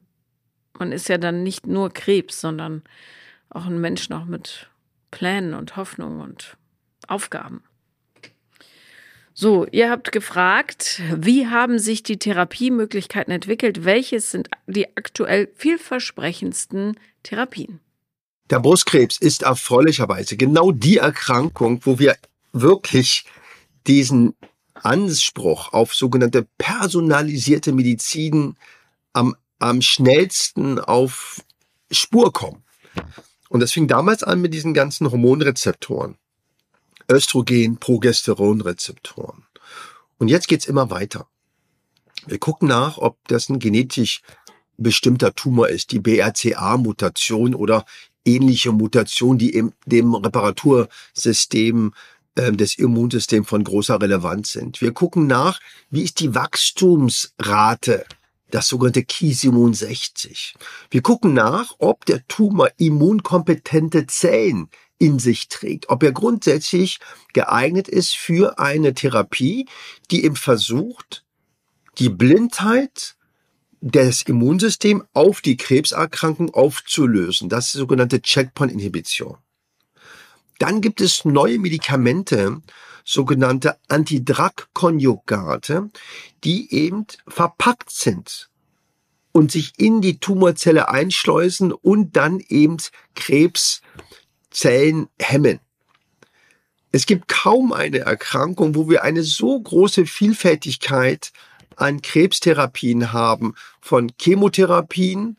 Man 0.77 0.91
ist 0.91 1.09
ja 1.09 1.17
dann 1.17 1.43
nicht 1.43 1.67
nur 1.67 1.89
Krebs, 1.89 2.41
sondern 2.41 2.83
auch 3.49 3.65
ein 3.65 3.79
Mensch 3.79 4.09
noch 4.09 4.25
mit 4.25 4.69
Plänen 5.11 5.53
und 5.53 5.77
Hoffnungen 5.77 6.21
und 6.21 6.57
Aufgaben. 7.07 7.63
So, 9.33 9.65
ihr 9.71 9.89
habt 9.89 10.13
gefragt, 10.13 11.01
wie 11.13 11.47
haben 11.47 11.77
sich 11.77 12.03
die 12.03 12.17
Therapiemöglichkeiten 12.17 13.33
entwickelt? 13.33 13.83
Welches 13.83 14.31
sind 14.31 14.49
die 14.65 14.95
aktuell 14.95 15.49
vielversprechendsten 15.55 16.97
Therapien? 17.23 17.81
Der 18.49 18.59
Brustkrebs 18.59 19.17
ist 19.17 19.43
erfreulicherweise 19.43 20.37
genau 20.37 20.71
die 20.71 20.97
Erkrankung, 20.97 21.81
wo 21.83 21.99
wir 21.99 22.15
wirklich 22.53 23.25
diesen 23.87 24.35
Anspruch 24.73 25.73
auf 25.73 25.93
sogenannte 25.93 26.47
personalisierte 26.57 27.73
Medizin 27.73 28.55
am, 29.13 29.35
am 29.65 29.81
schnellsten 29.81 30.79
auf 30.79 31.41
Spur 31.89 32.31
kommen. 32.31 32.63
Und 33.49 33.61
das 33.61 33.71
fing 33.71 33.87
damals 33.87 34.21
an 34.21 34.39
mit 34.39 34.53
diesen 34.53 34.75
ganzen 34.75 35.09
Hormonrezeptoren. 35.09 36.17
Östrogen, 37.09 37.77
Progesteronrezeptoren. 37.77 39.43
Und 40.17 40.27
jetzt 40.27 40.47
geht's 40.47 40.67
immer 40.67 40.91
weiter. 40.91 41.27
Wir 42.27 42.37
gucken 42.37 42.67
nach, 42.67 42.97
ob 42.97 43.17
das 43.27 43.49
ein 43.49 43.59
genetisch 43.59 44.21
bestimmter 44.77 45.33
Tumor 45.33 45.69
ist, 45.69 45.91
die 45.91 45.99
BRCA-Mutation 45.99 47.55
oder 47.55 47.85
ähnliche 48.23 48.71
Mutation, 48.71 49.37
die 49.37 49.49
in 49.49 49.73
dem 49.85 50.13
Reparatursystem 50.13 51.93
äh, 52.35 52.51
des 52.51 52.77
Immunsystems 52.77 53.47
von 53.47 53.63
großer 53.63 53.99
Relevanz 54.01 54.51
sind. 54.51 54.81
Wir 54.81 54.91
gucken 54.91 55.27
nach, 55.27 55.59
wie 55.89 56.03
ist 56.03 56.19
die 56.19 56.35
Wachstumsrate, 56.35 58.05
das 58.51 58.67
sogenannte 58.67 59.03
Ki-67. 59.03 60.53
Wir 60.89 61.01
gucken 61.01 61.33
nach, 61.33 61.75
ob 61.79 62.05
der 62.05 62.25
Tumor 62.27 62.69
immunkompetente 62.77 64.07
Zellen 64.07 64.69
in 64.97 65.19
sich 65.19 65.49
trägt, 65.49 65.89
ob 65.89 66.03
er 66.03 66.11
grundsätzlich 66.11 66.99
geeignet 67.33 67.87
ist 67.87 68.15
für 68.15 68.59
eine 68.59 68.93
Therapie, 68.93 69.67
die 70.09 70.23
eben 70.23 70.35
versucht, 70.35 71.25
die 71.97 72.09
Blindheit 72.09 73.15
des 73.81 74.23
Immunsystems 74.23 75.03
auf 75.13 75.41
die 75.41 75.57
Krebserkrankung 75.57 76.53
aufzulösen. 76.53 77.49
Das 77.49 77.67
ist 77.67 77.75
die 77.75 77.79
sogenannte 77.79 78.21
Checkpoint-Inhibition. 78.21 79.37
Dann 80.59 80.81
gibt 80.81 81.01
es 81.01 81.25
neue 81.25 81.59
Medikamente, 81.59 82.61
sogenannte 83.05 83.77
Antidrug-Konjugate, 83.87 85.91
die 86.43 86.73
eben 86.73 87.05
verpackt 87.27 87.91
sind 87.91 88.49
und 89.31 89.51
sich 89.51 89.73
in 89.77 90.01
die 90.01 90.19
Tumorzelle 90.19 90.89
einschleusen 90.89 91.71
und 91.71 92.17
dann 92.17 92.39
eben 92.39 92.77
Krebs 93.13 93.81
Zellen 94.49 95.07
hemmen. 95.19 95.59
Es 96.91 97.05
gibt 97.05 97.27
kaum 97.27 97.73
eine 97.73 97.99
Erkrankung, 97.99 98.73
wo 98.73 98.89
wir 98.89 99.03
eine 99.03 99.23
so 99.23 99.59
große 99.59 100.05
Vielfältigkeit 100.05 101.31
an 101.75 102.01
Krebstherapien 102.01 103.11
haben, 103.11 103.53
von 103.81 104.11
Chemotherapien, 104.19 105.37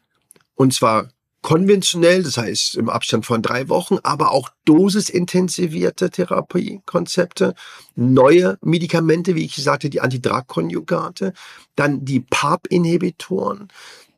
und 0.55 0.75
zwar 0.75 1.09
konventionell, 1.47 2.25
das 2.25 2.39
heißt 2.39 2.75
im 2.75 2.89
Abstand 2.89 3.25
von 3.25 3.41
drei 3.41 3.69
Wochen, 3.69 3.99
aber 4.03 4.33
auch 4.33 4.51
dosisintensivierte 4.65 6.11
Therapiekonzepte, 6.11 7.55
neue 7.95 8.59
Medikamente, 8.63 9.37
wie 9.37 9.45
ich 9.45 9.55
sagte, 9.55 9.89
die 9.89 10.01
Antidrug-Konjugate, 10.01 11.35
dann 11.77 12.05
die 12.05 12.19
PARP-Inhibitoren, 12.19 13.69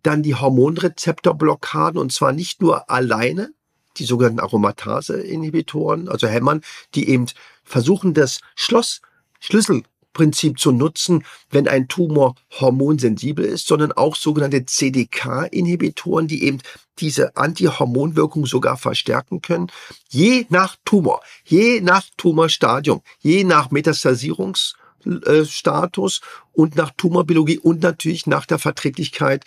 dann 0.03 0.23
die 0.23 0.37
Hormonrezeptorblockaden, 0.37 2.01
und 2.01 2.15
zwar 2.15 2.33
nicht 2.33 2.63
nur 2.63 2.89
alleine, 2.89 3.51
die 3.99 4.05
sogenannten 4.05 4.41
Aromatase-Inhibitoren, 4.41 6.09
also 6.09 6.27
Hämmern, 6.29 6.63
die 6.95 7.11
eben 7.11 7.27
versuchen, 7.63 8.15
das 8.15 8.41
Schloss, 8.55 9.03
Schlüssel 9.39 9.83
Prinzip 10.13 10.59
zu 10.59 10.73
nutzen, 10.73 11.25
wenn 11.51 11.69
ein 11.69 11.87
Tumor 11.89 12.35
hormonsensibel 12.59 13.45
ist, 13.45 13.67
sondern 13.67 13.93
auch 13.93 14.17
sogenannte 14.17 14.65
CDK-Inhibitoren, 14.67 16.27
die 16.27 16.43
eben 16.45 16.59
diese 16.99 17.37
Antihormonwirkung 17.37 18.47
sogar 18.47 18.77
verstärken 18.77 19.41
können, 19.43 19.71
je 20.09 20.47
nach 20.49 20.75
Tumor, 20.85 21.23
je 21.45 21.81
nach 21.81 22.03
Tumorstadium, 22.17 23.03
je 23.21 23.45
nach 23.45 23.71
Metastasierungsstatus 23.71 26.21
und 26.53 26.75
nach 26.75 26.91
Tumorbiologie 26.97 27.59
und 27.59 27.83
natürlich 27.83 28.27
nach 28.27 28.47
der 28.47 28.59
Verträglichkeit 28.59 29.45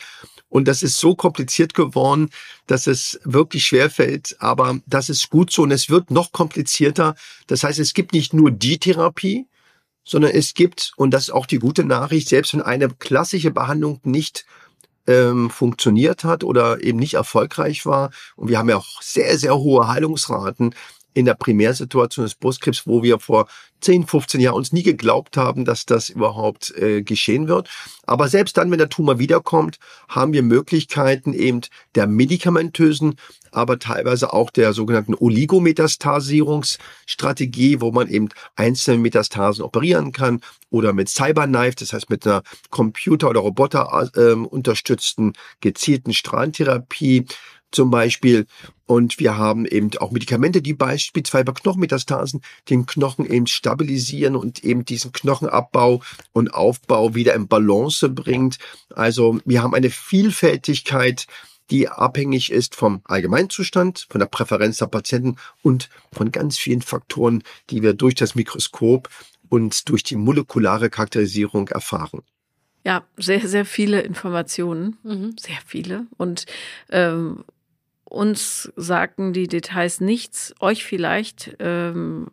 und 0.51 0.67
das 0.67 0.83
ist 0.83 0.99
so 0.99 1.15
kompliziert 1.15 1.73
geworden, 1.73 2.29
dass 2.67 2.85
es 2.85 3.19
wirklich 3.23 3.65
schwer 3.65 3.89
fällt. 3.89 4.35
Aber 4.39 4.79
das 4.85 5.09
ist 5.09 5.29
gut 5.29 5.49
so. 5.49 5.63
Und 5.63 5.71
es 5.71 5.89
wird 5.89 6.11
noch 6.11 6.33
komplizierter. 6.33 7.15
Das 7.47 7.63
heißt, 7.63 7.79
es 7.79 7.93
gibt 7.93 8.11
nicht 8.11 8.33
nur 8.33 8.51
die 8.51 8.77
Therapie, 8.77 9.47
sondern 10.03 10.31
es 10.31 10.53
gibt, 10.53 10.93
und 10.97 11.11
das 11.11 11.23
ist 11.23 11.29
auch 11.31 11.45
die 11.45 11.59
gute 11.59 11.83
Nachricht, 11.83 12.29
selbst 12.29 12.53
wenn 12.53 12.61
eine 12.61 12.89
klassische 12.89 13.51
Behandlung 13.51 13.99
nicht 14.03 14.45
ähm, 15.07 15.49
funktioniert 15.49 16.23
hat 16.23 16.43
oder 16.43 16.83
eben 16.83 16.99
nicht 16.99 17.15
erfolgreich 17.15 17.85
war, 17.85 18.11
und 18.35 18.49
wir 18.49 18.59
haben 18.59 18.69
ja 18.69 18.77
auch 18.77 19.01
sehr, 19.01 19.37
sehr 19.37 19.55
hohe 19.57 19.87
Heilungsraten, 19.87 20.75
in 21.13 21.25
der 21.25 21.35
Primärsituation 21.35 22.25
des 22.25 22.35
Brustkrebs, 22.35 22.87
wo 22.87 23.03
wir 23.03 23.19
vor 23.19 23.47
10, 23.81 24.07
15 24.07 24.39
Jahren 24.39 24.55
uns 24.55 24.71
nie 24.71 24.83
geglaubt 24.83 25.35
haben, 25.37 25.65
dass 25.65 25.85
das 25.85 26.09
überhaupt 26.09 26.73
äh, 26.77 27.01
geschehen 27.01 27.47
wird. 27.47 27.69
Aber 28.05 28.29
selbst 28.29 28.57
dann, 28.57 28.69
wenn 28.71 28.77
der 28.77 28.89
Tumor 28.89 29.19
wiederkommt, 29.19 29.79
haben 30.07 30.33
wir 30.33 30.43
Möglichkeiten 30.43 31.33
eben 31.33 31.61
der 31.95 32.07
medikamentösen, 32.07 33.15
aber 33.51 33.79
teilweise 33.79 34.33
auch 34.33 34.51
der 34.51 34.73
sogenannten 34.73 35.15
Oligometastasierungsstrategie, 35.15 37.81
wo 37.81 37.91
man 37.91 38.07
eben 38.07 38.29
einzelne 38.55 38.99
Metastasen 38.99 39.63
operieren 39.63 40.11
kann 40.11 40.41
oder 40.69 40.93
mit 40.93 41.09
Cyberknife, 41.09 41.75
das 41.75 41.93
heißt 41.93 42.09
mit 42.09 42.25
einer 42.25 42.43
Computer- 42.69 43.29
oder 43.29 43.41
Roboter 43.41 44.09
äh, 44.15 44.33
unterstützten 44.33 45.33
gezielten 45.59 46.13
Strahlentherapie 46.13 47.25
zum 47.71 47.89
Beispiel. 47.89 48.45
Und 48.85 49.19
wir 49.19 49.37
haben 49.37 49.65
eben 49.65 49.89
auch 49.99 50.11
Medikamente, 50.11 50.61
die 50.61 50.73
beispielsweise 50.73 51.45
bei 51.45 51.53
Knochenmetastasen 51.53 52.41
den 52.69 52.85
Knochen 52.85 53.25
eben 53.25 53.47
stabilisieren 53.47 54.35
und 54.35 54.63
eben 54.63 54.83
diesen 54.83 55.11
Knochenabbau 55.13 56.01
und 56.33 56.53
Aufbau 56.53 57.15
wieder 57.15 57.33
in 57.33 57.47
Balance 57.47 58.09
bringt. 58.09 58.57
Also 58.93 59.39
wir 59.45 59.63
haben 59.63 59.73
eine 59.73 59.89
Vielfältigkeit, 59.89 61.27
die 61.69 61.87
abhängig 61.87 62.51
ist 62.51 62.75
vom 62.75 63.01
Allgemeinzustand, 63.05 64.07
von 64.09 64.19
der 64.19 64.27
Präferenz 64.27 64.79
der 64.79 64.87
Patienten 64.87 65.37
und 65.61 65.89
von 66.11 66.31
ganz 66.31 66.57
vielen 66.57 66.81
Faktoren, 66.81 67.43
die 67.69 67.81
wir 67.81 67.93
durch 67.93 68.15
das 68.15 68.35
Mikroskop 68.35 69.09
und 69.47 69.89
durch 69.89 70.03
die 70.03 70.17
molekulare 70.17 70.89
Charakterisierung 70.89 71.69
erfahren. 71.69 72.23
Ja, 72.83 73.03
sehr, 73.15 73.47
sehr 73.47 73.65
viele 73.65 74.01
Informationen, 74.01 74.97
mhm. 75.03 75.35
sehr 75.39 75.59
viele. 75.65 76.07
Und 76.17 76.45
ähm, 76.89 77.43
uns 78.11 78.71
sagten 78.75 79.31
die 79.31 79.47
Details 79.47 80.01
nichts, 80.01 80.53
euch 80.59 80.83
vielleicht 80.83 81.55
ähm, 81.59 82.27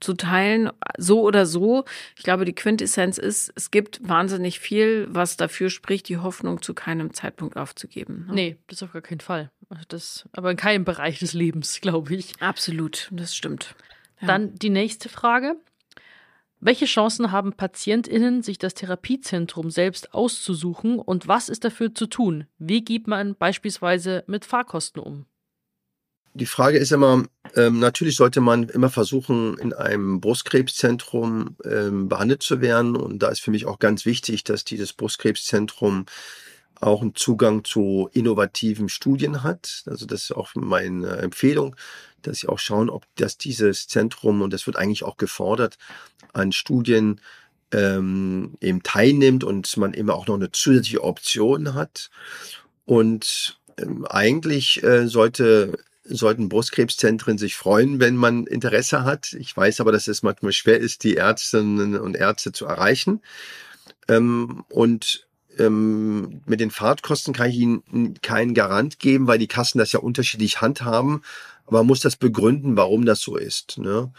zu 0.00 0.14
teilen, 0.14 0.70
so 0.96 1.22
oder 1.22 1.46
so. 1.46 1.84
Ich 2.16 2.22
glaube, 2.22 2.44
die 2.44 2.54
Quintessenz 2.54 3.18
ist, 3.18 3.52
es 3.54 3.70
gibt 3.70 4.00
wahnsinnig 4.06 4.58
viel, 4.58 5.06
was 5.10 5.36
dafür 5.36 5.70
spricht, 5.70 6.08
die 6.08 6.18
Hoffnung 6.18 6.62
zu 6.62 6.74
keinem 6.74 7.12
Zeitpunkt 7.12 7.56
aufzugeben. 7.56 8.24
Ne? 8.28 8.34
Nee, 8.34 8.56
das 8.66 8.82
auf 8.82 8.92
gar 8.92 9.02
keinen 9.02 9.20
Fall. 9.20 9.50
Also 9.68 9.84
das, 9.88 10.28
aber 10.32 10.50
in 10.50 10.56
keinem 10.56 10.84
Bereich 10.84 11.18
des 11.18 11.34
Lebens, 11.34 11.80
glaube 11.82 12.14
ich. 12.14 12.32
Absolut, 12.40 13.08
das 13.12 13.36
stimmt. 13.36 13.74
Ja. 14.20 14.28
Dann 14.28 14.54
die 14.54 14.70
nächste 14.70 15.08
Frage. 15.08 15.56
Welche 16.64 16.84
Chancen 16.84 17.32
haben 17.32 17.54
PatientInnen, 17.54 18.44
sich 18.44 18.56
das 18.56 18.74
Therapiezentrum 18.74 19.68
selbst 19.68 20.14
auszusuchen 20.14 21.00
und 21.00 21.26
was 21.26 21.48
ist 21.48 21.64
dafür 21.64 21.92
zu 21.92 22.06
tun? 22.06 22.46
Wie 22.56 22.84
geht 22.84 23.08
man 23.08 23.34
beispielsweise 23.34 24.22
mit 24.28 24.44
Fahrkosten 24.44 25.02
um? 25.02 25.26
Die 26.34 26.46
Frage 26.46 26.78
ist 26.78 26.92
immer, 26.92 27.24
ähm, 27.56 27.80
natürlich 27.80 28.14
sollte 28.14 28.40
man 28.40 28.68
immer 28.68 28.90
versuchen, 28.90 29.58
in 29.58 29.72
einem 29.72 30.20
Brustkrebszentrum 30.20 31.56
ähm, 31.64 32.08
behandelt 32.08 32.44
zu 32.44 32.60
werden. 32.60 32.94
Und 32.94 33.24
da 33.24 33.30
ist 33.30 33.40
für 33.40 33.50
mich 33.50 33.66
auch 33.66 33.80
ganz 33.80 34.06
wichtig, 34.06 34.44
dass 34.44 34.64
dieses 34.64 34.92
Brustkrebszentrum 34.92 36.06
auch 36.80 37.02
einen 37.02 37.14
Zugang 37.14 37.64
zu 37.64 38.08
innovativen 38.12 38.88
Studien 38.88 39.42
hat. 39.42 39.82
Also 39.86 40.06
das 40.06 40.24
ist 40.24 40.32
auch 40.32 40.50
meine 40.54 41.16
Empfehlung, 41.18 41.76
dass 42.22 42.38
sie 42.38 42.48
auch 42.48 42.58
schauen, 42.58 42.90
ob 42.90 43.04
das 43.16 43.38
dieses 43.38 43.88
Zentrum, 43.88 44.42
und 44.42 44.52
das 44.52 44.66
wird 44.66 44.76
eigentlich 44.76 45.04
auch 45.04 45.16
gefordert, 45.16 45.78
an 46.32 46.52
Studien 46.52 47.20
ähm, 47.72 48.54
eben 48.60 48.82
teilnimmt 48.82 49.44
und 49.44 49.76
man 49.76 49.94
eben 49.94 50.10
auch 50.10 50.26
noch 50.26 50.34
eine 50.34 50.52
zusätzliche 50.52 51.02
Option 51.02 51.74
hat. 51.74 52.10
Und 52.84 53.60
ähm, 53.78 54.04
eigentlich 54.06 54.82
äh, 54.82 55.06
sollte 55.06 55.78
sollten 56.04 56.48
Brustkrebszentren 56.48 57.38
sich 57.38 57.54
freuen, 57.54 58.00
wenn 58.00 58.16
man 58.16 58.46
Interesse 58.46 59.04
hat. 59.04 59.32
Ich 59.34 59.56
weiß 59.56 59.80
aber, 59.80 59.92
dass 59.92 60.08
es 60.08 60.22
manchmal 60.22 60.52
schwer 60.52 60.78
ist, 60.80 61.04
die 61.04 61.16
Ärztinnen 61.16 61.96
und 61.96 62.16
Ärzte 62.16 62.52
zu 62.52 62.66
erreichen. 62.66 63.22
Ähm, 64.08 64.64
und 64.68 65.26
ähm, 65.58 66.40
mit 66.46 66.60
den 66.60 66.70
Fahrtkosten 66.70 67.34
kann 67.34 67.50
ich 67.50 67.56
Ihnen 67.56 68.14
keinen 68.22 68.54
Garant 68.54 68.98
geben, 68.98 69.26
weil 69.26 69.38
die 69.38 69.48
Kassen 69.48 69.78
das 69.78 69.92
ja 69.92 70.00
unterschiedlich 70.00 70.60
handhaben. 70.60 71.22
Aber 71.66 71.78
man 71.78 71.86
muss 71.86 72.00
das 72.00 72.16
begründen, 72.16 72.76
warum 72.76 73.04
das 73.04 73.20
so 73.20 73.36
ist. 73.36 73.78
Ne? 73.78 74.12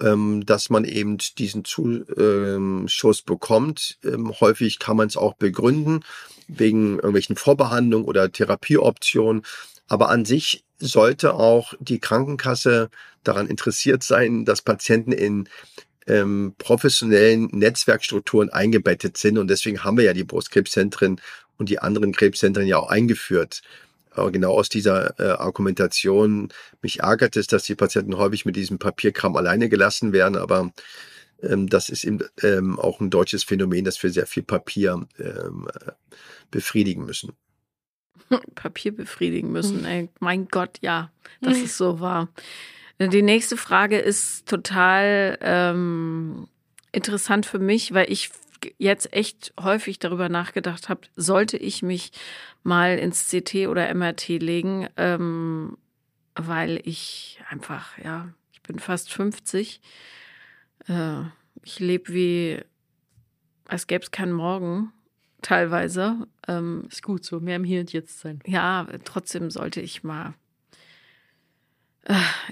Ähm, 0.00 0.44
dass 0.44 0.70
man 0.70 0.84
eben 0.84 1.18
diesen 1.38 1.64
Zuschuss 1.64 3.22
bekommt. 3.22 3.98
Ähm, 4.04 4.32
häufig 4.40 4.78
kann 4.78 4.96
man 4.96 5.08
es 5.08 5.16
auch 5.16 5.34
begründen, 5.34 6.00
wegen 6.48 6.96
irgendwelchen 6.96 7.36
Vorbehandlungen 7.36 8.06
oder 8.06 8.30
Therapieoptionen. 8.30 9.42
Aber 9.88 10.10
an 10.10 10.24
sich 10.24 10.64
sollte 10.78 11.34
auch 11.34 11.74
die 11.80 11.98
Krankenkasse 11.98 12.90
daran 13.24 13.46
interessiert 13.46 14.02
sein, 14.02 14.44
dass 14.44 14.62
Patienten 14.62 15.12
in 15.12 15.48
ähm, 16.06 16.54
professionellen 16.58 17.48
Netzwerkstrukturen 17.52 18.50
eingebettet 18.50 19.16
sind. 19.16 19.38
Und 19.38 19.48
deswegen 19.48 19.84
haben 19.84 19.96
wir 19.96 20.04
ja 20.04 20.12
die 20.12 20.24
Brustkrebszentren 20.24 21.20
und 21.58 21.68
die 21.68 21.78
anderen 21.78 22.12
Krebszentren 22.12 22.66
ja 22.66 22.78
auch 22.78 22.88
eingeführt. 22.88 23.62
Aber 24.10 24.30
genau 24.30 24.52
aus 24.52 24.68
dieser 24.68 25.18
äh, 25.20 25.36
Argumentation, 25.38 26.48
mich 26.80 27.00
ärgert 27.00 27.36
es, 27.36 27.46
dass 27.46 27.64
die 27.64 27.74
Patienten 27.74 28.16
häufig 28.16 28.46
mit 28.46 28.56
diesem 28.56 28.78
Papierkram 28.78 29.36
alleine 29.36 29.68
gelassen 29.68 30.12
werden, 30.12 30.36
aber 30.36 30.72
ähm, 31.42 31.68
das 31.68 31.90
ist 31.90 32.04
eben 32.04 32.20
ähm, 32.42 32.78
auch 32.78 33.00
ein 33.00 33.10
deutsches 33.10 33.44
Phänomen, 33.44 33.84
dass 33.84 34.02
wir 34.02 34.10
sehr 34.10 34.26
viel 34.26 34.42
Papier 34.42 35.06
ähm, 35.18 35.68
befriedigen 36.50 37.04
müssen. 37.04 37.32
Papier 38.54 38.94
befriedigen 38.94 39.52
müssen. 39.52 39.84
Ey, 39.84 40.08
mein 40.18 40.48
Gott, 40.48 40.78
ja, 40.80 41.10
das 41.42 41.58
ist 41.58 41.76
so 41.76 42.00
wahr. 42.00 42.28
Die 42.98 43.22
nächste 43.22 43.56
Frage 43.56 43.98
ist 43.98 44.48
total 44.48 45.38
ähm, 45.42 46.48
interessant 46.92 47.44
für 47.44 47.58
mich, 47.58 47.92
weil 47.92 48.10
ich 48.10 48.30
jetzt 48.78 49.12
echt 49.12 49.52
häufig 49.60 49.98
darüber 49.98 50.30
nachgedacht 50.30 50.88
habe, 50.88 51.02
sollte 51.14 51.58
ich 51.58 51.82
mich 51.82 52.12
mal 52.62 52.98
ins 52.98 53.28
CT 53.28 53.68
oder 53.68 53.92
MRT 53.94 54.28
legen, 54.40 54.88
ähm, 54.96 55.76
weil 56.34 56.80
ich 56.84 57.40
einfach, 57.48 57.98
ja, 57.98 58.32
ich 58.52 58.62
bin 58.62 58.78
fast 58.78 59.12
50. 59.12 59.80
Äh, 60.88 61.22
ich 61.62 61.78
lebe 61.78 62.12
wie, 62.14 62.60
als 63.68 63.86
gäbe 63.86 64.04
es 64.04 64.10
keinen 64.10 64.32
Morgen, 64.32 64.92
teilweise. 65.42 66.26
Ähm, 66.48 66.84
ist 66.88 67.02
gut 67.02 67.24
so, 67.24 67.40
mehr 67.40 67.56
im 67.56 67.64
Hier 67.64 67.80
und 67.80 67.92
Jetzt 67.92 68.20
sein. 68.20 68.40
Ja, 68.46 68.86
trotzdem 69.04 69.50
sollte 69.50 69.82
ich 69.82 70.02
mal 70.02 70.34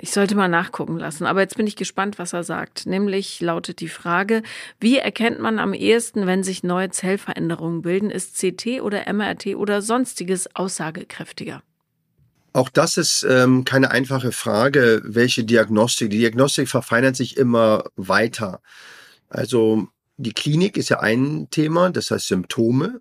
ich 0.00 0.10
sollte 0.10 0.34
mal 0.34 0.48
nachgucken 0.48 0.98
lassen, 0.98 1.26
aber 1.26 1.40
jetzt 1.40 1.56
bin 1.56 1.66
ich 1.66 1.76
gespannt, 1.76 2.18
was 2.18 2.32
er 2.32 2.42
sagt. 2.42 2.86
Nämlich 2.86 3.40
lautet 3.40 3.80
die 3.80 3.88
Frage, 3.88 4.42
wie 4.80 4.98
erkennt 4.98 5.38
man 5.38 5.58
am 5.58 5.74
ehesten, 5.74 6.26
wenn 6.26 6.42
sich 6.42 6.64
neue 6.64 6.90
Zellveränderungen 6.90 7.82
bilden? 7.82 8.10
Ist 8.10 8.36
CT 8.36 8.80
oder 8.82 9.12
MRT 9.12 9.54
oder 9.54 9.80
sonstiges 9.80 10.54
aussagekräftiger? 10.56 11.62
Auch 12.52 12.68
das 12.68 12.96
ist 12.96 13.26
ähm, 13.28 13.64
keine 13.64 13.90
einfache 13.90 14.32
Frage, 14.32 15.02
welche 15.04 15.44
Diagnostik. 15.44 16.10
Die 16.10 16.18
Diagnostik 16.18 16.68
verfeinert 16.68 17.16
sich 17.16 17.36
immer 17.36 17.84
weiter. 17.96 18.60
Also 19.28 19.88
die 20.16 20.32
Klinik 20.32 20.76
ist 20.76 20.88
ja 20.88 21.00
ein 21.00 21.48
Thema, 21.50 21.90
das 21.90 22.10
heißt 22.10 22.28
Symptome, 22.28 23.00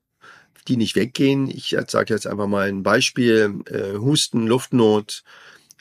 die 0.68 0.78
nicht 0.78 0.96
weggehen. 0.96 1.50
Ich 1.50 1.76
sage 1.88 2.14
jetzt 2.14 2.26
einfach 2.26 2.48
mal 2.48 2.68
ein 2.68 2.84
Beispiel, 2.84 3.60
äh, 3.68 3.98
Husten, 3.98 4.48
Luftnot, 4.48 5.24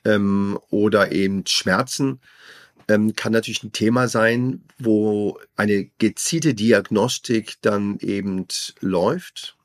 ähm, 0.05 0.59
oder 0.71 1.13
eben 1.13 1.47
Schmerzen 1.47 2.21
ähm, 2.89 3.15
kann 3.15 3.33
natürlich 3.33 3.63
ein 3.63 3.73
Thema 3.73 4.09
sein, 4.09 4.63
wo 4.79 5.39
eine 5.57 5.91
gezielte 5.99 6.55
Diagnostik 6.55 7.57
dann 7.63 7.99
eben 8.01 8.47
läuft. 8.81 9.57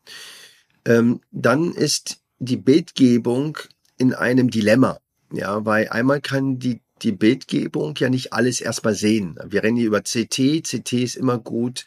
Ähm, 0.86 1.22
dann 1.32 1.72
ist 1.74 2.22
die 2.40 2.58
Bildgebung 2.58 3.58
in 3.98 4.14
einem 4.14 4.50
Dilemma. 4.50 5.00
Ja, 5.34 5.66
weil 5.66 5.90
einmal 5.90 6.22
kann 6.22 6.58
die 6.60 6.82
die 7.04 7.12
Bildgebung 7.12 7.94
ja 7.98 8.10
nicht 8.10 8.34
alles 8.34 8.60
erstmal 8.62 8.96
sehen. 8.96 9.38
Wir 9.46 9.64
rennen 9.64 9.78
hier 9.78 9.88
über 9.88 10.02
CT. 10.02 10.64
CT 10.64 10.94
ist 10.94 11.16
immer 11.16 11.38
gut, 11.38 11.86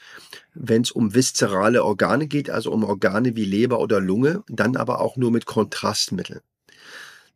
wenn 0.54 0.82
es 0.82 0.90
um 0.90 1.14
viszerale 1.14 1.84
Organe 1.84 2.28
geht, 2.28 2.50
also 2.50 2.70
um 2.70 2.84
Organe 2.84 3.34
wie 3.34 3.44
Leber 3.44 3.80
oder 3.80 4.00
Lunge, 4.00 4.44
dann 4.48 4.76
aber 4.76 5.00
auch 5.00 5.16
nur 5.16 5.30
mit 5.30 5.46
Kontrastmitteln. 5.46 6.40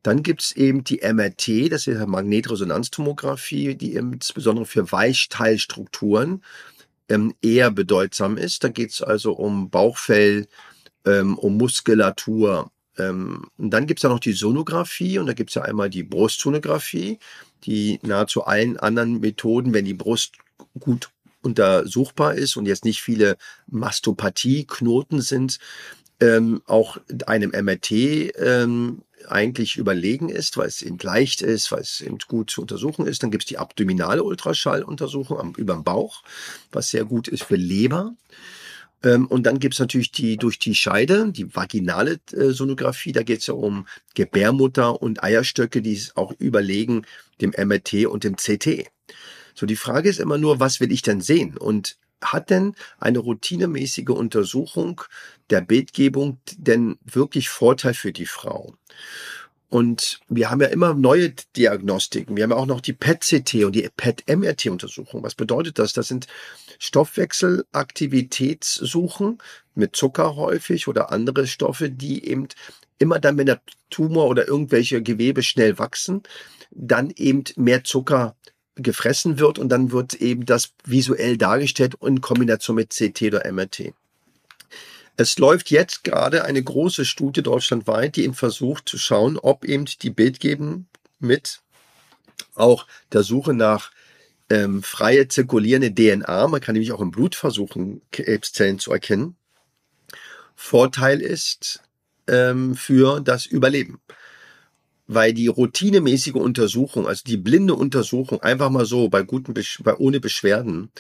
Dann 0.05 0.23
gibt's 0.23 0.53
eben 0.53 0.85
die 0.85 1.01
MRT, 1.03 1.73
das 1.73 1.87
ist 1.87 2.07
Magnetresonanztomographie, 2.07 3.75
die 3.75 3.95
insbesondere 3.95 4.67
für 4.67 4.93
Weichteilstrukturen 4.93 6.45
ähm, 7.09 7.35
eher 7.41 7.71
bedeutsam 7.71 8.37
ist. 8.37 8.63
Da 8.65 8.69
geht's 8.69 9.01
also 9.01 9.33
um 9.33 9.71
Bauchfell, 9.71 10.47
ähm, 11.07 11.39
um 11.39 11.57
Muskulatur. 11.57 12.71
Ähm, 12.99 13.47
und 13.57 13.71
dann 13.71 13.87
gibt's 13.87 14.03
ja 14.03 14.11
noch 14.11 14.21
die 14.21 14.35
Sonographie 14.35 15.19
und 15.19 15.25
da 15.25 15.33
gibt's 15.33 15.55
ja 15.55 15.63
einmal 15.63 15.89
die 15.89 16.03
Brustsonographie, 16.03 17.19
die 17.65 17.99
nahezu 18.03 18.45
allen 18.45 18.77
anderen 18.77 19.21
Methoden, 19.21 19.73
wenn 19.73 19.87
die 19.87 19.95
Brust 19.95 20.35
gut 20.79 21.09
untersuchbar 21.41 22.35
ist 22.35 22.59
und 22.59 22.67
jetzt 22.67 22.85
nicht 22.85 23.01
viele 23.01 23.39
Mastopathie-Knoten 23.69 25.23
sind, 25.23 25.59
ähm, 26.21 26.61
auch 26.67 26.99
einem 27.27 27.53
MRT 27.53 27.91
ähm, 28.37 29.03
eigentlich 29.31 29.77
überlegen 29.77 30.29
ist, 30.29 30.57
weil 30.57 30.69
es 30.69 30.83
eben 30.83 30.99
leicht 31.01 31.43
ist, 31.43 31.73
weil 31.73 31.81
es 31.81 32.01
eben 32.01 32.19
gut 32.27 32.51
zu 32.51 32.63
untersuchen 32.63 33.07
ist. 33.07 33.23
Dann 33.23 33.31
gibt 33.31 33.45
es 33.45 33.49
die 33.49 33.59
abdominale 33.59 34.23
Ultraschalluntersuchung 34.23 35.39
am, 35.39 35.53
über 35.57 35.75
dem 35.75 35.85
Bauch, 35.85 36.23
was 36.73 36.91
sehr 36.91 37.05
gut 37.05 37.29
ist 37.29 37.45
für 37.45 37.57
Leber. 37.57 38.15
Ähm, 39.03 39.27
und 39.27 39.45
dann 39.45 39.59
gibt 39.59 39.75
es 39.75 39.81
natürlich 39.81 40.11
die 40.13 40.37
durch 40.37 40.59
die 40.59 40.75
Scheide, 40.75 41.31
die 41.31 41.55
vaginale 41.55 42.19
äh, 42.33 42.51
Sonographie. 42.51 43.13
Da 43.13 43.23
geht 43.23 43.41
es 43.41 43.47
ja 43.47 43.55
um 43.55 43.87
Gebärmutter 44.15 45.01
und 45.01 45.23
Eierstöcke, 45.23 45.83
die 45.83 45.95
es 45.95 46.17
auch 46.17 46.33
überlegen 46.39 47.03
dem 47.41 47.51
MRT 47.51 48.07
und 48.07 48.25
dem 48.25 48.37
CT. 48.37 48.87
So, 49.55 49.67
die 49.67 49.77
Frage 49.77 50.09
ist 50.09 50.19
immer 50.19 50.39
nur, 50.39 50.59
was 50.59 50.81
will 50.81 50.91
ich 50.91 51.03
denn 51.03 51.21
sehen? 51.21 51.57
Und 51.57 51.97
hat 52.25 52.51
denn 52.51 52.75
eine 52.99 53.21
routinemäßige 53.21 54.11
Untersuchung 54.11 55.03
der 55.51 55.61
Bildgebung 55.61 56.39
denn 56.57 56.99
wirklich 57.05 57.49
Vorteil 57.49 57.95
für 57.95 58.13
die 58.13 58.27
Frau? 58.27 58.75
Und 59.75 60.21
wir 60.29 60.51
haben 60.51 60.61
ja 60.61 60.69
immer 60.69 60.95
neue 60.95 61.31
Diagnostiken. 61.57 62.37
Wir 62.37 62.45
haben 62.45 62.53
ja 62.53 62.57
auch 62.57 62.67
noch 62.67 62.81
die 62.81 62.93
PET-CT 62.93 63.65
und 63.65 63.75
die 63.75 63.91
PET-MRT-Untersuchung. 63.97 65.25
Was 65.25 65.35
bedeutet 65.35 65.81
das? 65.81 65.93
Das 65.93 66.07
sind 66.07 66.29
Stoffwechselaktivitätssuchen 66.79 69.39
mit 69.75 69.97
Zucker 69.97 70.37
häufig 70.37 70.87
oder 70.87 71.11
andere 71.11 71.49
Stoffe, 71.49 71.91
die 71.91 72.25
eben 72.25 72.47
immer 72.99 73.19
dann, 73.19 73.37
wenn 73.37 73.47
der 73.47 73.63
Tumor 73.91 74.29
oder 74.29 74.47
irgendwelche 74.47 75.03
Gewebe 75.03 75.43
schnell 75.43 75.77
wachsen, 75.77 76.23
dann 76.71 77.11
eben 77.11 77.43
mehr 77.57 77.83
Zucker 77.83 78.37
gefressen 78.77 79.39
wird 79.39 79.59
und 79.59 79.69
dann 79.69 79.93
wird 79.93 80.15
eben 80.15 80.47
das 80.47 80.73
visuell 80.85 81.37
dargestellt 81.37 81.97
in 82.03 82.21
Kombination 82.21 82.77
mit 82.77 82.91
CT 82.91 83.23
oder 83.23 83.51
MRT. 83.51 83.93
Es 85.17 85.39
läuft 85.39 85.71
jetzt 85.71 86.03
gerade 86.03 86.45
eine 86.45 86.63
große 86.63 87.05
Studie 87.05 87.43
deutschlandweit, 87.43 88.17
die 88.17 88.25
eben 88.25 88.35
versucht 88.35 88.89
zu 88.89 88.99
schauen, 88.99 89.39
ob 89.39 89.65
eben 89.65 89.85
die 89.85 90.11
Bildgeben 90.11 90.89
mit 91.21 91.61
auch 92.55 92.87
der 93.13 93.23
Suche 93.23 93.55
nach 93.55 93.93
ähm, 94.51 94.83
freie 94.83 95.29
zirkulierende 95.29 95.95
DNA, 95.95 96.49
man 96.49 96.61
kann 96.61 96.75
nämlich 96.75 96.93
auch 96.93 97.01
im 97.01 97.11
Blut 97.11 97.35
versuchen, 97.35 98.03
Krebszellen 98.13 98.79
zu 98.79 98.93
erkennen, 98.93 99.37
Vorteil 100.57 101.21
ist 101.21 101.81
ähm, 102.27 102.75
für 102.75 103.21
das 103.21 103.47
Überleben 103.47 104.01
weil 105.07 105.33
die 105.35 105.49
routinemäßige 105.49 106.35
Untersuchung, 106.35 107.07
also 107.07 107.23
die 107.27 107.37
blinde 107.37 107.75
Untersuchung, 107.75 108.43
einfach 108.43 108.71
mal 108.71 108.87
so 108.87 109.09
bei 109.09 109.23
guten, 109.23 109.55
bei, 109.55 109.97
ohne 109.97 110.21
Beschwerden, 110.21 110.91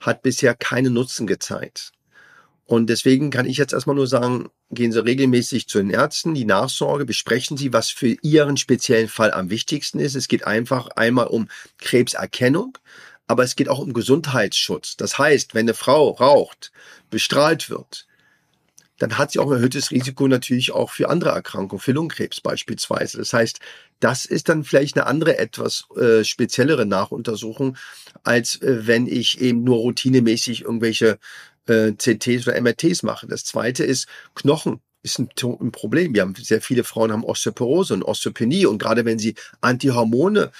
hat 0.00 0.22
bisher 0.22 0.54
keinen 0.54 0.94
Nutzen 0.94 1.26
gezeigt. 1.26 1.92
Und 2.64 2.86
deswegen 2.88 3.30
kann 3.30 3.46
ich 3.46 3.56
jetzt 3.56 3.72
erstmal 3.72 3.96
nur 3.96 4.06
sagen, 4.06 4.48
gehen 4.70 4.92
Sie 4.92 5.04
regelmäßig 5.04 5.68
zu 5.68 5.78
den 5.78 5.90
Ärzten, 5.90 6.34
die 6.34 6.44
Nachsorge, 6.44 7.04
besprechen 7.04 7.56
Sie, 7.56 7.72
was 7.72 7.90
für 7.90 8.16
Ihren 8.22 8.56
speziellen 8.56 9.08
Fall 9.08 9.32
am 9.32 9.50
wichtigsten 9.50 9.98
ist. 9.98 10.14
Es 10.14 10.28
geht 10.28 10.46
einfach 10.46 10.86
einmal 10.90 11.26
um 11.26 11.48
Krebserkennung, 11.78 12.78
aber 13.26 13.42
es 13.42 13.56
geht 13.56 13.68
auch 13.68 13.80
um 13.80 13.92
Gesundheitsschutz. 13.92 14.96
Das 14.96 15.18
heißt, 15.18 15.52
wenn 15.54 15.64
eine 15.64 15.74
Frau 15.74 16.10
raucht, 16.10 16.70
bestrahlt 17.10 17.70
wird, 17.70 18.06
dann 19.00 19.16
hat 19.16 19.32
sie 19.32 19.38
auch 19.38 19.50
ein 19.50 19.56
erhöhtes 19.56 19.90
Risiko 19.90 20.28
natürlich 20.28 20.72
auch 20.72 20.90
für 20.90 21.08
andere 21.08 21.30
Erkrankungen, 21.30 21.80
für 21.80 21.92
Lungenkrebs 21.92 22.42
beispielsweise. 22.42 23.16
Das 23.16 23.32
heißt, 23.32 23.58
das 23.98 24.26
ist 24.26 24.50
dann 24.50 24.62
vielleicht 24.62 24.96
eine 24.96 25.06
andere, 25.06 25.38
etwas 25.38 25.86
äh, 25.96 26.22
speziellere 26.22 26.84
Nachuntersuchung, 26.84 27.78
als 28.24 28.60
äh, 28.60 28.86
wenn 28.86 29.06
ich 29.06 29.40
eben 29.40 29.64
nur 29.64 29.78
routinemäßig 29.78 30.62
irgendwelche 30.62 31.18
äh, 31.66 31.92
CTs 31.92 32.46
oder 32.46 32.60
MRTs 32.60 33.02
mache. 33.02 33.26
Das 33.26 33.44
zweite 33.44 33.84
ist 33.84 34.06
Knochen 34.34 34.80
ist 35.02 35.18
ein, 35.18 35.30
ein, 35.42 35.72
Problem. 35.72 36.12
Wir 36.12 36.20
haben 36.20 36.34
sehr 36.34 36.60
viele 36.60 36.84
Frauen 36.84 37.10
haben 37.10 37.24
Osteoporose 37.24 37.94
und 37.94 38.02
Osteopenie 38.02 38.66
und 38.66 38.78
gerade 38.78 39.06
wenn 39.06 39.18
sie 39.18 39.34
Antihormone 39.62 40.52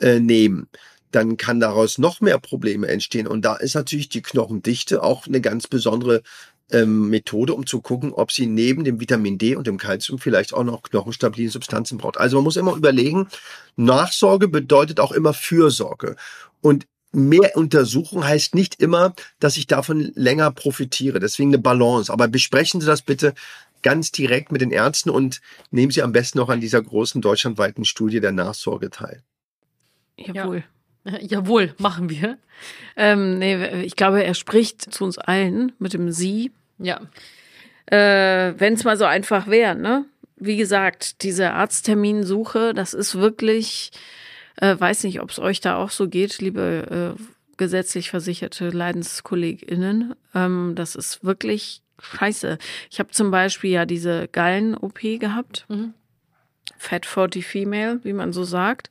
äh, 0.00 0.18
nehmen, 0.18 0.68
dann 1.12 1.36
kann 1.36 1.60
daraus 1.60 1.98
noch 1.98 2.20
mehr 2.20 2.40
Probleme 2.40 2.88
entstehen. 2.88 3.28
Und 3.28 3.44
da 3.44 3.54
ist 3.54 3.74
natürlich 3.74 4.08
die 4.08 4.22
Knochendichte 4.22 5.00
auch 5.00 5.28
eine 5.28 5.40
ganz 5.40 5.68
besondere 5.68 6.22
ähm, 6.70 7.10
Methode, 7.10 7.54
um 7.54 7.66
zu 7.66 7.80
gucken, 7.80 8.12
ob 8.12 8.32
sie 8.32 8.46
neben 8.46 8.84
dem 8.84 9.00
Vitamin 9.00 9.38
D 9.38 9.56
und 9.56 9.66
dem 9.66 9.78
Kalzium 9.78 10.18
vielleicht 10.18 10.54
auch 10.54 10.64
noch 10.64 10.82
knochenstabile 10.82 11.50
Substanzen 11.50 11.98
braucht. 11.98 12.18
Also 12.18 12.36
man 12.36 12.44
muss 12.44 12.56
immer 12.56 12.74
überlegen, 12.74 13.28
Nachsorge 13.76 14.48
bedeutet 14.48 15.00
auch 15.00 15.12
immer 15.12 15.34
Fürsorge. 15.34 16.16
Und 16.60 16.86
mehr 17.12 17.56
Untersuchung 17.56 18.24
heißt 18.24 18.54
nicht 18.54 18.80
immer, 18.80 19.14
dass 19.38 19.56
ich 19.56 19.66
davon 19.66 20.12
länger 20.14 20.50
profitiere. 20.50 21.20
Deswegen 21.20 21.50
eine 21.50 21.58
Balance. 21.58 22.12
Aber 22.12 22.28
besprechen 22.28 22.80
Sie 22.80 22.86
das 22.86 23.02
bitte 23.02 23.34
ganz 23.82 24.10
direkt 24.10 24.50
mit 24.50 24.62
den 24.62 24.70
Ärzten 24.70 25.10
und 25.10 25.40
nehmen 25.70 25.92
Sie 25.92 26.02
am 26.02 26.12
besten 26.12 26.38
noch 26.38 26.48
an 26.48 26.60
dieser 26.60 26.82
großen 26.82 27.20
deutschlandweiten 27.20 27.84
Studie 27.84 28.20
der 28.20 28.32
Nachsorge 28.32 28.90
teil. 28.90 29.22
Jawohl. 30.16 30.58
Ja. 30.58 30.64
Jawohl, 31.20 31.74
machen 31.78 32.10
wir. 32.10 32.38
Ähm, 32.96 33.38
nee, 33.38 33.82
ich 33.82 33.96
glaube, 33.96 34.24
er 34.24 34.34
spricht 34.34 34.92
zu 34.92 35.04
uns 35.04 35.18
allen 35.18 35.72
mit 35.78 35.92
dem 35.92 36.10
Sie. 36.10 36.52
Ja. 36.78 37.00
Äh, 37.86 38.54
Wenn 38.58 38.74
es 38.74 38.84
mal 38.84 38.96
so 38.96 39.04
einfach 39.04 39.46
wäre, 39.46 39.74
ne? 39.74 40.06
Wie 40.36 40.56
gesagt, 40.56 41.22
diese 41.22 41.52
Arztterminsuche, 41.52 42.74
das 42.74 42.92
ist 42.92 43.14
wirklich, 43.14 43.92
äh, 44.56 44.74
weiß 44.78 45.04
nicht, 45.04 45.20
ob 45.20 45.30
es 45.30 45.38
euch 45.38 45.60
da 45.60 45.76
auch 45.76 45.90
so 45.90 46.08
geht, 46.08 46.40
liebe 46.40 47.16
äh, 47.16 47.22
gesetzlich 47.56 48.10
versicherte 48.10 48.70
LeidenskollegInnen. 48.70 50.14
Ähm, 50.34 50.72
das 50.74 50.96
ist 50.96 51.24
wirklich 51.24 51.82
scheiße. 52.00 52.58
Ich 52.90 52.98
habe 52.98 53.10
zum 53.10 53.30
Beispiel 53.30 53.70
ja 53.70 53.86
diese 53.86 54.28
Gallen-OP 54.28 55.00
gehabt. 55.20 55.66
Mhm. 55.68 55.94
Fat 56.78 57.06
40 57.06 57.46
Female, 57.46 58.00
wie 58.02 58.12
man 58.12 58.32
so 58.32 58.44
sagt. 58.44 58.90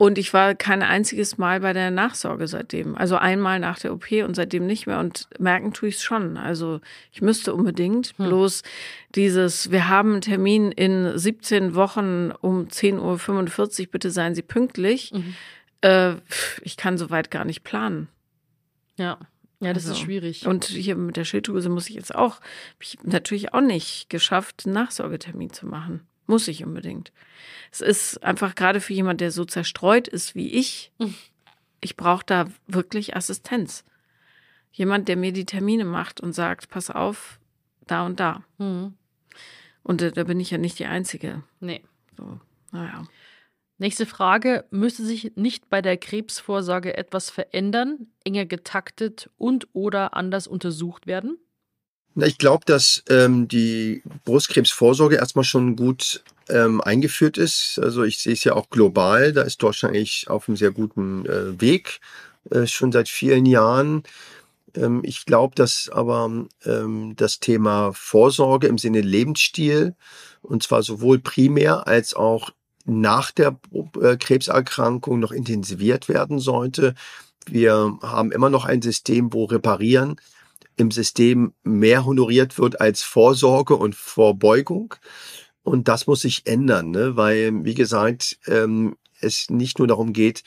Und 0.00 0.16
ich 0.16 0.32
war 0.32 0.54
kein 0.54 0.82
einziges 0.82 1.36
Mal 1.36 1.60
bei 1.60 1.74
der 1.74 1.90
Nachsorge 1.90 2.48
seitdem. 2.48 2.96
Also 2.96 3.16
einmal 3.16 3.60
nach 3.60 3.78
der 3.78 3.92
OP 3.92 4.10
und 4.24 4.34
seitdem 4.34 4.64
nicht 4.64 4.86
mehr. 4.86 4.98
Und 4.98 5.28
merken 5.38 5.74
tue 5.74 5.90
ich 5.90 5.96
es 5.96 6.02
schon. 6.02 6.38
Also 6.38 6.80
ich 7.12 7.20
müsste 7.20 7.52
unbedingt. 7.52 8.14
Hm. 8.16 8.28
Bloß 8.28 8.62
dieses, 9.14 9.70
wir 9.70 9.90
haben 9.90 10.12
einen 10.12 10.20
Termin 10.22 10.72
in 10.72 11.18
17 11.18 11.74
Wochen 11.74 12.32
um 12.40 12.68
10.45 12.68 13.80
Uhr, 13.80 13.86
bitte 13.92 14.10
seien 14.10 14.34
Sie 14.34 14.40
pünktlich. 14.40 15.12
Mhm. 15.12 15.34
Äh, 15.82 16.14
ich 16.62 16.78
kann 16.78 16.96
soweit 16.96 17.30
gar 17.30 17.44
nicht 17.44 17.62
planen. 17.62 18.08
Ja. 18.96 19.18
Ja, 19.60 19.74
das 19.74 19.84
also, 19.84 19.92
ist 19.92 20.00
schwierig. 20.00 20.46
Und 20.46 20.64
hier 20.64 20.96
mit 20.96 21.18
der 21.18 21.26
Schilddrüse 21.26 21.68
muss 21.68 21.90
ich 21.90 21.96
jetzt 21.96 22.14
auch, 22.14 22.40
ich 22.80 22.96
natürlich 23.02 23.52
auch 23.52 23.60
nicht 23.60 24.08
geschafft, 24.08 24.62
einen 24.64 24.72
Nachsorgetermin 24.72 25.52
zu 25.52 25.66
machen. 25.66 26.06
Muss 26.30 26.46
ich 26.46 26.64
unbedingt. 26.64 27.12
Es 27.72 27.80
ist 27.80 28.22
einfach 28.22 28.54
gerade 28.54 28.80
für 28.80 28.92
jemand, 28.92 29.20
der 29.20 29.32
so 29.32 29.44
zerstreut 29.44 30.06
ist 30.06 30.36
wie 30.36 30.48
ich, 30.52 30.92
mhm. 30.98 31.14
ich 31.80 31.96
brauche 31.96 32.24
da 32.24 32.46
wirklich 32.68 33.16
Assistenz. 33.16 33.84
Jemand, 34.70 35.08
der 35.08 35.16
mir 35.16 35.32
die 35.32 35.44
Termine 35.44 35.84
macht 35.84 36.20
und 36.20 36.32
sagt, 36.32 36.68
pass 36.68 36.88
auf, 36.88 37.40
da 37.88 38.06
und 38.06 38.20
da. 38.20 38.44
Mhm. 38.58 38.94
Und 39.82 40.02
äh, 40.02 40.12
da 40.12 40.22
bin 40.22 40.38
ich 40.38 40.52
ja 40.52 40.58
nicht 40.58 40.78
die 40.78 40.86
Einzige. 40.86 41.42
Nee. 41.58 41.82
So, 42.16 42.38
naja. 42.70 43.08
Nächste 43.78 44.06
Frage. 44.06 44.66
Müsste 44.70 45.04
sich 45.04 45.32
nicht 45.34 45.68
bei 45.68 45.82
der 45.82 45.96
Krebsvorsorge 45.96 46.96
etwas 46.96 47.28
verändern, 47.28 48.06
enger 48.22 48.46
getaktet 48.46 49.30
und 49.36 49.66
oder 49.72 50.14
anders 50.14 50.46
untersucht 50.46 51.08
werden? 51.08 51.38
Ich 52.16 52.38
glaube, 52.38 52.64
dass 52.66 53.02
ähm, 53.08 53.46
die 53.46 54.02
Brustkrebsvorsorge 54.24 55.16
erstmal 55.16 55.44
schon 55.44 55.76
gut 55.76 56.22
ähm, 56.48 56.80
eingeführt 56.80 57.38
ist. 57.38 57.78
Also 57.80 58.02
ich 58.02 58.18
sehe 58.18 58.32
es 58.32 58.44
ja 58.44 58.54
auch 58.54 58.68
global. 58.70 59.32
Da 59.32 59.42
ist 59.42 59.62
Deutschland 59.62 59.94
eigentlich 59.94 60.28
auf 60.28 60.48
einem 60.48 60.56
sehr 60.56 60.72
guten 60.72 61.24
äh, 61.26 61.60
Weg, 61.60 62.00
äh, 62.50 62.66
schon 62.66 62.92
seit 62.92 63.08
vielen 63.08 63.46
Jahren. 63.46 64.02
Ähm, 64.74 65.02
ich 65.04 65.24
glaube, 65.24 65.54
dass 65.54 65.88
aber 65.92 66.46
ähm, 66.64 67.14
das 67.16 67.40
Thema 67.40 67.92
Vorsorge 67.92 68.66
im 68.66 68.78
Sinne 68.78 69.00
Lebensstil, 69.00 69.94
und 70.42 70.62
zwar 70.62 70.82
sowohl 70.82 71.20
primär 71.20 71.86
als 71.86 72.14
auch 72.14 72.50
nach 72.86 73.30
der 73.30 73.58
äh, 74.00 74.16
Krebserkrankung 74.16 75.20
noch 75.20 75.32
intensiviert 75.32 76.08
werden 76.08 76.38
sollte. 76.38 76.94
Wir 77.46 77.98
haben 78.02 78.32
immer 78.32 78.50
noch 78.50 78.64
ein 78.64 78.82
System, 78.82 79.32
wo 79.32 79.44
Reparieren 79.44 80.16
im 80.80 80.90
System 80.90 81.52
mehr 81.62 82.04
honoriert 82.04 82.58
wird 82.58 82.80
als 82.80 83.02
Vorsorge 83.02 83.76
und 83.76 83.94
Vorbeugung. 83.94 84.94
Und 85.62 85.88
das 85.88 86.06
muss 86.06 86.22
sich 86.22 86.46
ändern, 86.46 86.90
ne? 86.90 87.16
weil, 87.16 87.64
wie 87.64 87.74
gesagt, 87.74 88.38
ähm, 88.46 88.96
es 89.20 89.50
nicht 89.50 89.78
nur 89.78 89.86
darum 89.86 90.12
geht, 90.12 90.42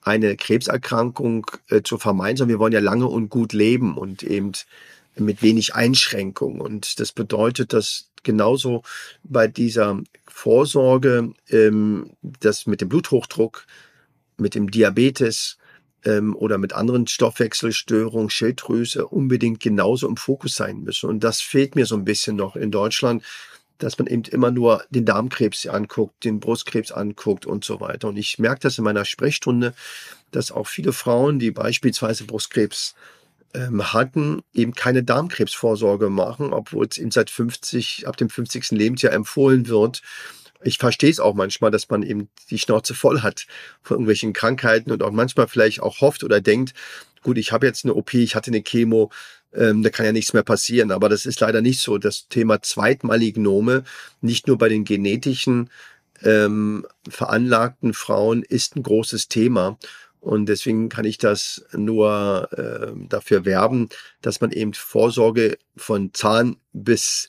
eine 0.00 0.36
Krebserkrankung 0.36 1.46
äh, 1.68 1.82
zu 1.82 1.98
vermeiden, 1.98 2.38
sondern 2.38 2.54
wir 2.54 2.58
wollen 2.58 2.72
ja 2.72 2.80
lange 2.80 3.06
und 3.06 3.28
gut 3.28 3.52
leben 3.52 3.96
und 3.96 4.22
eben 4.22 4.52
mit 5.16 5.42
wenig 5.42 5.74
Einschränkung. 5.74 6.60
Und 6.60 6.98
das 6.98 7.12
bedeutet, 7.12 7.72
dass 7.72 8.10
genauso 8.22 8.82
bei 9.22 9.46
dieser 9.46 10.00
Vorsorge, 10.26 11.32
ähm, 11.50 12.10
das 12.22 12.66
mit 12.66 12.80
dem 12.80 12.88
Bluthochdruck, 12.88 13.66
mit 14.36 14.54
dem 14.54 14.70
Diabetes 14.70 15.58
ähm, 16.04 16.34
oder 16.36 16.58
mit 16.58 16.72
anderen 16.72 17.06
Stoffwechselstörungen, 17.06 18.30
Schilddrüse 18.30 19.06
unbedingt 19.06 19.60
genauso 19.60 20.08
im 20.08 20.16
Fokus 20.16 20.56
sein 20.56 20.82
müssen. 20.82 21.08
Und 21.08 21.24
das 21.24 21.40
fehlt 21.40 21.76
mir 21.76 21.86
so 21.86 21.96
ein 21.96 22.04
bisschen 22.04 22.36
noch 22.36 22.56
in 22.56 22.70
Deutschland 22.70 23.22
dass 23.78 23.98
man 23.98 24.06
eben 24.06 24.22
immer 24.24 24.50
nur 24.50 24.84
den 24.90 25.04
Darmkrebs 25.04 25.66
anguckt, 25.66 26.24
den 26.24 26.40
Brustkrebs 26.40 26.92
anguckt 26.92 27.46
und 27.46 27.64
so 27.64 27.80
weiter. 27.80 28.08
Und 28.08 28.16
ich 28.16 28.38
merke 28.38 28.60
das 28.60 28.78
in 28.78 28.84
meiner 28.84 29.04
Sprechstunde, 29.04 29.74
dass 30.30 30.52
auch 30.52 30.66
viele 30.66 30.92
Frauen, 30.92 31.38
die 31.38 31.50
beispielsweise 31.50 32.24
Brustkrebs 32.24 32.94
ähm, 33.52 33.92
hatten, 33.92 34.42
eben 34.52 34.74
keine 34.74 35.02
Darmkrebsvorsorge 35.02 36.08
machen, 36.08 36.52
obwohl 36.52 36.86
es 36.86 36.98
eben 36.98 37.10
seit 37.10 37.30
50, 37.30 38.06
ab 38.06 38.16
dem 38.16 38.30
50. 38.30 38.70
Lebensjahr 38.70 39.12
empfohlen 39.12 39.68
wird. 39.68 40.02
Ich 40.64 40.78
verstehe 40.78 41.10
es 41.10 41.20
auch 41.20 41.34
manchmal, 41.34 41.70
dass 41.70 41.88
man 41.90 42.02
eben 42.02 42.28
die 42.50 42.58
Schnauze 42.58 42.94
voll 42.94 43.20
hat 43.20 43.46
von 43.82 43.96
irgendwelchen 43.96 44.32
Krankheiten 44.32 44.90
und 44.90 45.02
auch 45.02 45.12
manchmal 45.12 45.46
vielleicht 45.46 45.80
auch 45.80 46.00
hofft 46.00 46.24
oder 46.24 46.40
denkt, 46.40 46.74
gut, 47.22 47.38
ich 47.38 47.52
habe 47.52 47.66
jetzt 47.66 47.84
eine 47.84 47.94
OP, 47.94 48.14
ich 48.14 48.34
hatte 48.34 48.50
eine 48.50 48.62
Chemo, 48.62 49.10
ähm, 49.54 49.82
da 49.82 49.90
kann 49.90 50.06
ja 50.06 50.12
nichts 50.12 50.32
mehr 50.32 50.42
passieren. 50.42 50.90
Aber 50.90 51.08
das 51.08 51.26
ist 51.26 51.40
leider 51.40 51.60
nicht 51.60 51.80
so. 51.80 51.98
Das 51.98 52.28
Thema 52.28 52.62
Zweitmalignome, 52.62 53.84
nicht 54.20 54.46
nur 54.46 54.58
bei 54.58 54.68
den 54.68 54.84
genetischen 54.84 55.70
ähm, 56.22 56.86
veranlagten 57.08 57.94
Frauen, 57.94 58.42
ist 58.42 58.76
ein 58.76 58.82
großes 58.82 59.28
Thema. 59.28 59.78
Und 60.20 60.46
deswegen 60.46 60.88
kann 60.88 61.04
ich 61.04 61.18
das 61.18 61.66
nur 61.72 62.48
äh, 62.52 62.92
dafür 63.08 63.44
werben, 63.44 63.90
dass 64.22 64.40
man 64.40 64.52
eben 64.52 64.72
Vorsorge 64.72 65.58
von 65.76 66.14
Zahn 66.14 66.56
bis 66.72 67.28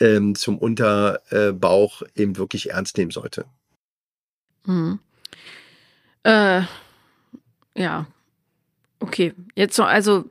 ähm, 0.00 0.34
zum 0.34 0.58
Unterbauch 0.58 2.02
eben 2.14 2.36
wirklich 2.36 2.70
ernst 2.70 2.98
nehmen 2.98 3.10
sollte. 3.10 3.44
Hm. 4.64 4.98
Äh, 6.22 6.62
ja. 7.76 8.06
Okay, 9.00 9.34
jetzt 9.54 9.76
so, 9.76 9.84
also 9.84 10.24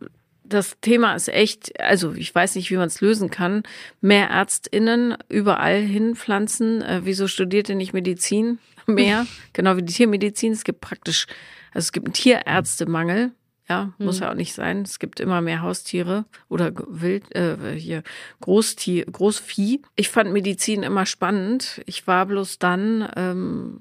das 0.44 0.78
Thema 0.82 1.16
ist 1.16 1.30
echt, 1.30 1.80
also 1.80 2.14
ich 2.14 2.34
weiß 2.34 2.56
nicht, 2.56 2.70
wie 2.70 2.78
man 2.78 2.88
es 2.88 3.02
lösen 3.02 3.30
kann. 3.30 3.64
Mehr 4.02 4.30
ÄrztInnen 4.30 5.18
überall 5.30 5.82
hinpflanzen. 5.82 6.82
Äh, 6.82 7.02
wieso 7.04 7.28
studiert 7.28 7.70
ihr 7.70 7.76
nicht 7.76 7.94
Medizin 7.94 8.60
mehr? 8.86 9.26
genau 9.54 9.78
wie 9.78 9.84
die 9.84 9.94
Tiermedizin. 9.94 10.54
Es 10.54 10.64
gibt 10.64 10.82
praktisch, 10.82 11.28
also 11.74 11.86
es 11.86 11.92
gibt 11.92 12.08
einen 12.08 12.14
Tierärztemangel. 12.14 13.32
Ja, 13.70 13.94
muss 13.98 14.18
mhm. 14.18 14.24
ja 14.24 14.32
auch 14.32 14.36
nicht 14.36 14.54
sein. 14.54 14.82
Es 14.82 15.00
gibt 15.00 15.20
immer 15.22 15.40
mehr 15.40 15.62
Haustiere 15.62 16.26
oder 16.50 16.72
Wild, 16.76 17.34
äh, 17.34 17.76
hier 17.78 18.04
Großtier, 18.42 19.06
Großvieh. 19.06 19.82
Ich 19.96 20.10
fand 20.10 20.34
Medizin 20.34 20.84
immer 20.84 21.06
spannend. 21.06 21.82
Ich 21.86 22.06
war 22.06 22.26
bloß 22.26 22.60
dann, 22.60 23.10
ähm, 23.16 23.80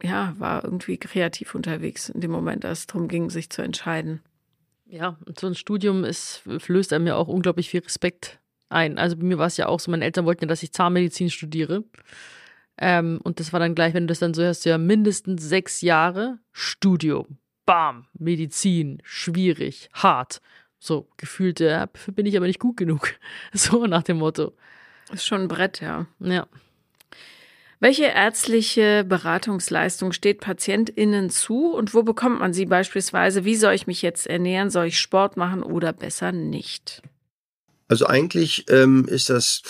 ja, 0.00 0.34
war 0.38 0.64
irgendwie 0.64 0.96
kreativ 0.96 1.56
unterwegs 1.56 2.08
in 2.08 2.20
dem 2.20 2.30
Moment, 2.30 2.64
als 2.64 2.80
es 2.80 2.86
darum 2.86 3.08
ging, 3.08 3.30
sich 3.30 3.50
zu 3.50 3.62
entscheiden. 3.62 4.20
Ja, 4.86 5.16
und 5.26 5.38
so 5.38 5.48
ein 5.48 5.54
Studium 5.54 6.04
ist, 6.04 6.42
flößt 6.58 6.92
einem 6.92 7.08
ja 7.08 7.16
auch 7.16 7.28
unglaublich 7.28 7.68
viel 7.68 7.80
Respekt 7.80 8.38
ein. 8.68 8.98
Also 8.98 9.16
bei 9.16 9.24
mir 9.24 9.38
war 9.38 9.46
es 9.46 9.56
ja 9.56 9.66
auch 9.66 9.80
so, 9.80 9.90
meine 9.90 10.04
Eltern 10.04 10.24
wollten 10.24 10.44
ja, 10.44 10.48
dass 10.48 10.62
ich 10.62 10.72
Zahnmedizin 10.72 11.30
studiere. 11.30 11.84
Ähm, 12.78 13.20
und 13.22 13.40
das 13.40 13.52
war 13.52 13.60
dann 13.60 13.74
gleich, 13.74 13.92
wenn 13.92 14.04
du 14.04 14.08
das 14.08 14.20
dann 14.20 14.34
so 14.34 14.42
hörst, 14.42 14.64
ja 14.64 14.78
mindestens 14.78 15.42
sechs 15.42 15.80
Jahre 15.80 16.38
Studium. 16.52 17.39
Bam, 17.70 18.06
Medizin, 18.18 19.00
schwierig, 19.04 19.90
hart. 19.92 20.40
So 20.80 21.06
gefühlt, 21.18 21.60
ja, 21.60 21.86
bin 22.08 22.26
ich 22.26 22.36
aber 22.36 22.48
nicht 22.48 22.58
gut 22.58 22.76
genug. 22.76 23.12
So 23.52 23.86
nach 23.86 24.02
dem 24.02 24.18
Motto. 24.18 24.54
Ist 25.12 25.24
schon 25.24 25.42
ein 25.42 25.46
Brett, 25.46 25.80
ja. 25.80 26.06
Ja. 26.18 26.48
Welche 27.78 28.06
ärztliche 28.06 29.04
Beratungsleistung 29.04 30.10
steht 30.10 30.40
PatientInnen 30.40 31.30
zu 31.30 31.72
und 31.72 31.94
wo 31.94 32.02
bekommt 32.02 32.40
man 32.40 32.52
sie 32.52 32.66
beispielsweise? 32.66 33.44
Wie 33.44 33.54
soll 33.54 33.74
ich 33.74 33.86
mich 33.86 34.02
jetzt 34.02 34.26
ernähren? 34.26 34.70
Soll 34.70 34.86
ich 34.86 34.98
Sport 34.98 35.36
machen 35.36 35.62
oder 35.62 35.92
besser 35.92 36.32
nicht? 36.32 37.02
Also 37.86 38.04
eigentlich 38.08 38.64
ähm, 38.68 39.06
ist 39.06 39.30
das 39.30 39.62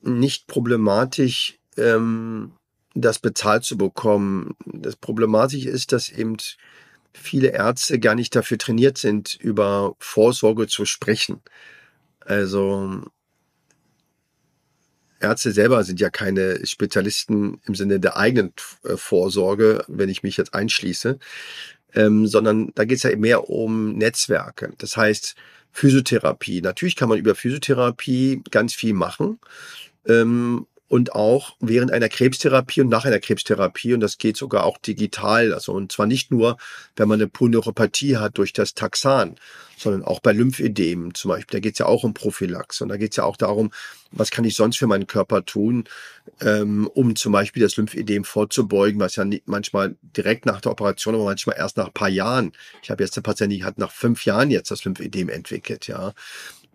nicht 0.00 0.46
problematisch, 0.46 1.58
ähm, 1.76 2.52
das 2.94 3.18
bezahlt 3.18 3.64
zu 3.64 3.76
bekommen. 3.76 4.54
Das 4.64 4.96
Problematische 4.96 5.68
ist, 5.68 5.92
dass 5.92 6.08
eben 6.08 6.38
viele 7.20 7.48
Ärzte 7.48 7.98
gar 7.98 8.14
nicht 8.14 8.34
dafür 8.34 8.58
trainiert 8.58 8.98
sind, 8.98 9.34
über 9.34 9.94
Vorsorge 9.98 10.66
zu 10.66 10.84
sprechen. 10.84 11.40
Also 12.20 13.02
Ärzte 15.20 15.52
selber 15.52 15.82
sind 15.84 16.00
ja 16.00 16.10
keine 16.10 16.64
Spezialisten 16.66 17.60
im 17.66 17.74
Sinne 17.74 18.00
der 18.00 18.16
eigenen 18.16 18.52
äh, 18.84 18.96
Vorsorge, 18.96 19.84
wenn 19.88 20.08
ich 20.08 20.22
mich 20.22 20.36
jetzt 20.36 20.54
einschließe, 20.54 21.18
ähm, 21.94 22.26
sondern 22.26 22.72
da 22.74 22.84
geht 22.84 22.98
es 22.98 23.02
ja 23.02 23.16
mehr 23.16 23.48
um 23.48 23.94
Netzwerke. 23.94 24.72
Das 24.78 24.96
heißt, 24.96 25.34
Physiotherapie. 25.72 26.62
Natürlich 26.62 26.96
kann 26.96 27.08
man 27.08 27.18
über 27.18 27.34
Physiotherapie 27.34 28.42
ganz 28.50 28.74
viel 28.74 28.94
machen. 28.94 29.38
Ähm, 30.06 30.66
und 30.88 31.14
auch 31.14 31.56
während 31.60 31.90
einer 31.90 32.08
Krebstherapie 32.08 32.80
und 32.80 32.88
nach 32.88 33.04
einer 33.04 33.18
Krebstherapie. 33.18 33.94
Und 33.94 34.00
das 34.00 34.18
geht 34.18 34.36
sogar 34.36 34.64
auch 34.64 34.78
digital. 34.78 35.52
Also, 35.52 35.72
und 35.72 35.90
zwar 35.90 36.06
nicht 36.06 36.30
nur, 36.30 36.56
wenn 36.94 37.08
man 37.08 37.20
eine 37.20 37.28
Polyneuropathie 37.28 38.18
hat 38.18 38.38
durch 38.38 38.52
das 38.52 38.74
Taxan, 38.74 39.36
sondern 39.76 40.04
auch 40.04 40.20
bei 40.20 40.32
Lymphödemen 40.32 41.14
zum 41.14 41.30
Beispiel. 41.30 41.58
Da 41.58 41.60
geht 41.60 41.74
es 41.74 41.78
ja 41.80 41.86
auch 41.86 42.04
um 42.04 42.14
Prophylax. 42.14 42.80
Und 42.80 42.88
da 42.88 42.96
geht 42.96 43.10
es 43.10 43.16
ja 43.16 43.24
auch 43.24 43.36
darum, 43.36 43.72
was 44.12 44.30
kann 44.30 44.44
ich 44.44 44.54
sonst 44.54 44.76
für 44.76 44.86
meinen 44.86 45.08
Körper 45.08 45.44
tun, 45.44 45.84
ähm, 46.40 46.86
um 46.94 47.16
zum 47.16 47.32
Beispiel 47.32 47.62
das 47.62 47.76
Lymphödem 47.76 48.22
vorzubeugen, 48.24 49.00
was 49.00 49.16
ja 49.16 49.24
nicht, 49.24 49.48
manchmal 49.48 49.96
direkt 50.00 50.46
nach 50.46 50.60
der 50.60 50.70
Operation, 50.72 51.16
aber 51.16 51.24
manchmal 51.24 51.56
erst 51.58 51.76
nach 51.76 51.86
ein 51.86 51.92
paar 51.92 52.08
Jahren. 52.08 52.52
Ich 52.82 52.90
habe 52.90 53.02
jetzt 53.02 53.16
eine 53.16 53.22
Patientin, 53.22 53.58
die 53.58 53.64
hat 53.64 53.78
nach 53.78 53.90
fünf 53.90 54.24
Jahren 54.24 54.52
jetzt 54.52 54.70
das 54.70 54.84
Lymphödem 54.84 55.28
entwickelt, 55.28 55.88
ja 55.88 56.14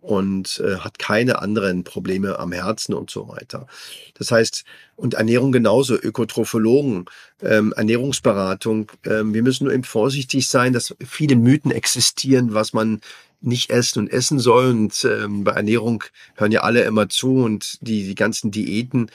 und 0.01 0.61
äh, 0.65 0.77
hat 0.77 0.99
keine 0.99 1.41
anderen 1.41 1.83
Probleme 1.83 2.39
am 2.39 2.51
Herzen 2.51 2.93
und 2.93 3.09
so 3.09 3.29
weiter. 3.29 3.67
Das 4.15 4.31
heißt, 4.31 4.65
und 4.95 5.13
Ernährung 5.13 5.51
genauso, 5.51 5.95
Ökotrophologen, 5.95 7.05
ähm, 7.41 7.73
Ernährungsberatung. 7.75 8.91
Ähm, 9.05 9.33
wir 9.33 9.43
müssen 9.43 9.65
nur 9.65 9.73
eben 9.73 9.83
vorsichtig 9.83 10.47
sein, 10.47 10.73
dass 10.73 10.95
viele 11.05 11.35
Mythen 11.35 11.71
existieren, 11.71 12.53
was 12.53 12.73
man 12.73 13.01
nicht 13.41 13.69
essen 13.69 13.99
und 13.99 14.11
essen 14.11 14.39
soll. 14.39 14.69
Und 14.69 15.05
ähm, 15.05 15.43
bei 15.43 15.51
Ernährung 15.51 16.03
hören 16.35 16.51
ja 16.51 16.61
alle 16.61 16.81
immer 16.83 17.09
zu 17.09 17.43
und 17.43 17.77
die, 17.81 18.03
die 18.03 18.15
ganzen 18.15 18.51
Diäten 18.51 19.09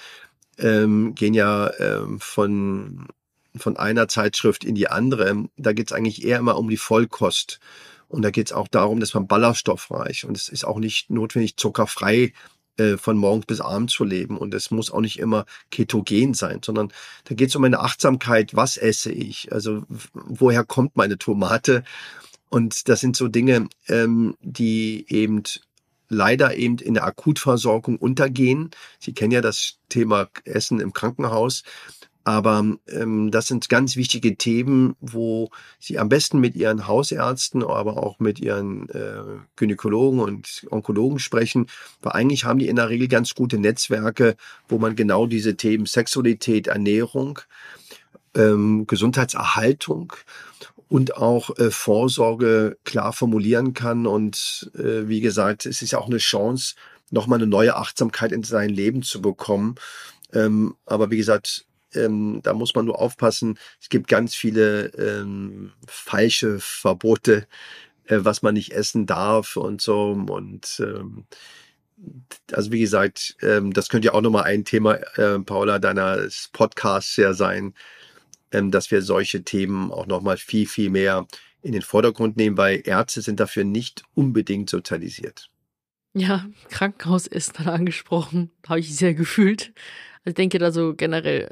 ähm, 0.58 1.14
gehen 1.14 1.34
ja 1.34 1.70
ähm, 1.78 2.20
von, 2.20 3.06
von 3.56 3.76
einer 3.76 4.08
Zeitschrift 4.08 4.64
in 4.64 4.74
die 4.74 4.88
andere. 4.88 5.48
Da 5.56 5.72
geht 5.72 5.90
es 5.90 5.96
eigentlich 5.96 6.24
eher 6.24 6.38
immer 6.38 6.56
um 6.58 6.68
die 6.68 6.76
Vollkost. 6.76 7.60
Und 8.08 8.22
da 8.22 8.30
geht 8.30 8.48
es 8.48 8.52
auch 8.52 8.68
darum, 8.68 9.00
dass 9.00 9.14
man 9.14 9.26
ballaststoffreich 9.26 10.24
und 10.24 10.36
es 10.36 10.48
ist 10.48 10.64
auch 10.64 10.78
nicht 10.78 11.10
notwendig 11.10 11.56
zuckerfrei 11.56 12.32
äh, 12.76 12.96
von 12.96 13.16
morgens 13.16 13.46
bis 13.46 13.60
abends 13.60 13.94
zu 13.94 14.04
leben. 14.04 14.36
Und 14.36 14.54
es 14.54 14.70
muss 14.70 14.90
auch 14.90 15.00
nicht 15.00 15.18
immer 15.18 15.46
ketogen 15.70 16.34
sein, 16.34 16.60
sondern 16.64 16.92
da 17.24 17.34
geht 17.34 17.48
es 17.48 17.56
um 17.56 17.64
eine 17.64 17.80
Achtsamkeit, 17.80 18.54
was 18.54 18.76
esse 18.76 19.10
ich? 19.10 19.52
Also 19.52 19.84
woher 20.12 20.64
kommt 20.64 20.96
meine 20.96 21.18
Tomate? 21.18 21.84
Und 22.48 22.88
das 22.88 23.00
sind 23.00 23.16
so 23.16 23.28
Dinge, 23.28 23.68
ähm, 23.88 24.36
die 24.40 25.06
eben 25.08 25.42
leider 26.08 26.56
eben 26.56 26.78
in 26.78 26.94
der 26.94 27.04
Akutversorgung 27.04 27.96
untergehen. 27.96 28.70
Sie 29.00 29.12
kennen 29.12 29.32
ja 29.32 29.40
das 29.40 29.78
Thema 29.88 30.28
Essen 30.44 30.78
im 30.78 30.92
Krankenhaus. 30.92 31.64
Aber 32.26 32.76
ähm, 32.88 33.30
das 33.30 33.46
sind 33.46 33.68
ganz 33.68 33.94
wichtige 33.94 34.36
Themen, 34.36 34.96
wo 35.00 35.50
Sie 35.78 35.96
am 35.96 36.08
besten 36.08 36.40
mit 36.40 36.56
Ihren 36.56 36.88
Hausärzten, 36.88 37.62
aber 37.62 38.02
auch 38.02 38.18
mit 38.18 38.40
Ihren 38.40 38.88
äh, 38.88 39.38
Gynäkologen 39.54 40.18
und 40.18 40.66
Onkologen 40.68 41.20
sprechen, 41.20 41.68
weil 42.02 42.14
eigentlich 42.14 42.44
haben 42.44 42.58
die 42.58 42.66
in 42.66 42.74
der 42.74 42.88
Regel 42.88 43.06
ganz 43.06 43.36
gute 43.36 43.58
Netzwerke, 43.58 44.34
wo 44.68 44.78
man 44.78 44.96
genau 44.96 45.28
diese 45.28 45.56
Themen 45.56 45.86
Sexualität, 45.86 46.66
Ernährung, 46.66 47.38
ähm, 48.34 48.88
Gesundheitserhaltung 48.88 50.12
und 50.88 51.16
auch 51.16 51.56
äh, 51.58 51.70
Vorsorge 51.70 52.76
klar 52.82 53.12
formulieren 53.12 53.72
kann. 53.72 54.04
Und 54.04 54.68
äh, 54.74 55.06
wie 55.06 55.20
gesagt, 55.20 55.64
es 55.64 55.80
ist 55.80 55.92
ja 55.92 56.00
auch 56.00 56.08
eine 56.08 56.18
Chance, 56.18 56.74
nochmal 57.12 57.38
eine 57.38 57.46
neue 57.46 57.76
Achtsamkeit 57.76 58.32
in 58.32 58.42
sein 58.42 58.70
Leben 58.70 59.02
zu 59.02 59.22
bekommen. 59.22 59.76
Ähm, 60.32 60.74
aber 60.86 61.12
wie 61.12 61.18
gesagt, 61.18 61.66
ähm, 61.94 62.40
da 62.42 62.52
muss 62.52 62.74
man 62.74 62.86
nur 62.86 63.00
aufpassen. 63.00 63.58
Es 63.80 63.88
gibt 63.88 64.08
ganz 64.08 64.34
viele 64.34 64.86
ähm, 64.94 65.72
falsche 65.86 66.58
Verbote, 66.58 67.46
äh, 68.06 68.18
was 68.20 68.42
man 68.42 68.54
nicht 68.54 68.72
essen 68.72 69.06
darf 69.06 69.56
und 69.56 69.80
so. 69.80 70.10
Und 70.10 70.80
ähm, 70.80 71.26
also 72.52 72.72
wie 72.72 72.80
gesagt, 72.80 73.36
ähm, 73.42 73.72
das 73.72 73.88
könnte 73.88 74.06
ja 74.06 74.14
auch 74.14 74.20
nochmal 74.20 74.44
ein 74.44 74.64
Thema, 74.64 74.94
äh, 75.16 75.38
Paula, 75.40 75.78
deines 75.78 76.50
Podcasts 76.52 77.16
ja 77.16 77.32
sein, 77.32 77.74
ähm, 78.52 78.70
dass 78.70 78.90
wir 78.90 79.02
solche 79.02 79.42
Themen 79.42 79.90
auch 79.90 80.06
nochmal 80.06 80.36
viel, 80.36 80.66
viel 80.66 80.90
mehr 80.90 81.26
in 81.62 81.72
den 81.72 81.82
Vordergrund 81.82 82.36
nehmen, 82.36 82.56
weil 82.56 82.82
Ärzte 82.84 83.22
sind 83.22 83.40
dafür 83.40 83.64
nicht 83.64 84.04
unbedingt 84.14 84.70
sozialisiert. 84.70 85.50
Ja, 86.14 86.46
Krankenhaus 86.70 87.26
ist 87.26 87.58
dann 87.58 87.68
angesprochen, 87.68 88.50
habe 88.66 88.80
ich 88.80 88.96
sehr 88.96 89.14
gefühlt. 89.14 89.72
Also 90.26 90.32
ich 90.32 90.34
denke 90.34 90.58
da 90.58 90.72
so 90.72 90.94
generell, 90.94 91.50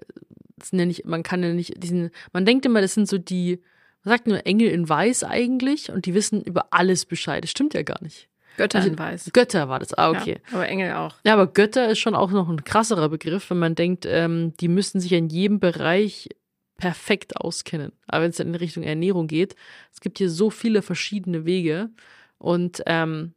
ja 0.73 0.85
nicht, 0.85 1.07
man 1.07 1.23
kann 1.23 1.45
ja 1.45 1.53
nicht 1.53 1.81
diesen, 1.81 2.11
man 2.33 2.45
denkt 2.45 2.67
immer, 2.67 2.81
das 2.81 2.95
sind 2.95 3.09
so 3.09 3.19
die, 3.19 3.63
man 4.03 4.17
sagt 4.17 4.27
nur 4.27 4.45
Engel 4.47 4.69
in 4.69 4.89
Weiß 4.89 5.23
eigentlich 5.23 5.93
und 5.93 6.07
die 6.07 6.15
wissen 6.15 6.43
über 6.43 6.67
alles 6.73 7.07
Bescheid. 7.07 7.45
Das 7.45 7.53
stimmt 7.53 7.75
ja 7.75 7.83
gar 7.83 8.03
nicht. 8.03 8.29
Götter 8.57 8.79
Also 8.79 8.91
in 8.91 8.99
Weiß. 8.99 9.31
Götter 9.33 9.69
war 9.69 9.79
das, 9.79 9.95
ah, 9.95 10.11
okay. 10.11 10.41
Ja, 10.51 10.57
aber 10.57 10.69
Engel 10.69 10.93
auch. 10.95 11.15
Ja, 11.25 11.35
aber 11.35 11.47
Götter 11.47 11.89
ist 11.89 12.01
schon 12.01 12.17
auch 12.17 12.33
noch 12.33 12.49
ein 12.49 12.65
krasserer 12.65 13.09
Begriff, 13.09 13.49
wenn 13.51 13.61
man 13.61 13.77
denkt, 13.77 14.07
ähm, 14.09 14.55
die 14.59 14.69
müssten 14.69 14.99
sich 14.99 15.13
in 15.13 15.29
jedem 15.29 15.61
Bereich 15.61 16.31
perfekt 16.77 17.37
auskennen. 17.37 17.93
Aber 18.09 18.25
wenn 18.25 18.31
es 18.31 18.37
dann 18.37 18.49
in 18.49 18.55
Richtung 18.57 18.83
Ernährung 18.83 19.29
geht, 19.29 19.55
es 19.93 20.01
gibt 20.01 20.19
hier 20.19 20.31
so 20.31 20.51
viele 20.51 20.83
verschiedene 20.83 21.45
Wege. 21.45 21.91
Und 22.39 22.83
ähm, 22.87 23.35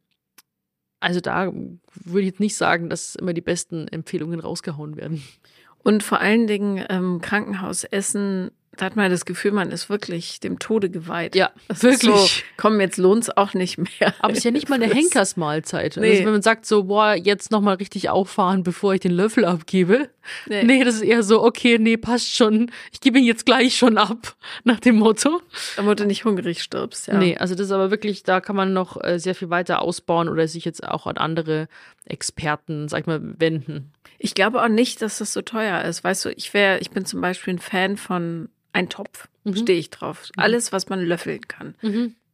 also 1.00 1.20
da 1.20 1.52
würde 1.52 2.22
ich 2.22 2.28
jetzt 2.28 2.40
nicht 2.40 2.56
sagen, 2.56 2.90
dass 2.90 3.16
immer 3.16 3.34
die 3.34 3.42
besten 3.42 3.88
Empfehlungen 3.88 4.40
rausgehauen 4.40 4.98
werden. 4.98 5.24
Und 5.84 6.04
vor 6.04 6.20
allen 6.20 6.48
Dingen 6.48 6.84
ähm, 6.90 7.22
Krankenhausessen, 7.22 8.52
da 8.78 8.86
hat 8.86 8.96
man 8.96 9.10
das 9.12 9.26
Gefühl, 9.26 9.52
man 9.52 9.72
ist 9.72 9.90
wirklich 9.90 10.40
dem 10.40 10.60
Tode 10.60 10.90
geweiht. 10.90 11.36
Ja, 11.36 11.52
Das 11.68 11.84
wirklich. 11.84 12.02
So, 12.16 12.28
komm, 12.58 12.80
jetzt 12.80 12.98
lohnt's 12.98 13.30
auch 13.30 13.54
nicht 13.54 13.78
mehr. 13.78 14.14
Aber 14.20 14.32
es 14.32 14.40
ist 14.40 14.44
ja 14.44 14.52
nicht 14.52 14.70
mal 14.70 14.82
eine 14.82 14.94
Henkersmahlzeit. 14.94 15.98
Nee. 15.98 16.12
Also 16.12 16.26
wenn 16.26 16.32
man 16.34 16.42
sagt 16.42 16.66
so, 16.66 16.86
boah, 16.86 17.14
jetzt 17.16 17.52
nochmal 17.52 17.76
richtig 17.76 18.10
auffahren, 18.10 18.64
bevor 18.64 18.94
ich 18.94 19.02
den 19.02 19.12
Löffel 19.12 19.46
abgebe. 19.46 20.10
Nee. 20.48 20.64
Nee. 20.64 20.84
das 20.84 20.96
ist 20.96 21.02
eher 21.02 21.24
so, 21.24 21.44
okay, 21.44 21.78
nee, 21.80 21.98
passt 21.98 22.36
schon. 22.36 22.72
Ich 22.92 23.02
gebe 23.02 23.20
ihn 23.20 23.26
jetzt 23.26 23.46
gleich 23.46 23.78
schon 23.78 23.98
ab, 23.98 24.36
nach 24.64 24.80
dem 24.80 24.98
Motto. 24.98 25.42
Damit 25.76 26.00
du 26.00 26.06
nicht 26.06 26.26
hungrig 26.26 26.62
stirbst, 26.62 27.08
ja. 27.08 27.18
Nee, 27.18 27.38
also 27.38 27.56
das 27.56 27.68
ist 27.68 27.72
aber 27.72 27.92
wirklich, 27.92 28.24
da 28.24 28.42
kann 28.42 28.56
man 28.56 28.74
noch 28.74 29.02
äh, 29.04 29.20
sehr 29.20 29.36
viel 29.36 29.50
weiter 29.50 29.82
ausbauen 29.82 30.30
oder 30.30 30.48
sich 30.48 30.66
jetzt 30.66 30.88
auch 30.88 31.08
an 31.08 31.18
andere 31.18 31.68
Experten, 32.08 32.88
sag 32.88 33.02
ich 33.02 33.06
mal, 33.06 33.22
wenden. 33.40 33.92
Ich 34.20 34.34
glaube 34.34 34.62
auch 34.64 34.68
nicht, 34.68 35.02
dass 35.02 35.20
das 35.20 35.34
so 35.34 35.42
teuer 35.42 35.84
ist. 35.84 36.04
Weißt 36.04 36.26
du, 36.26 36.30
ich 36.30 36.54
wäre, 36.54 36.80
ich 36.80 36.90
bin 36.90 37.06
zum 37.06 37.22
Beispiel 37.22 37.56
ein 37.56 37.60
Fan 37.60 37.98
von 37.98 38.50
Eintopf. 38.74 39.28
Stehe 39.54 39.80
ich 39.80 39.90
drauf. 39.90 40.30
Alles, 40.36 40.72
was 40.72 40.90
man 40.90 41.02
löffeln 41.02 41.48
kann. 41.48 41.76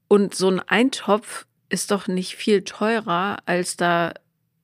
Und 0.07 0.35
so 0.35 0.49
ein 0.49 0.59
Eintopf 0.59 1.45
ist 1.69 1.91
doch 1.91 2.07
nicht 2.07 2.35
viel 2.35 2.63
teurer, 2.63 3.37
als 3.45 3.77
da 3.77 4.13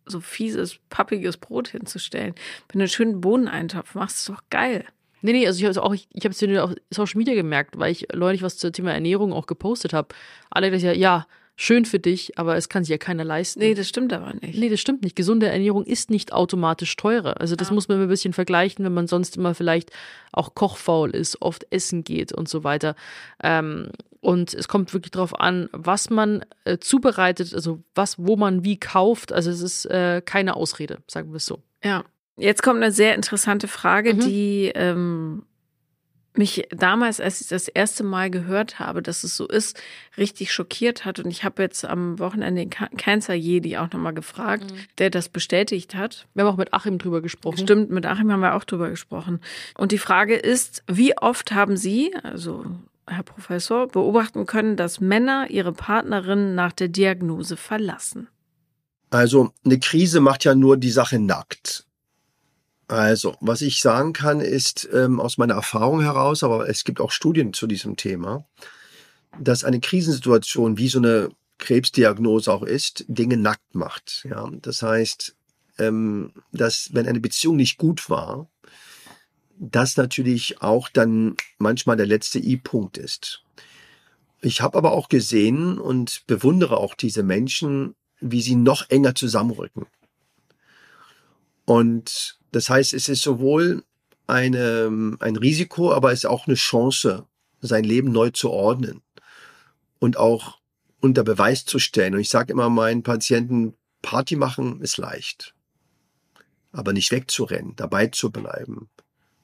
so 0.06 0.20
fieses, 0.20 0.80
pappiges 0.90 1.38
Brot 1.38 1.70
hinzustellen. 1.70 2.34
Wenn 2.68 2.80
du 2.80 2.84
einen 2.84 2.90
schönen 2.90 3.22
Bohneneintopf 3.22 3.96
machst, 3.96 4.18
ist 4.18 4.30
doch 4.30 4.42
geil. 4.50 4.86
Nee, 5.22 5.34
nee, 5.34 5.48
also 5.48 5.60
ich 5.60 5.66
habe 5.66 5.84
auch, 5.84 5.94
ich 5.94 6.08
habe 6.24 6.30
es 6.30 6.60
auf 6.60 6.76
Social 6.92 7.18
Media 7.18 7.34
gemerkt, 7.36 7.78
weil 7.78 7.92
ich 7.92 8.08
neulich 8.16 8.42
was 8.42 8.58
zum 8.58 8.72
Thema 8.72 8.94
Ernährung 8.94 9.34
auch 9.34 9.48
gepostet 9.48 9.94
habe. 9.94 10.10
Alle 10.50 10.72
gesagt, 10.72 10.98
ja, 10.98 11.28
schön 11.62 11.84
für 11.84 12.00
dich, 12.00 12.40
aber 12.40 12.56
es 12.56 12.70
kann 12.70 12.86
sich 12.86 12.90
ja 12.92 12.98
keiner 12.98 13.26
leisten. 13.26 13.60
Nee, 13.60 13.74
das 13.74 13.90
stimmt 13.90 14.14
aber 14.14 14.34
nicht. 14.34 14.58
Nee, 14.58 14.70
das 14.70 14.80
stimmt 14.80 15.04
nicht. 15.04 15.18
Gesunde 15.18 15.48
Ernährung 15.50 15.84
ist 15.84 16.10
nicht 16.10 16.32
automatisch 16.32 16.96
teurer. 16.96 17.42
Also 17.42 17.58
das 17.58 17.70
muss 17.70 17.90
man 17.90 17.98
immer 17.98 18.06
ein 18.06 18.10
bisschen 18.10 18.32
vergleichen, 18.32 18.86
wenn 18.86 18.94
man 18.94 19.08
sonst 19.08 19.36
immer 19.36 19.54
vielleicht 19.54 19.92
auch 20.32 20.56
kochfaul 20.56 21.10
ist, 21.12 21.42
oft 21.42 21.68
essen 21.70 22.06
geht 22.06 22.32
und 22.32 22.48
so 22.48 22.64
weiter. 22.64 22.96
Ähm, 23.44 23.90
und 24.22 24.54
es 24.54 24.70
kommt 24.70 24.94
wirklich 24.94 25.12
darauf 25.12 25.38
an, 25.38 25.68
was 25.74 26.10
man 26.10 26.46
äh, 26.64 26.78
zubereitet, 26.78 27.54
also 27.54 27.84
was, 27.94 28.16
wo 28.18 28.38
man 28.38 28.64
wie 28.64 28.80
kauft. 28.80 29.34
Also 29.34 29.52
es 29.52 29.62
ist 29.62 29.86
äh, 29.88 30.22
keine 30.24 30.56
Ausrede, 30.56 31.00
sagen 31.08 31.32
wir 31.32 31.38
es 31.38 31.46
so. 31.46 31.62
Ja. 31.84 32.06
Jetzt 32.38 32.64
kommt 32.64 32.82
eine 32.82 32.94
sehr 32.94 33.16
interessante 33.16 33.68
Frage, 33.68 34.14
Mhm. 34.14 34.20
die 34.22 34.72
ähm, 34.74 35.44
mich 36.36 36.68
damals, 36.70 37.20
als 37.20 37.42
ich 37.42 37.48
das 37.48 37.68
erste 37.68 38.04
Mal 38.04 38.30
gehört 38.30 38.80
habe, 38.80 39.02
dass 39.02 39.24
es 39.24 39.36
so 39.36 39.48
ist, 39.48 39.82
richtig 40.18 40.54
schockiert 40.54 41.04
hat. 41.04 41.20
Und 41.20 41.30
ich 41.30 41.44
habe 41.44 41.64
jetzt 41.64 41.84
am 41.86 42.20
Wochenende 42.20 42.62
den 42.62 42.70
Ca- 42.70 42.90
Cancer 42.98 43.34
Jedi 43.34 43.78
auch 43.78 43.92
nochmal 43.92 44.14
gefragt, 44.14 44.74
der 45.00 45.10
das 45.10 45.30
bestätigt 45.30 45.96
hat. 45.96 46.28
Wir 46.34 46.44
haben 46.46 46.54
auch 46.54 46.58
mit 46.58 46.74
Achim 46.74 46.98
drüber 46.98 47.22
gesprochen. 47.22 47.60
Stimmt, 47.60 47.90
mit 47.90 48.06
Achim 48.06 48.32
haben 48.32 48.42
wir 48.42 48.56
auch 48.56 48.64
drüber 48.64 48.90
gesprochen. 48.90 49.42
Und 49.78 49.92
die 49.92 49.98
Frage 49.98 50.36
ist, 50.36 50.84
wie 50.88 51.18
oft 51.18 51.52
haben 51.52 51.78
Sie, 51.78 52.16
also 52.24 52.66
Herr 53.08 53.24
Professor, 53.24 53.88
beobachten 53.88 54.46
können, 54.46 54.76
dass 54.76 55.00
Männer 55.00 55.48
ihre 55.50 55.74
Partnerin 55.74 56.54
nach 56.54 56.72
der 56.74 56.90
Diagnose 56.90 57.58
verlassen? 57.58 58.28
Also 59.10 59.52
eine 59.66 59.80
Krise 59.80 60.20
macht 60.20 60.46
ja 60.46 60.54
nur 60.54 60.78
die 60.78 60.92
Sache 60.92 61.18
nackt. 61.18 61.88
Also, 62.90 63.38
was 63.40 63.62
ich 63.62 63.82
sagen 63.82 64.14
kann, 64.14 64.42
ist 64.42 64.90
ähm, 64.92 65.20
aus 65.20 65.38
meiner 65.38 65.54
Erfahrung 65.54 66.02
heraus, 66.02 66.44
aber 66.44 66.68
es 66.68 66.84
gibt 66.84 67.00
auch 67.00 67.12
Studien 67.12 67.54
zu 67.54 67.68
diesem 67.68 67.98
Thema, 67.98 68.48
dass 69.40 69.64
eine 69.64 69.80
Krisensituation, 69.80 70.80
wie 70.80 70.90
so 70.90 70.98
eine 70.98 71.30
Krebsdiagnose 71.60 72.52
auch 72.52 72.64
ist, 72.64 73.06
Dinge 73.08 73.38
nackt 73.38 73.76
macht. 73.76 74.26
Ja, 74.28 74.50
das 74.64 74.82
heißt, 74.82 75.36
ähm, 75.78 76.34
dass 76.52 76.90
wenn 76.92 77.08
eine 77.08 77.20
Beziehung 77.20 77.58
nicht 77.58 77.78
gut 77.78 78.10
war, 78.10 78.50
das 79.60 79.96
natürlich 79.96 80.64
auch 80.64 80.90
dann 80.90 81.36
manchmal 81.60 81.96
der 81.96 82.08
letzte 82.08 82.40
I-Punkt 82.40 82.98
ist. 82.98 83.44
Ich 84.42 84.62
habe 84.62 84.80
aber 84.80 84.94
auch 84.94 85.10
gesehen 85.10 85.78
und 85.78 86.24
bewundere 86.26 86.78
auch 86.78 86.96
diese 86.96 87.22
Menschen, 87.22 87.94
wie 88.20 88.42
sie 88.42 88.56
noch 88.56 88.90
enger 88.90 89.14
zusammenrücken. 89.14 89.86
Und 91.66 92.39
das 92.52 92.70
heißt, 92.70 92.94
es 92.94 93.10
ist 93.10 93.22
sowohl 93.22 93.84
eine, 94.28 95.18
ein 95.20 95.36
Risiko, 95.36 95.94
aber 95.94 96.12
es 96.12 96.20
ist 96.20 96.30
auch 96.30 96.48
eine 96.48 96.56
Chance, 96.56 97.26
sein 97.62 97.84
Leben 97.84 98.12
neu 98.12 98.30
zu 98.30 98.52
ordnen 98.52 99.02
und 100.00 100.18
auch 100.18 100.60
unter 101.02 101.24
Beweis 101.24 101.66
zu 101.66 101.80
stellen. 101.80 102.14
Und 102.14 102.22
ich 102.22 102.30
sage 102.30 102.52
immer 102.52 102.70
meinen 102.70 103.04
Patienten, 103.04 103.76
Party 104.02 104.36
machen 104.36 104.82
ist 104.82 104.98
leicht, 104.98 105.56
aber 106.72 106.94
nicht 106.94 107.12
wegzurennen, 107.12 107.76
dabei 107.76 108.08
zu 108.08 108.32
bleiben, 108.32 108.90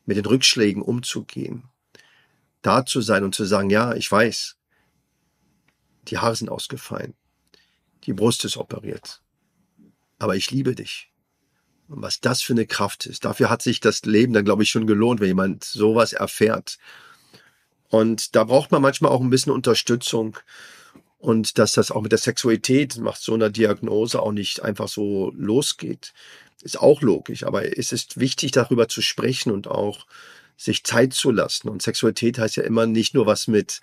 mit 0.05 0.17
den 0.17 0.25
Rückschlägen 0.25 0.81
umzugehen, 0.81 1.63
da 2.61 2.85
zu 2.85 3.01
sein 3.01 3.23
und 3.23 3.35
zu 3.35 3.45
sagen, 3.45 3.69
ja, 3.69 3.93
ich 3.95 4.09
weiß, 4.09 4.57
die 6.07 6.19
Haare 6.19 6.35
sind 6.35 6.49
ausgefallen, 6.49 7.15
die 8.03 8.13
Brust 8.13 8.45
ist 8.45 8.57
operiert, 8.57 9.21
aber 10.19 10.35
ich 10.35 10.51
liebe 10.51 10.75
dich. 10.75 11.11
Und 11.87 12.01
was 12.01 12.19
das 12.19 12.41
für 12.41 12.53
eine 12.53 12.65
Kraft 12.65 13.05
ist. 13.05 13.25
Dafür 13.25 13.49
hat 13.49 13.61
sich 13.61 13.79
das 13.79 14.03
Leben 14.05 14.33
dann, 14.33 14.45
glaube 14.45 14.63
ich, 14.63 14.69
schon 14.69 14.87
gelohnt, 14.87 15.19
wenn 15.19 15.27
jemand 15.27 15.63
sowas 15.63 16.13
erfährt. 16.13 16.77
Und 17.89 18.35
da 18.35 18.43
braucht 18.43 18.71
man 18.71 18.81
manchmal 18.81 19.11
auch 19.11 19.21
ein 19.21 19.29
bisschen 19.29 19.51
Unterstützung. 19.51 20.37
Und 21.19 21.57
dass 21.57 21.73
das 21.73 21.91
auch 21.91 22.01
mit 22.01 22.11
der 22.11 22.19
Sexualität 22.19 22.97
nach 22.97 23.15
so 23.15 23.33
einer 23.33 23.49
Diagnose 23.49 24.21
auch 24.21 24.31
nicht 24.31 24.61
einfach 24.63 24.87
so 24.87 25.31
losgeht, 25.35 26.13
ist 26.61 26.79
auch 26.79 27.01
logisch. 27.01 27.43
Aber 27.43 27.77
es 27.77 27.91
ist 27.91 28.19
wichtig, 28.19 28.51
darüber 28.51 28.87
zu 28.87 29.01
sprechen 29.01 29.51
und 29.51 29.67
auch 29.67 30.05
sich 30.57 30.83
Zeit 30.83 31.13
zu 31.13 31.31
lassen. 31.31 31.69
Und 31.69 31.81
Sexualität 31.81 32.39
heißt 32.39 32.57
ja 32.57 32.63
immer 32.63 32.85
nicht 32.85 33.13
nur 33.13 33.25
was 33.25 33.47
mit 33.47 33.81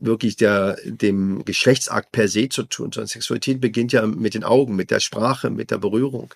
wirklich 0.00 0.36
der, 0.36 0.76
dem 0.84 1.44
Geschlechtsakt 1.44 2.12
per 2.12 2.28
se 2.28 2.48
zu 2.48 2.64
tun, 2.64 2.90
sondern 2.92 3.08
Sexualität 3.08 3.60
beginnt 3.60 3.92
ja 3.92 4.06
mit 4.06 4.34
den 4.34 4.44
Augen, 4.44 4.74
mit 4.74 4.90
der 4.90 5.00
Sprache, 5.00 5.50
mit 5.50 5.70
der 5.70 5.78
Berührung, 5.78 6.34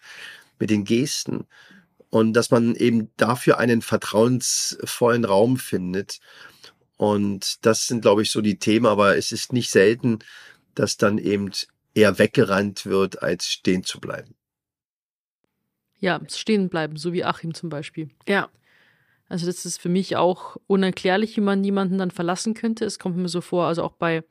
mit 0.58 0.70
den 0.70 0.84
Gesten. 0.84 1.46
Und 2.10 2.34
dass 2.34 2.50
man 2.50 2.74
eben 2.74 3.10
dafür 3.16 3.58
einen 3.58 3.82
vertrauensvollen 3.82 5.24
Raum 5.24 5.56
findet. 5.56 6.20
Und 6.96 7.64
das 7.66 7.86
sind, 7.86 8.02
glaube 8.02 8.22
ich, 8.22 8.30
so 8.30 8.40
die 8.40 8.58
Themen, 8.58 8.86
aber 8.86 9.16
es 9.16 9.32
ist 9.32 9.52
nicht 9.52 9.70
selten, 9.70 10.20
dass 10.74 10.96
dann 10.96 11.18
eben 11.18 11.50
eher 11.94 12.18
weggerannt 12.18 12.86
wird, 12.86 13.22
als 13.22 13.46
stehen 13.46 13.82
zu 13.82 14.00
bleiben. 14.00 14.34
Ja, 15.98 16.20
stehen 16.28 16.68
bleiben, 16.68 16.96
so 16.96 17.12
wie 17.12 17.24
Achim 17.24 17.54
zum 17.54 17.68
Beispiel. 17.68 18.10
Ja. 18.28 18.50
Also 19.28 19.46
das 19.46 19.64
ist 19.64 19.80
für 19.80 19.88
mich 19.88 20.16
auch 20.16 20.56
unerklärlich, 20.68 21.36
wie 21.36 21.40
man 21.40 21.64
jemanden 21.64 21.98
dann 21.98 22.12
verlassen 22.12 22.54
könnte. 22.54 22.84
Es 22.84 22.98
kommt 22.98 23.16
mir 23.16 23.28
so 23.28 23.40
vor, 23.40 23.66
also 23.66 23.82
auch 23.82 23.94
bei 23.94 24.22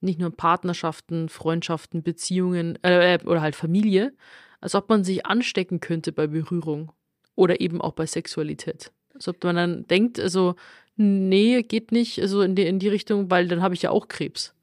nicht 0.00 0.20
nur 0.20 0.30
Partnerschaften, 0.30 1.28
Freundschaften, 1.28 2.02
Beziehungen 2.02 2.78
äh, 2.82 3.18
oder 3.24 3.42
halt 3.42 3.56
Familie, 3.56 4.14
als 4.60 4.74
ob 4.74 4.88
man 4.88 5.04
sich 5.04 5.26
anstecken 5.26 5.80
könnte 5.80 6.12
bei 6.12 6.26
Berührung 6.26 6.92
oder 7.34 7.60
eben 7.60 7.80
auch 7.80 7.92
bei 7.92 8.06
Sexualität. 8.06 8.92
Als 9.14 9.28
ob 9.28 9.42
man 9.44 9.56
dann 9.56 9.86
denkt, 9.86 10.20
also 10.20 10.56
nee, 10.96 11.62
geht 11.62 11.92
nicht, 11.92 12.20
also 12.20 12.42
in 12.42 12.54
die, 12.54 12.66
in 12.66 12.78
die 12.78 12.88
Richtung, 12.88 13.30
weil 13.30 13.48
dann 13.48 13.62
habe 13.62 13.74
ich 13.74 13.82
ja 13.82 13.90
auch 13.90 14.08
Krebs. 14.08 14.54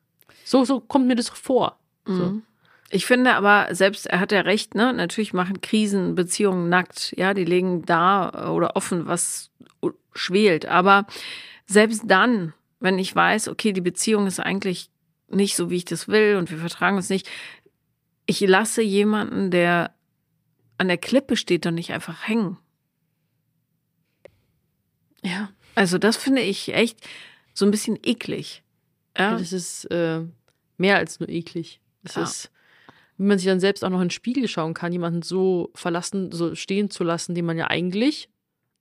So, 0.45 0.63
so 0.63 0.79
kommt 0.79 1.07
mir 1.07 1.15
das 1.15 1.29
vor. 1.29 1.77
Mhm. 2.05 2.43
Ich 2.89 3.05
finde 3.05 3.33
aber, 3.33 3.73
selbst 3.75 4.05
er 4.05 4.19
hat 4.19 4.31
ja 4.31 4.41
recht, 4.41 4.73
ne? 4.73 4.93
Natürlich 4.93 5.33
machen 5.33 5.59
Krisen 5.59 6.15
Beziehungen 6.15 6.69
nackt. 6.69 7.13
Ja, 7.17 7.33
die 7.33 7.43
legen 7.43 7.83
da 7.85 8.51
oder 8.51 8.77
offen, 8.77 9.07
was 9.07 9.49
schwelt. 10.13 10.65
Aber 10.67 11.05
selbst 11.65 12.03
dann, 12.05 12.53
wenn 12.79 12.97
ich 12.97 13.13
weiß, 13.13 13.49
okay, 13.49 13.73
die 13.73 13.81
Beziehung 13.81 14.25
ist 14.25 14.39
eigentlich 14.39 14.89
nicht 15.29 15.57
so, 15.57 15.69
wie 15.69 15.75
ich 15.75 15.85
das 15.85 16.07
will 16.07 16.37
und 16.37 16.49
wir 16.49 16.57
vertragen 16.57 16.95
uns 16.95 17.09
nicht, 17.09 17.27
ich 18.27 18.41
lasse 18.41 18.81
jemanden, 18.83 19.49
der 19.49 19.95
an 20.77 20.87
der 20.89 20.97
Klippe 20.97 21.35
steht, 21.35 21.65
doch 21.65 21.71
nicht 21.71 21.91
einfach 21.91 22.27
hängen. 22.27 22.57
Ja. 25.23 25.49
Also 25.75 25.97
das 25.97 26.17
finde 26.17 26.41
ich 26.41 26.73
echt 26.73 26.99
so 27.53 27.65
ein 27.65 27.71
bisschen 27.71 27.97
eklig. 28.03 28.63
Ja, 29.17 29.37
Das 29.37 29.51
ist 29.51 29.85
äh, 29.85 30.21
mehr 30.77 30.97
als 30.97 31.19
nur 31.19 31.29
eklig. 31.29 31.81
Es 32.03 32.15
Ja. 32.15 32.23
ist, 32.23 32.51
wie 33.17 33.23
man 33.23 33.39
sich 33.39 33.47
dann 33.47 33.59
selbst 33.59 33.83
auch 33.83 33.89
noch 33.89 33.99
in 34.01 34.05
den 34.05 34.11
Spiegel 34.11 34.47
schauen 34.47 34.73
kann, 34.75 34.91
jemanden 34.91 35.23
so 35.23 35.71
verlassen, 35.73 36.31
so 36.31 36.53
stehen 36.53 36.89
zu 36.91 37.03
lassen, 37.03 37.33
den 37.33 37.45
man 37.45 37.57
ja 37.57 37.67
eigentlich, 37.67 38.29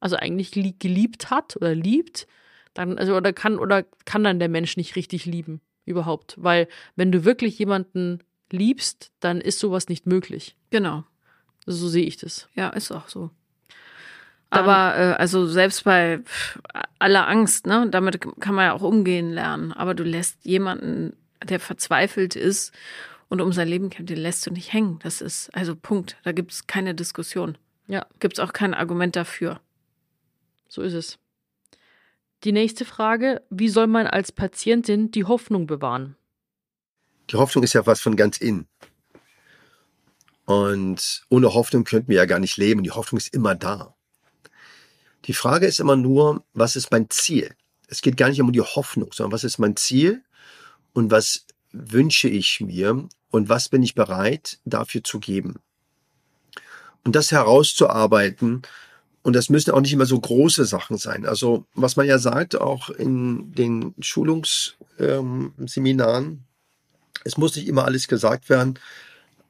also 0.01 0.17
eigentlich 0.17 0.55
lie- 0.55 0.75
geliebt 0.79 1.31
hat 1.31 1.57
oder 1.57 1.75
liebt, 1.75 2.27
dann, 2.75 2.99
also 2.99 3.17
oder 3.17 3.33
kann, 3.33 3.59
oder 3.59 3.83
kann 4.05 4.25
dann 4.25 4.39
der 4.39 4.51
Mensch 4.51 4.77
nicht 4.77 4.97
richtig 4.97 5.25
lieben, 5.25 5.63
überhaupt. 5.87 6.35
Weil 6.39 6.69
wenn 6.97 7.11
du 7.13 7.25
wirklich 7.25 7.59
jemanden 7.59 8.19
liebst, 8.51 9.13
dann 9.21 9.41
ist 9.41 9.59
sowas 9.59 9.89
nicht 9.89 10.07
möglich. 10.07 10.57
genau. 10.71 11.05
So 11.69 11.89
sehe 11.89 12.05
ich 12.05 12.17
das. 12.17 12.49
Ja, 12.55 12.69
ist 12.69 12.93
auch 12.93 13.09
so. 13.09 13.31
Aber 14.51 14.97
äh, 14.97 15.13
also 15.15 15.47
selbst 15.47 15.83
bei 15.83 16.21
aller 17.01 17.27
Angst, 17.27 17.67
ne, 17.67 17.89
damit 17.91 18.21
kann 18.41 18.55
man 18.55 18.67
ja 18.67 18.73
auch 18.73 18.83
umgehen 18.83 19.33
lernen. 19.33 19.73
Aber 19.73 19.95
du 19.95 20.05
lässt 20.05 20.45
jemanden, 20.45 21.17
der 21.45 21.59
verzweifelt 21.59 22.37
ist 22.37 22.73
und 23.29 23.41
um 23.41 23.53
sein 23.53 23.69
Leben 23.69 23.91
kämpft, 23.91 24.11
den 24.11 24.19
lässt 24.19 24.47
du 24.47 24.53
nicht 24.53 24.73
hängen. 24.73 25.01
Das 25.03 25.21
ist 25.21 25.53
also 25.55 25.75
Punkt. 25.75 26.17
Da 26.23 26.33
gibt 26.33 26.53
es 26.53 26.67
keine 26.67 26.95
Diskussion. 26.95 27.59
Ja. 27.89 28.07
Gibt 28.21 28.39
es 28.39 28.41
auch 28.41 28.53
kein 28.53 28.75
Argument 28.75 29.17
dafür. 29.17 29.61
So 30.69 30.83
ist 30.83 30.95
es. 30.95 31.19
Die 32.45 32.53
nächste 32.53 32.85
Frage, 32.85 33.43
wie 33.51 33.69
soll 33.69 33.87
man 33.87 34.07
als 34.07 34.31
Patientin 34.31 35.11
die 35.11 35.25
Hoffnung 35.25 35.67
bewahren? 35.67 36.17
Die 37.31 37.37
Hoffnung 37.37 37.65
ist 37.65 37.73
ja 37.73 37.87
was 37.87 38.01
von 38.01 38.17
ganz 38.17 38.39
innen. 38.39 38.69
Und 40.45 41.25
ohne 41.29 41.55
Hoffnung 41.55 41.85
könnten 41.85 42.09
wir 42.09 42.19
ja 42.19 42.25
gar 42.25 42.39
nicht 42.39 42.57
leben. 42.57 42.85
Die 42.85 42.93
Hoffnung 42.93 43.19
ist 43.19 43.35
immer 43.35 43.55
da. 43.55 43.95
Die 45.25 45.35
Frage 45.35 45.67
ist 45.67 45.81
immer 45.81 45.97
nur, 45.97 46.45
was 46.55 46.77
ist 46.77 46.93
mein 46.93 47.11
Ziel? 47.11 47.53
Es 47.89 48.01
geht 48.01 48.17
gar 48.17 48.29
nicht 48.29 48.41
um 48.41 48.53
die 48.53 48.61
Hoffnung, 48.61 49.13
sondern 49.13 49.33
was 49.33 49.45
ist 49.45 49.59
mein 49.59 49.77
Ziel 49.77 50.23
und 50.93 51.11
was 51.11 51.47
wünsche 51.73 52.29
ich 52.29 52.61
mir 52.61 53.09
und 53.31 53.49
was 53.49 53.69
bin 53.69 53.83
ich 53.83 53.97
bereit 53.97 54.61
dafür 54.65 55.03
zu 55.03 55.19
geben? 55.19 55.57
Und 57.05 57.17
das 57.17 57.33
herauszuarbeiten, 57.33 58.63
und 59.23 59.35
das 59.35 59.51
müssen 59.51 59.73
auch 59.73 59.81
nicht 59.81 59.93
immer 59.93 60.07
so 60.07 60.21
große 60.21 60.65
Sachen 60.65 60.99
sein. 60.99 61.27
Also 61.27 61.67
was 61.75 61.97
man 61.97 62.07
ja 62.07 62.21
sagt, 62.21 62.61
auch 62.61 62.91
in 62.91 63.53
den 63.53 63.93
Schulungsseminaren, 63.99 66.45
es 67.25 67.37
muss 67.37 67.57
nicht 67.57 67.69
immer 67.69 67.85
alles 67.85 68.09
gesagt 68.09 68.49
werden, 68.49 68.79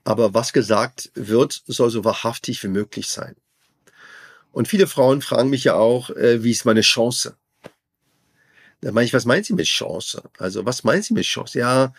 aber 0.05 0.35
was 0.35 0.53
gesagt 0.53 1.11
wird, 1.15 1.63
soll 1.67 1.91
so 1.91 2.05
wahrhaftig 2.05 2.63
wie 2.63 2.69
möglich 2.69 3.09
sein. 3.09 3.35
Und 4.53 4.69
viele 4.69 4.87
Frauen 4.87 5.21
fragen 5.21 5.51
mich 5.51 5.65
ja 5.65 5.75
auch, 5.75 6.11
äh, 6.11 6.43
wie 6.43 6.51
ist 6.51 6.65
meine 6.65 6.81
Chance? 6.81 7.37
Da 8.81 8.93
meine 8.93 9.07
ich, 9.07 9.13
was 9.13 9.25
meinen 9.25 9.45
Sie 9.45 9.53
mit 9.53 9.67
Chance? 9.67 10.23
Also 10.39 10.65
was 10.65 10.85
meinen 10.85 11.03
Sie 11.03 11.15
mit 11.15 11.25
Chance? 11.25 11.59
Ja, 11.59 11.93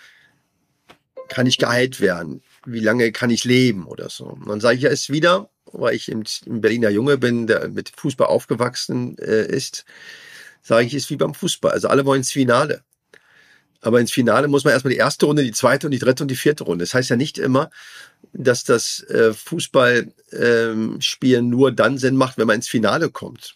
kann 1.28 1.48
ich 1.48 1.58
geheilt 1.58 2.00
werden? 2.00 2.42
Wie 2.66 2.80
lange 2.80 3.12
kann 3.12 3.30
ich 3.30 3.44
leben 3.44 3.86
oder 3.86 4.10
so? 4.10 4.26
Und 4.26 4.48
dann 4.48 4.62
sage 4.62 4.78
ich 4.78 4.84
ja 4.84 4.90
es 4.90 5.10
wieder, 5.10 5.50
weil 5.66 5.96
ich 5.96 6.08
ein 6.10 6.24
Berliner 6.46 6.90
Junge 6.90 7.18
bin, 7.18 7.48
der 7.48 7.68
mit 7.68 7.92
Fußball 7.96 8.28
aufgewachsen 8.28 9.18
äh, 9.18 9.46
ist, 9.46 9.86
sage 10.62 10.86
ich, 10.86 10.94
ist 10.94 11.10
wie 11.10 11.18
beim 11.18 11.34
Fußball. 11.34 11.72
Also 11.72 11.90
alle 11.90 12.06
wollen 12.06 12.22
ins 12.22 12.32
Finale. 12.32 12.84
Aber 13.88 14.02
ins 14.02 14.12
Finale 14.12 14.50
muss 14.50 14.66
man 14.66 14.74
erstmal 14.74 14.92
die 14.92 15.00
erste 15.00 15.28
Runde, 15.28 15.44
die 15.44 15.54
zweite 15.54 15.88
und 15.88 15.92
die 15.92 16.00
dritte 16.00 16.22
und 16.22 16.30
die 16.30 16.36
vierte 16.36 16.66
Runde. 16.66 16.84
Das 16.84 16.94
heißt 16.94 17.10
ja 17.10 17.16
nicht 17.16 17.38
immer, 17.38 17.70
dass 18.34 18.66
das 18.66 19.00
äh, 19.04 19.32
Fußballspielen 19.32 21.50
nur 21.50 21.72
dann 21.72 21.98
Sinn 21.98 22.18
macht, 22.18 22.38
wenn 22.38 22.48
man 22.48 22.58
ins 22.58 22.68
Finale 22.68 23.10
kommt. 23.10 23.56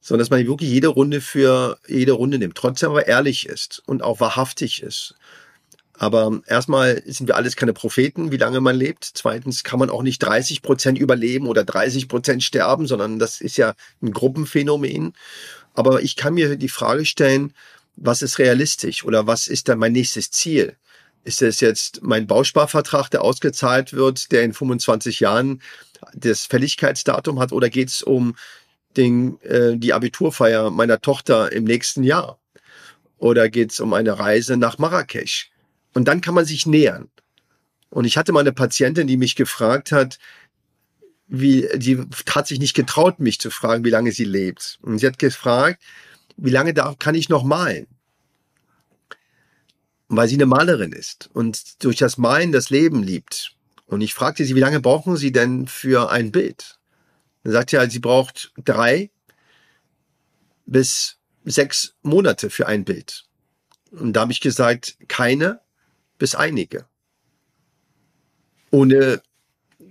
Sondern 0.00 0.20
dass 0.20 0.30
man 0.30 0.46
wirklich 0.46 0.70
jede 0.70 0.86
Runde 0.86 1.20
für 1.20 1.76
jede 1.88 2.12
Runde 2.12 2.38
nimmt. 2.38 2.54
Trotzdem 2.54 2.90
aber 2.90 3.08
ehrlich 3.08 3.46
ist 3.46 3.82
und 3.84 4.04
auch 4.04 4.20
wahrhaftig 4.20 4.80
ist. 4.80 5.16
Aber 5.94 6.40
erstmal 6.46 7.02
sind 7.04 7.26
wir 7.26 7.34
alles 7.34 7.56
keine 7.56 7.72
Propheten, 7.72 8.30
wie 8.30 8.36
lange 8.36 8.60
man 8.60 8.76
lebt. 8.76 9.10
Zweitens 9.12 9.64
kann 9.64 9.80
man 9.80 9.90
auch 9.90 10.04
nicht 10.04 10.20
30 10.20 10.62
Prozent 10.62 11.00
überleben 11.00 11.48
oder 11.48 11.64
30 11.64 12.06
Prozent 12.06 12.44
sterben, 12.44 12.86
sondern 12.86 13.18
das 13.18 13.40
ist 13.40 13.56
ja 13.56 13.74
ein 14.02 14.12
Gruppenphänomen. 14.12 15.14
Aber 15.74 16.00
ich 16.00 16.14
kann 16.14 16.34
mir 16.34 16.54
die 16.54 16.68
Frage 16.68 17.04
stellen, 17.04 17.52
was 18.00 18.22
ist 18.22 18.38
realistisch 18.38 19.04
oder 19.04 19.26
was 19.26 19.48
ist 19.48 19.68
dann 19.68 19.78
mein 19.78 19.92
nächstes 19.92 20.30
Ziel? 20.30 20.76
Ist 21.24 21.42
es 21.42 21.60
jetzt 21.60 22.00
mein 22.02 22.26
Bausparvertrag, 22.26 23.10
der 23.10 23.22
ausgezahlt 23.22 23.92
wird, 23.92 24.32
der 24.32 24.44
in 24.44 24.54
25 24.54 25.20
Jahren 25.20 25.60
das 26.14 26.46
Fälligkeitsdatum 26.46 27.38
hat, 27.40 27.52
oder 27.52 27.68
geht 27.70 27.88
es 27.88 28.02
um 28.02 28.36
den, 28.96 29.40
äh, 29.42 29.76
die 29.76 29.92
Abiturfeier 29.92 30.70
meiner 30.70 31.00
Tochter 31.00 31.52
im 31.52 31.64
nächsten 31.64 32.02
Jahr? 32.04 32.38
Oder 33.18 33.48
geht 33.48 33.72
es 33.72 33.80
um 33.80 33.92
eine 33.94 34.18
Reise 34.18 34.56
nach 34.56 34.78
Marrakesch? 34.78 35.50
Und 35.92 36.06
dann 36.06 36.20
kann 36.20 36.34
man 36.34 36.44
sich 36.44 36.66
nähern. 36.66 37.10
Und 37.90 38.04
ich 38.04 38.16
hatte 38.16 38.32
mal 38.32 38.40
eine 38.40 38.52
Patientin, 38.52 39.06
die 39.06 39.16
mich 39.16 39.34
gefragt 39.34 39.92
hat, 39.92 40.18
wie, 41.26 41.68
die 41.74 41.98
hat 42.30 42.46
sich 42.46 42.58
nicht 42.58 42.74
getraut, 42.74 43.18
mich 43.18 43.40
zu 43.40 43.50
fragen, 43.50 43.84
wie 43.84 43.90
lange 43.90 44.12
sie 44.12 44.24
lebt. 44.24 44.78
Und 44.82 44.98
sie 44.98 45.06
hat 45.06 45.18
gefragt, 45.18 45.82
wie 46.38 46.50
lange 46.50 46.72
darf, 46.72 46.98
kann 46.98 47.14
ich 47.14 47.28
noch 47.28 47.42
malen? 47.42 47.86
Weil 50.08 50.28
sie 50.28 50.36
eine 50.36 50.46
Malerin 50.46 50.92
ist 50.92 51.28
und 51.34 51.84
durch 51.84 51.96
das 51.96 52.16
Malen 52.16 52.52
das 52.52 52.70
Leben 52.70 53.02
liebt. 53.02 53.56
Und 53.86 54.00
ich 54.00 54.14
fragte 54.14 54.44
sie, 54.44 54.54
wie 54.54 54.60
lange 54.60 54.80
brauchen 54.80 55.16
Sie 55.16 55.32
denn 55.32 55.66
für 55.66 56.10
ein 56.10 56.30
Bild? 56.30 56.78
Dann 57.42 57.52
sagt 57.52 57.70
sie, 57.70 57.90
sie 57.90 57.98
braucht 57.98 58.52
drei 58.62 59.10
bis 60.66 61.18
sechs 61.44 61.94
Monate 62.02 62.50
für 62.50 62.66
ein 62.66 62.84
Bild. 62.84 63.24
Und 63.90 64.12
da 64.12 64.20
habe 64.20 64.32
ich 64.32 64.40
gesagt, 64.40 64.96
keine 65.08 65.60
bis 66.18 66.34
einige. 66.34 66.86
Ohne 68.70 69.22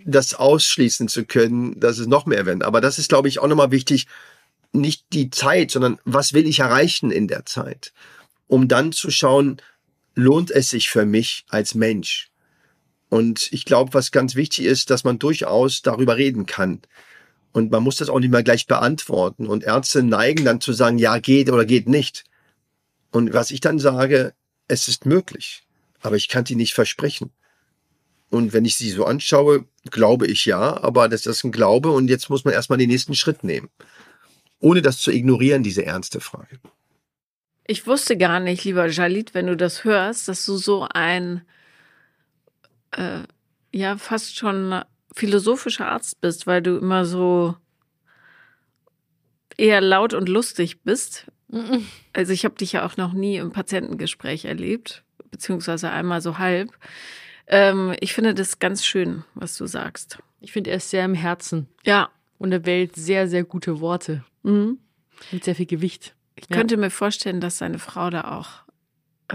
das 0.06 0.36
ausschließen 0.36 1.08
zu 1.08 1.26
können, 1.26 1.80
dass 1.80 1.98
es 1.98 2.08
noch 2.08 2.26
mehr 2.26 2.46
werden. 2.46 2.62
Aber 2.62 2.80
das 2.80 3.00
ist, 3.00 3.10
glaube 3.10 3.28
ich, 3.28 3.40
auch 3.40 3.48
nochmal 3.48 3.72
wichtig, 3.72 4.08
nicht 4.72 5.06
die 5.14 5.30
Zeit, 5.30 5.72
sondern 5.72 6.00
was 6.06 6.34
will 6.34 6.48
ich 6.48 6.60
erreichen 6.60 7.12
in 7.12 7.28
der 7.28 7.46
Zeit? 7.46 7.94
Um 8.48 8.68
dann 8.68 8.92
zu 8.92 9.12
schauen, 9.12 9.62
lohnt 10.16 10.52
es 10.52 10.70
sich 10.70 10.90
für 10.90 11.06
mich 11.06 11.46
als 11.50 11.76
Mensch? 11.76 12.30
Und 13.10 13.52
ich 13.52 13.66
glaube, 13.66 13.94
was 13.94 14.12
ganz 14.12 14.36
wichtig 14.36 14.66
ist, 14.66 14.90
dass 14.90 15.04
man 15.04 15.20
durchaus 15.20 15.82
darüber 15.82 16.18
reden 16.18 16.46
kann. 16.46 16.82
Und 17.54 17.72
man 17.72 17.84
muss 17.84 17.98
das 17.98 18.10
auch 18.10 18.20
nicht 18.20 18.32
mehr 18.32 18.44
gleich 18.44 18.68
beantworten. 18.68 19.48
Und 19.48 19.64
Ärzte 19.64 20.04
neigen 20.04 20.46
dann 20.46 20.62
zu 20.62 20.74
sagen, 20.74 20.98
ja, 20.98 21.18
geht 21.20 21.50
oder 21.50 21.66
geht 21.66 21.88
nicht. 21.88 22.26
Und 23.12 23.34
was 23.34 23.52
ich 23.52 23.62
dann 23.62 23.80
sage, 23.80 24.34
es 24.68 24.88
ist 24.88 25.06
möglich, 25.06 25.64
aber 26.02 26.18
ich 26.18 26.28
kann 26.28 26.44
die 26.44 26.56
nicht 26.56 26.74
versprechen. 26.74 27.32
Und 28.30 28.52
wenn 28.52 28.66
ich 28.66 28.76
sie 28.76 28.92
so 28.92 29.06
anschaue, 29.06 29.66
glaube 29.90 30.28
ich 30.28 30.46
ja, 30.46 30.82
aber 30.84 31.08
das 31.08 31.26
ist 31.26 31.44
ein 31.44 31.54
Glaube 31.54 31.92
und 31.92 32.10
jetzt 32.10 32.30
muss 32.30 32.44
man 32.44 32.54
erstmal 32.54 32.78
den 32.78 32.90
nächsten 32.90 33.16
Schritt 33.16 33.44
nehmen. 33.44 33.70
Ohne 34.60 34.82
das 34.82 35.00
zu 35.00 35.12
ignorieren, 35.12 35.64
diese 35.64 35.86
ernste 35.86 36.20
Frage. 36.20 36.60
Ich 37.68 37.86
wusste 37.86 38.18
gar 38.18 38.40
nicht, 38.40 38.64
lieber 38.64 38.88
Jalit, 38.88 39.34
wenn 39.34 39.48
du 39.48 39.58
das 39.58 39.84
hörst, 39.84 40.28
dass 40.28 40.46
du 40.46 40.58
so 40.58 40.88
ein, 40.90 41.42
äh, 42.92 43.20
ja, 43.74 43.98
fast 43.98 44.38
schon 44.38 44.82
philosophischer 45.14 45.88
Arzt 45.88 46.22
bist, 46.22 46.48
weil 46.48 46.62
du 46.62 46.78
immer 46.78 47.06
so 47.06 47.56
eher 49.58 49.82
laut 49.82 50.14
und 50.14 50.30
lustig 50.30 50.82
bist. 50.84 51.28
Also 52.14 52.34
ich 52.34 52.44
habe 52.46 52.56
dich 52.56 52.74
ja 52.74 52.86
auch 52.86 52.98
noch 52.98 53.14
nie 53.14 53.38
im 53.38 53.52
Patientengespräch 53.52 54.46
erlebt, 54.46 55.04
beziehungsweise 55.32 55.90
einmal 55.90 56.22
so 56.22 56.38
halb. 56.38 56.72
Ähm, 57.48 57.96
ich 58.00 58.14
finde 58.14 58.34
das 58.34 58.60
ganz 58.60 58.86
schön, 58.86 59.24
was 59.34 59.58
du 59.58 59.66
sagst. 59.66 60.20
Ich 60.42 60.52
finde, 60.52 60.72
er 60.72 60.78
ist 60.78 60.90
sehr 60.90 61.06
im 61.06 61.14
Herzen 61.16 61.68
Ja. 61.86 62.10
und 62.38 62.52
er 62.52 62.66
wählt 62.66 62.96
sehr, 62.96 63.28
sehr 63.28 63.44
gute 63.46 63.80
Worte 63.80 64.24
Mhm. 64.48 64.80
mit 65.32 65.44
sehr 65.44 65.56
viel 65.56 65.66
Gewicht. 65.66 66.16
Ich 66.36 66.46
Ja. 66.50 66.56
könnte 66.58 66.78
mir 66.78 66.90
vorstellen, 66.92 67.42
dass 67.42 67.58
seine 67.58 67.80
Frau 67.80 68.10
da 68.10 68.38
auch 68.38 68.50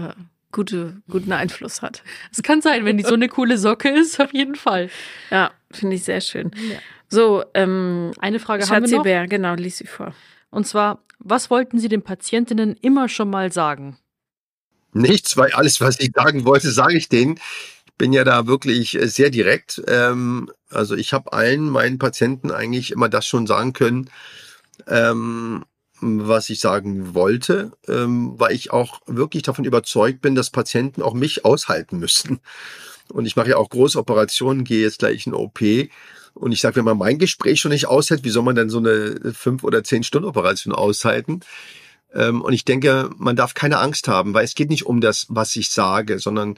äh, 0.01 0.13
gute, 0.51 1.01
guten 1.09 1.31
Einfluss 1.33 1.81
hat. 1.81 2.03
Es 2.31 2.41
kann 2.41 2.61
sein, 2.61 2.85
wenn 2.85 2.97
die 2.97 3.03
so 3.03 3.13
eine 3.13 3.27
coole 3.27 3.57
Socke 3.57 3.89
ist, 3.89 4.19
auf 4.19 4.33
jeden 4.33 4.55
Fall. 4.55 4.89
Ja, 5.29 5.51
finde 5.71 5.95
ich 5.97 6.03
sehr 6.03 6.21
schön. 6.21 6.51
Ja. 6.71 6.77
So, 7.09 7.43
ähm, 7.53 8.11
Eine 8.19 8.39
Frage 8.39 8.63
haben 8.63 8.69
Schatzi 8.69 8.91
wir 8.91 8.97
noch. 8.97 9.03
Bär, 9.03 9.27
genau, 9.27 9.53
lies 9.55 9.77
sie 9.77 9.85
vor. 9.87 10.15
Und 10.49 10.65
zwar, 10.67 11.03
was 11.19 11.49
wollten 11.49 11.77
Sie 11.79 11.89
den 11.89 12.01
Patientinnen 12.01 12.75
immer 12.81 13.07
schon 13.09 13.29
mal 13.29 13.51
sagen? 13.51 13.97
Nichts, 14.93 15.35
weil 15.37 15.51
alles, 15.53 15.81
was 15.81 15.99
ich 15.99 16.11
sagen 16.15 16.45
wollte, 16.45 16.71
sage 16.71 16.95
ich 16.97 17.09
denen. 17.09 17.39
Ich 17.85 17.93
bin 17.97 18.13
ja 18.13 18.23
da 18.23 18.47
wirklich 18.47 18.95
äh, 18.99 19.07
sehr 19.07 19.29
direkt. 19.29 19.81
Ähm, 19.87 20.51
also 20.69 20.95
ich 20.95 21.13
habe 21.13 21.33
allen 21.33 21.69
meinen 21.69 21.99
Patienten 21.99 22.51
eigentlich 22.51 22.91
immer 22.91 23.09
das 23.09 23.27
schon 23.27 23.45
sagen 23.47 23.73
können, 23.73 24.09
ähm, 24.87 25.65
was 26.01 26.49
ich 26.49 26.59
sagen 26.59 27.13
wollte, 27.13 27.71
ähm, 27.87 28.33
weil 28.37 28.53
ich 28.53 28.71
auch 28.71 29.01
wirklich 29.05 29.43
davon 29.43 29.65
überzeugt 29.65 30.21
bin, 30.21 30.35
dass 30.35 30.49
Patienten 30.49 31.01
auch 31.01 31.13
mich 31.13 31.45
aushalten 31.45 31.97
müssen. 31.97 32.39
Und 33.09 33.25
ich 33.25 33.35
mache 33.35 33.49
ja 33.49 33.57
auch 33.57 33.69
große 33.69 33.97
Operationen, 33.97 34.63
gehe 34.63 34.81
jetzt 34.81 34.99
gleich 34.99 35.27
in 35.27 35.33
OP. 35.33 35.61
Und 36.33 36.51
ich 36.51 36.61
sage, 36.61 36.77
wenn 36.77 36.85
man 36.85 36.97
mein 36.97 37.19
Gespräch 37.19 37.59
schon 37.59 37.71
nicht 37.71 37.87
aushält, 37.87 38.23
wie 38.23 38.29
soll 38.29 38.43
man 38.43 38.55
dann 38.55 38.69
so 38.69 38.79
eine 38.79 39.33
fünf 39.33 39.63
oder 39.63 39.83
zehn 39.83 40.03
Stunden 40.03 40.27
Operation 40.27 40.73
aushalten? 40.73 41.41
Ähm, 42.13 42.41
und 42.41 42.53
ich 42.53 42.65
denke, 42.65 43.09
man 43.17 43.35
darf 43.35 43.53
keine 43.53 43.79
Angst 43.79 44.07
haben, 44.07 44.33
weil 44.33 44.45
es 44.45 44.55
geht 44.55 44.69
nicht 44.69 44.85
um 44.85 45.01
das, 45.01 45.27
was 45.29 45.55
ich 45.55 45.69
sage, 45.69 46.19
sondern 46.19 46.57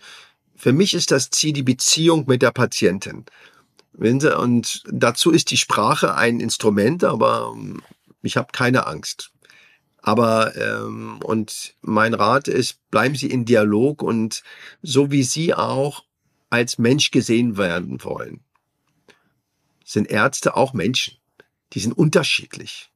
für 0.56 0.74
mich 0.74 0.94
ist 0.94 1.12
das 1.12 1.30
Ziel 1.30 1.54
die 1.54 1.64
Beziehung 1.64 2.26
mit 2.28 2.42
der 2.42 2.52
Patientin. 2.52 3.26
Und 3.98 4.84
dazu 4.92 5.32
ist 5.32 5.52
die 5.52 5.58
Sprache 5.58 6.16
ein 6.16 6.40
Instrument, 6.40 7.04
aber 7.04 7.54
ähm, 7.56 7.82
ich 8.26 8.38
habe 8.38 8.52
keine 8.52 8.88
Angst. 8.88 9.32
Aber 10.02 10.56
ähm, 10.56 11.20
und 11.24 11.76
mein 11.82 12.14
Rat 12.14 12.48
ist, 12.48 12.80
bleiben 12.92 13.16
Sie 13.16 13.30
in 13.30 13.46
Dialog 13.46 14.04
und 14.04 14.44
so 14.84 15.10
wie 15.10 15.24
Sie 15.24 15.54
auch 15.54 16.04
als 16.50 16.78
Mensch 16.78 17.10
gesehen 17.12 17.58
werden 17.58 18.04
wollen, 18.04 18.42
sind 19.84 20.10
Ärzte 20.10 20.56
auch 20.56 20.74
Menschen. 20.74 21.18
Die 21.74 21.80
sind 21.80 21.94
unterschiedlich. 21.94 22.92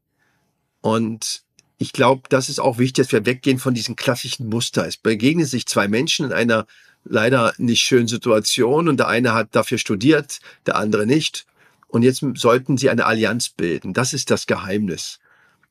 Und 0.81 1.43
ich 1.77 1.93
glaube, 1.93 2.23
das 2.29 2.49
ist 2.49 2.59
auch 2.59 2.77
wichtig, 2.77 3.05
dass 3.05 3.11
wir 3.11 3.25
weggehen 3.25 3.57
von 3.57 3.73
diesen 3.73 3.95
klassischen 3.95 4.47
Muster. 4.47 4.85
Es 4.85 4.97
begegnen 4.97 5.45
sich 5.45 5.65
zwei 5.65 5.87
Menschen 5.87 6.25
in 6.25 6.33
einer 6.33 6.67
leider 7.03 7.53
nicht 7.57 7.81
schönen 7.81 8.07
Situation 8.07 8.87
und 8.87 8.97
der 8.97 9.07
eine 9.07 9.33
hat 9.33 9.55
dafür 9.55 9.77
studiert, 9.77 10.39
der 10.65 10.75
andere 10.75 11.05
nicht. 11.05 11.45
Und 11.89 12.03
jetzt 12.03 12.23
sollten 12.35 12.77
sie 12.77 12.89
eine 12.89 13.05
Allianz 13.05 13.49
bilden. 13.49 13.93
Das 13.93 14.13
ist 14.13 14.31
das 14.31 14.47
Geheimnis. 14.47 15.19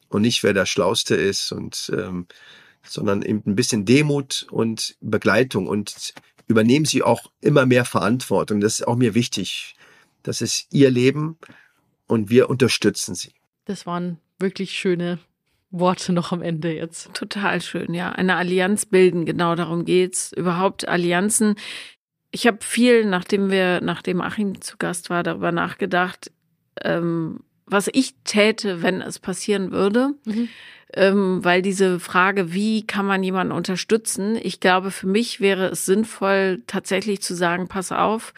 Und 0.09 0.23
nicht, 0.23 0.43
wer 0.43 0.53
der 0.53 0.67
Schlauste 0.67 1.15
ist 1.15 1.53
und 1.53 1.91
ähm, 1.95 2.27
sondern 2.83 3.23
eben 3.23 3.43
ein 3.47 3.55
bisschen 3.55 3.85
Demut 3.85 4.47
und 4.51 4.97
Begleitung 5.01 5.67
und 5.67 6.15
übernehmen 6.47 6.87
sie 6.87 7.03
auch 7.03 7.31
immer 7.41 7.67
mehr 7.67 7.85
Verantwortung. 7.85 8.61
Das 8.61 8.81
ist 8.81 8.87
auch 8.87 8.97
mir 8.97 9.15
wichtig. 9.15 9.75
Das 10.23 10.41
ist 10.41 10.67
ihr 10.71 10.91
Leben 10.91 11.39
und 12.07 12.31
wir 12.31 12.51
unterstützen 12.51 13.15
sie. 13.15 13.33
Das 13.67 13.87
waren 13.87 14.19
wirklich 14.39 14.73
schöne 14.73 15.19
Worte 15.71 16.13
noch 16.13 16.33
am 16.33 16.43
Ende 16.43 16.75
jetzt. 16.75 17.13
Total 17.13 17.61
schön, 17.61 17.93
ja. 17.93 18.11
Eine 18.11 18.37
Allianz 18.37 18.87
bilden, 18.87 19.27
genau 19.27 19.55
darum 19.55 19.85
geht's. 19.85 20.33
Überhaupt 20.33 20.89
Allianzen. 20.89 21.57
Ich 22.31 22.47
habe 22.47 22.59
viel, 22.61 23.05
nachdem 23.05 23.51
wir, 23.51 23.81
nachdem 23.81 24.21
Achim 24.21 24.61
zu 24.61 24.77
Gast 24.77 25.11
war, 25.11 25.23
darüber 25.23 25.53
nachgedacht, 25.53 26.31
ähm, 26.83 27.41
was 27.67 27.89
ich 27.93 28.15
täte, 28.25 28.83
wenn 28.83 29.01
es 29.01 29.19
passieren 29.19 29.73
würde. 29.73 30.11
Mhm. 30.25 30.49
Ähm, 30.95 31.45
weil 31.45 31.61
diese 31.61 32.01
Frage, 32.01 32.55
wie 32.55 32.87
kann 32.87 33.05
man 33.05 33.23
jemanden 33.23 33.53
unterstützen? 33.53 34.39
Ich 34.43 34.59
glaube, 34.59 34.91
für 34.91 35.07
mich 35.07 35.39
wäre 35.39 35.67
es 35.67 35.85
sinnvoll, 35.85 36.63
tatsächlich 36.67 37.21
zu 37.21 37.35
sagen, 37.35 37.69
pass 37.69 37.93
auf, 37.93 38.33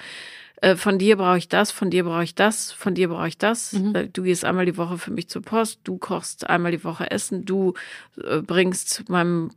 äh, 0.60 0.76
von 0.76 0.98
dir 0.98 1.16
brauche 1.16 1.38
ich 1.38 1.48
das, 1.48 1.70
von 1.70 1.90
dir 1.90 2.04
brauche 2.04 2.24
ich 2.24 2.34
das, 2.34 2.72
von 2.72 2.94
dir 2.94 3.08
brauche 3.08 3.28
ich 3.28 3.38
das. 3.38 3.72
Mhm. 3.72 3.94
Äh, 3.94 4.08
du 4.08 4.22
gehst 4.22 4.44
einmal 4.44 4.66
die 4.66 4.76
Woche 4.76 4.98
für 4.98 5.10
mich 5.10 5.28
zur 5.28 5.42
Post, 5.42 5.80
du 5.84 5.96
kochst 5.96 6.48
einmal 6.48 6.72
die 6.72 6.84
Woche 6.84 7.10
Essen, 7.10 7.44
du 7.44 7.74
äh, 8.22 8.40
bringst 8.40 9.08
meinem 9.08 9.50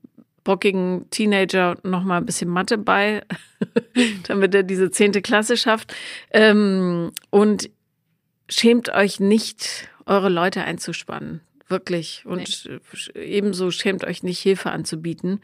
bockigen 0.44 1.10
Teenager 1.10 1.78
noch 1.84 2.04
mal 2.04 2.18
ein 2.18 2.26
bisschen 2.26 2.50
Mathe 2.50 2.78
bei, 2.78 3.24
damit 4.28 4.54
er 4.56 4.64
diese 4.64 4.92
zehnte 4.92 5.22
Klasse 5.22 5.58
schafft. 5.58 5.96
Ähm, 6.32 7.12
und 7.30 7.70
schämt 8.50 8.90
euch 8.90 9.20
nicht, 9.20 9.90
eure 10.06 10.30
Leute 10.30 10.64
einzuspannen. 10.64 11.42
Wirklich. 11.68 12.24
Und 12.26 12.66
nee. 12.66 13.22
ebenso 13.22 13.72
schämt 13.72 14.04
euch 14.04 14.24
nicht, 14.24 14.40
Hilfe 14.40 14.72
anzubieten. 14.72 15.42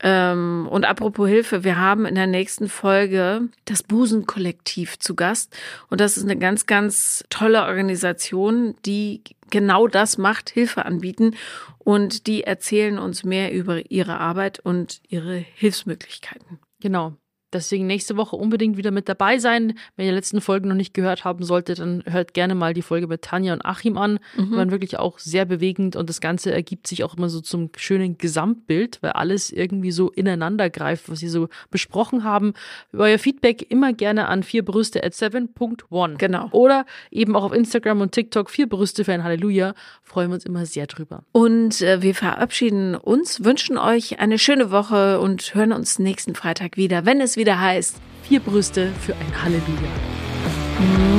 Ähm, 0.00 0.68
und 0.70 0.84
apropos 0.84 1.28
Hilfe, 1.28 1.64
wir 1.64 1.78
haben 1.78 2.04
in 2.06 2.14
der 2.14 2.26
nächsten 2.26 2.68
Folge 2.68 3.48
das 3.64 3.82
Busenkollektiv 3.82 4.98
zu 4.98 5.14
Gast. 5.14 5.56
Und 5.88 6.00
das 6.00 6.16
ist 6.16 6.24
eine 6.24 6.36
ganz, 6.36 6.66
ganz 6.66 7.24
tolle 7.30 7.64
Organisation, 7.64 8.74
die 8.84 9.22
genau 9.50 9.88
das 9.88 10.18
macht, 10.18 10.50
Hilfe 10.50 10.84
anbieten. 10.84 11.34
Und 11.78 12.26
die 12.26 12.44
erzählen 12.44 12.98
uns 12.98 13.24
mehr 13.24 13.52
über 13.52 13.90
ihre 13.90 14.18
Arbeit 14.18 14.60
und 14.60 15.00
ihre 15.08 15.36
Hilfsmöglichkeiten. 15.36 16.58
Genau. 16.80 17.16
Deswegen 17.56 17.86
nächste 17.86 18.16
Woche 18.16 18.36
unbedingt 18.36 18.76
wieder 18.76 18.90
mit 18.90 19.08
dabei 19.08 19.38
sein. 19.38 19.74
Wenn 19.96 20.06
ihr 20.06 20.12
die 20.12 20.16
letzten 20.16 20.40
Folgen 20.40 20.68
noch 20.68 20.74
nicht 20.74 20.94
gehört 20.94 21.24
haben 21.24 21.44
solltet, 21.44 21.78
dann 21.78 22.02
hört 22.06 22.34
gerne 22.34 22.54
mal 22.54 22.74
die 22.74 22.82
Folge 22.82 23.06
mit 23.06 23.22
Tanja 23.22 23.52
und 23.52 23.64
Achim 23.64 23.96
an. 23.96 24.18
Mhm. 24.36 24.50
Die 24.50 24.56
waren 24.56 24.70
wirklich 24.70 24.98
auch 24.98 25.18
sehr 25.18 25.44
bewegend 25.44 25.96
und 25.96 26.08
das 26.08 26.20
Ganze 26.20 26.52
ergibt 26.52 26.86
sich 26.86 27.04
auch 27.04 27.16
immer 27.16 27.28
so 27.28 27.40
zum 27.40 27.70
schönen 27.76 28.18
Gesamtbild, 28.18 28.98
weil 29.02 29.12
alles 29.12 29.50
irgendwie 29.50 29.90
so 29.90 30.10
ineinander 30.10 30.70
greift, 30.70 31.10
was 31.10 31.20
sie 31.20 31.28
so 31.28 31.48
besprochen 31.70 32.24
haben. 32.24 32.54
Euer 32.92 33.18
Feedback 33.18 33.70
immer 33.70 33.92
gerne 33.92 34.28
an 34.28 34.42
vierbrüste 34.42 35.02
at 35.02 35.12
7.1. 35.12 36.16
Genau. 36.18 36.48
Oder 36.52 36.86
eben 37.10 37.36
auch 37.36 37.44
auf 37.44 37.52
Instagram 37.52 38.00
und 38.00 38.12
TikTok 38.12 38.50
vier 38.50 38.68
Brüste 38.68 39.04
für 39.04 39.12
ein 39.12 39.24
Halleluja. 39.24 39.74
Freuen 40.02 40.30
wir 40.30 40.34
uns 40.34 40.44
immer 40.44 40.66
sehr 40.66 40.86
drüber. 40.86 41.22
Und 41.32 41.82
äh, 41.82 42.02
wir 42.02 42.14
verabschieden 42.14 42.94
uns, 42.94 43.44
wünschen 43.44 43.78
euch 43.78 44.20
eine 44.20 44.38
schöne 44.38 44.70
Woche 44.70 45.20
und 45.20 45.54
hören 45.54 45.72
uns 45.72 45.98
nächsten 45.98 46.34
Freitag 46.34 46.76
wieder, 46.76 47.06
wenn 47.06 47.20
es 47.20 47.36
wieder 47.36 47.45
heißt, 47.54 47.96
vier 48.22 48.40
Brüste 48.40 48.92
für 49.00 49.14
ein 49.14 49.42
Halleluja. 49.42 49.90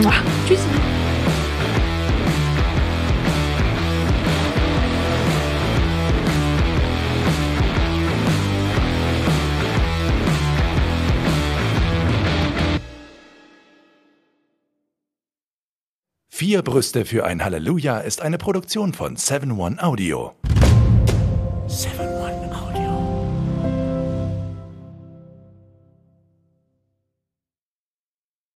Mua. 0.01 0.13
Tschüss. 0.47 0.59
Vier 16.30 16.61
Brüste 16.61 17.03
für 17.05 17.25
ein 17.25 17.43
Halleluja 17.43 17.97
ist 17.97 18.21
eine 18.21 18.38
Produktion 18.38 18.93
von 18.93 19.15
7 19.15 19.59
One 19.59 19.82
Audio. 19.82 20.34
7 21.67 22.16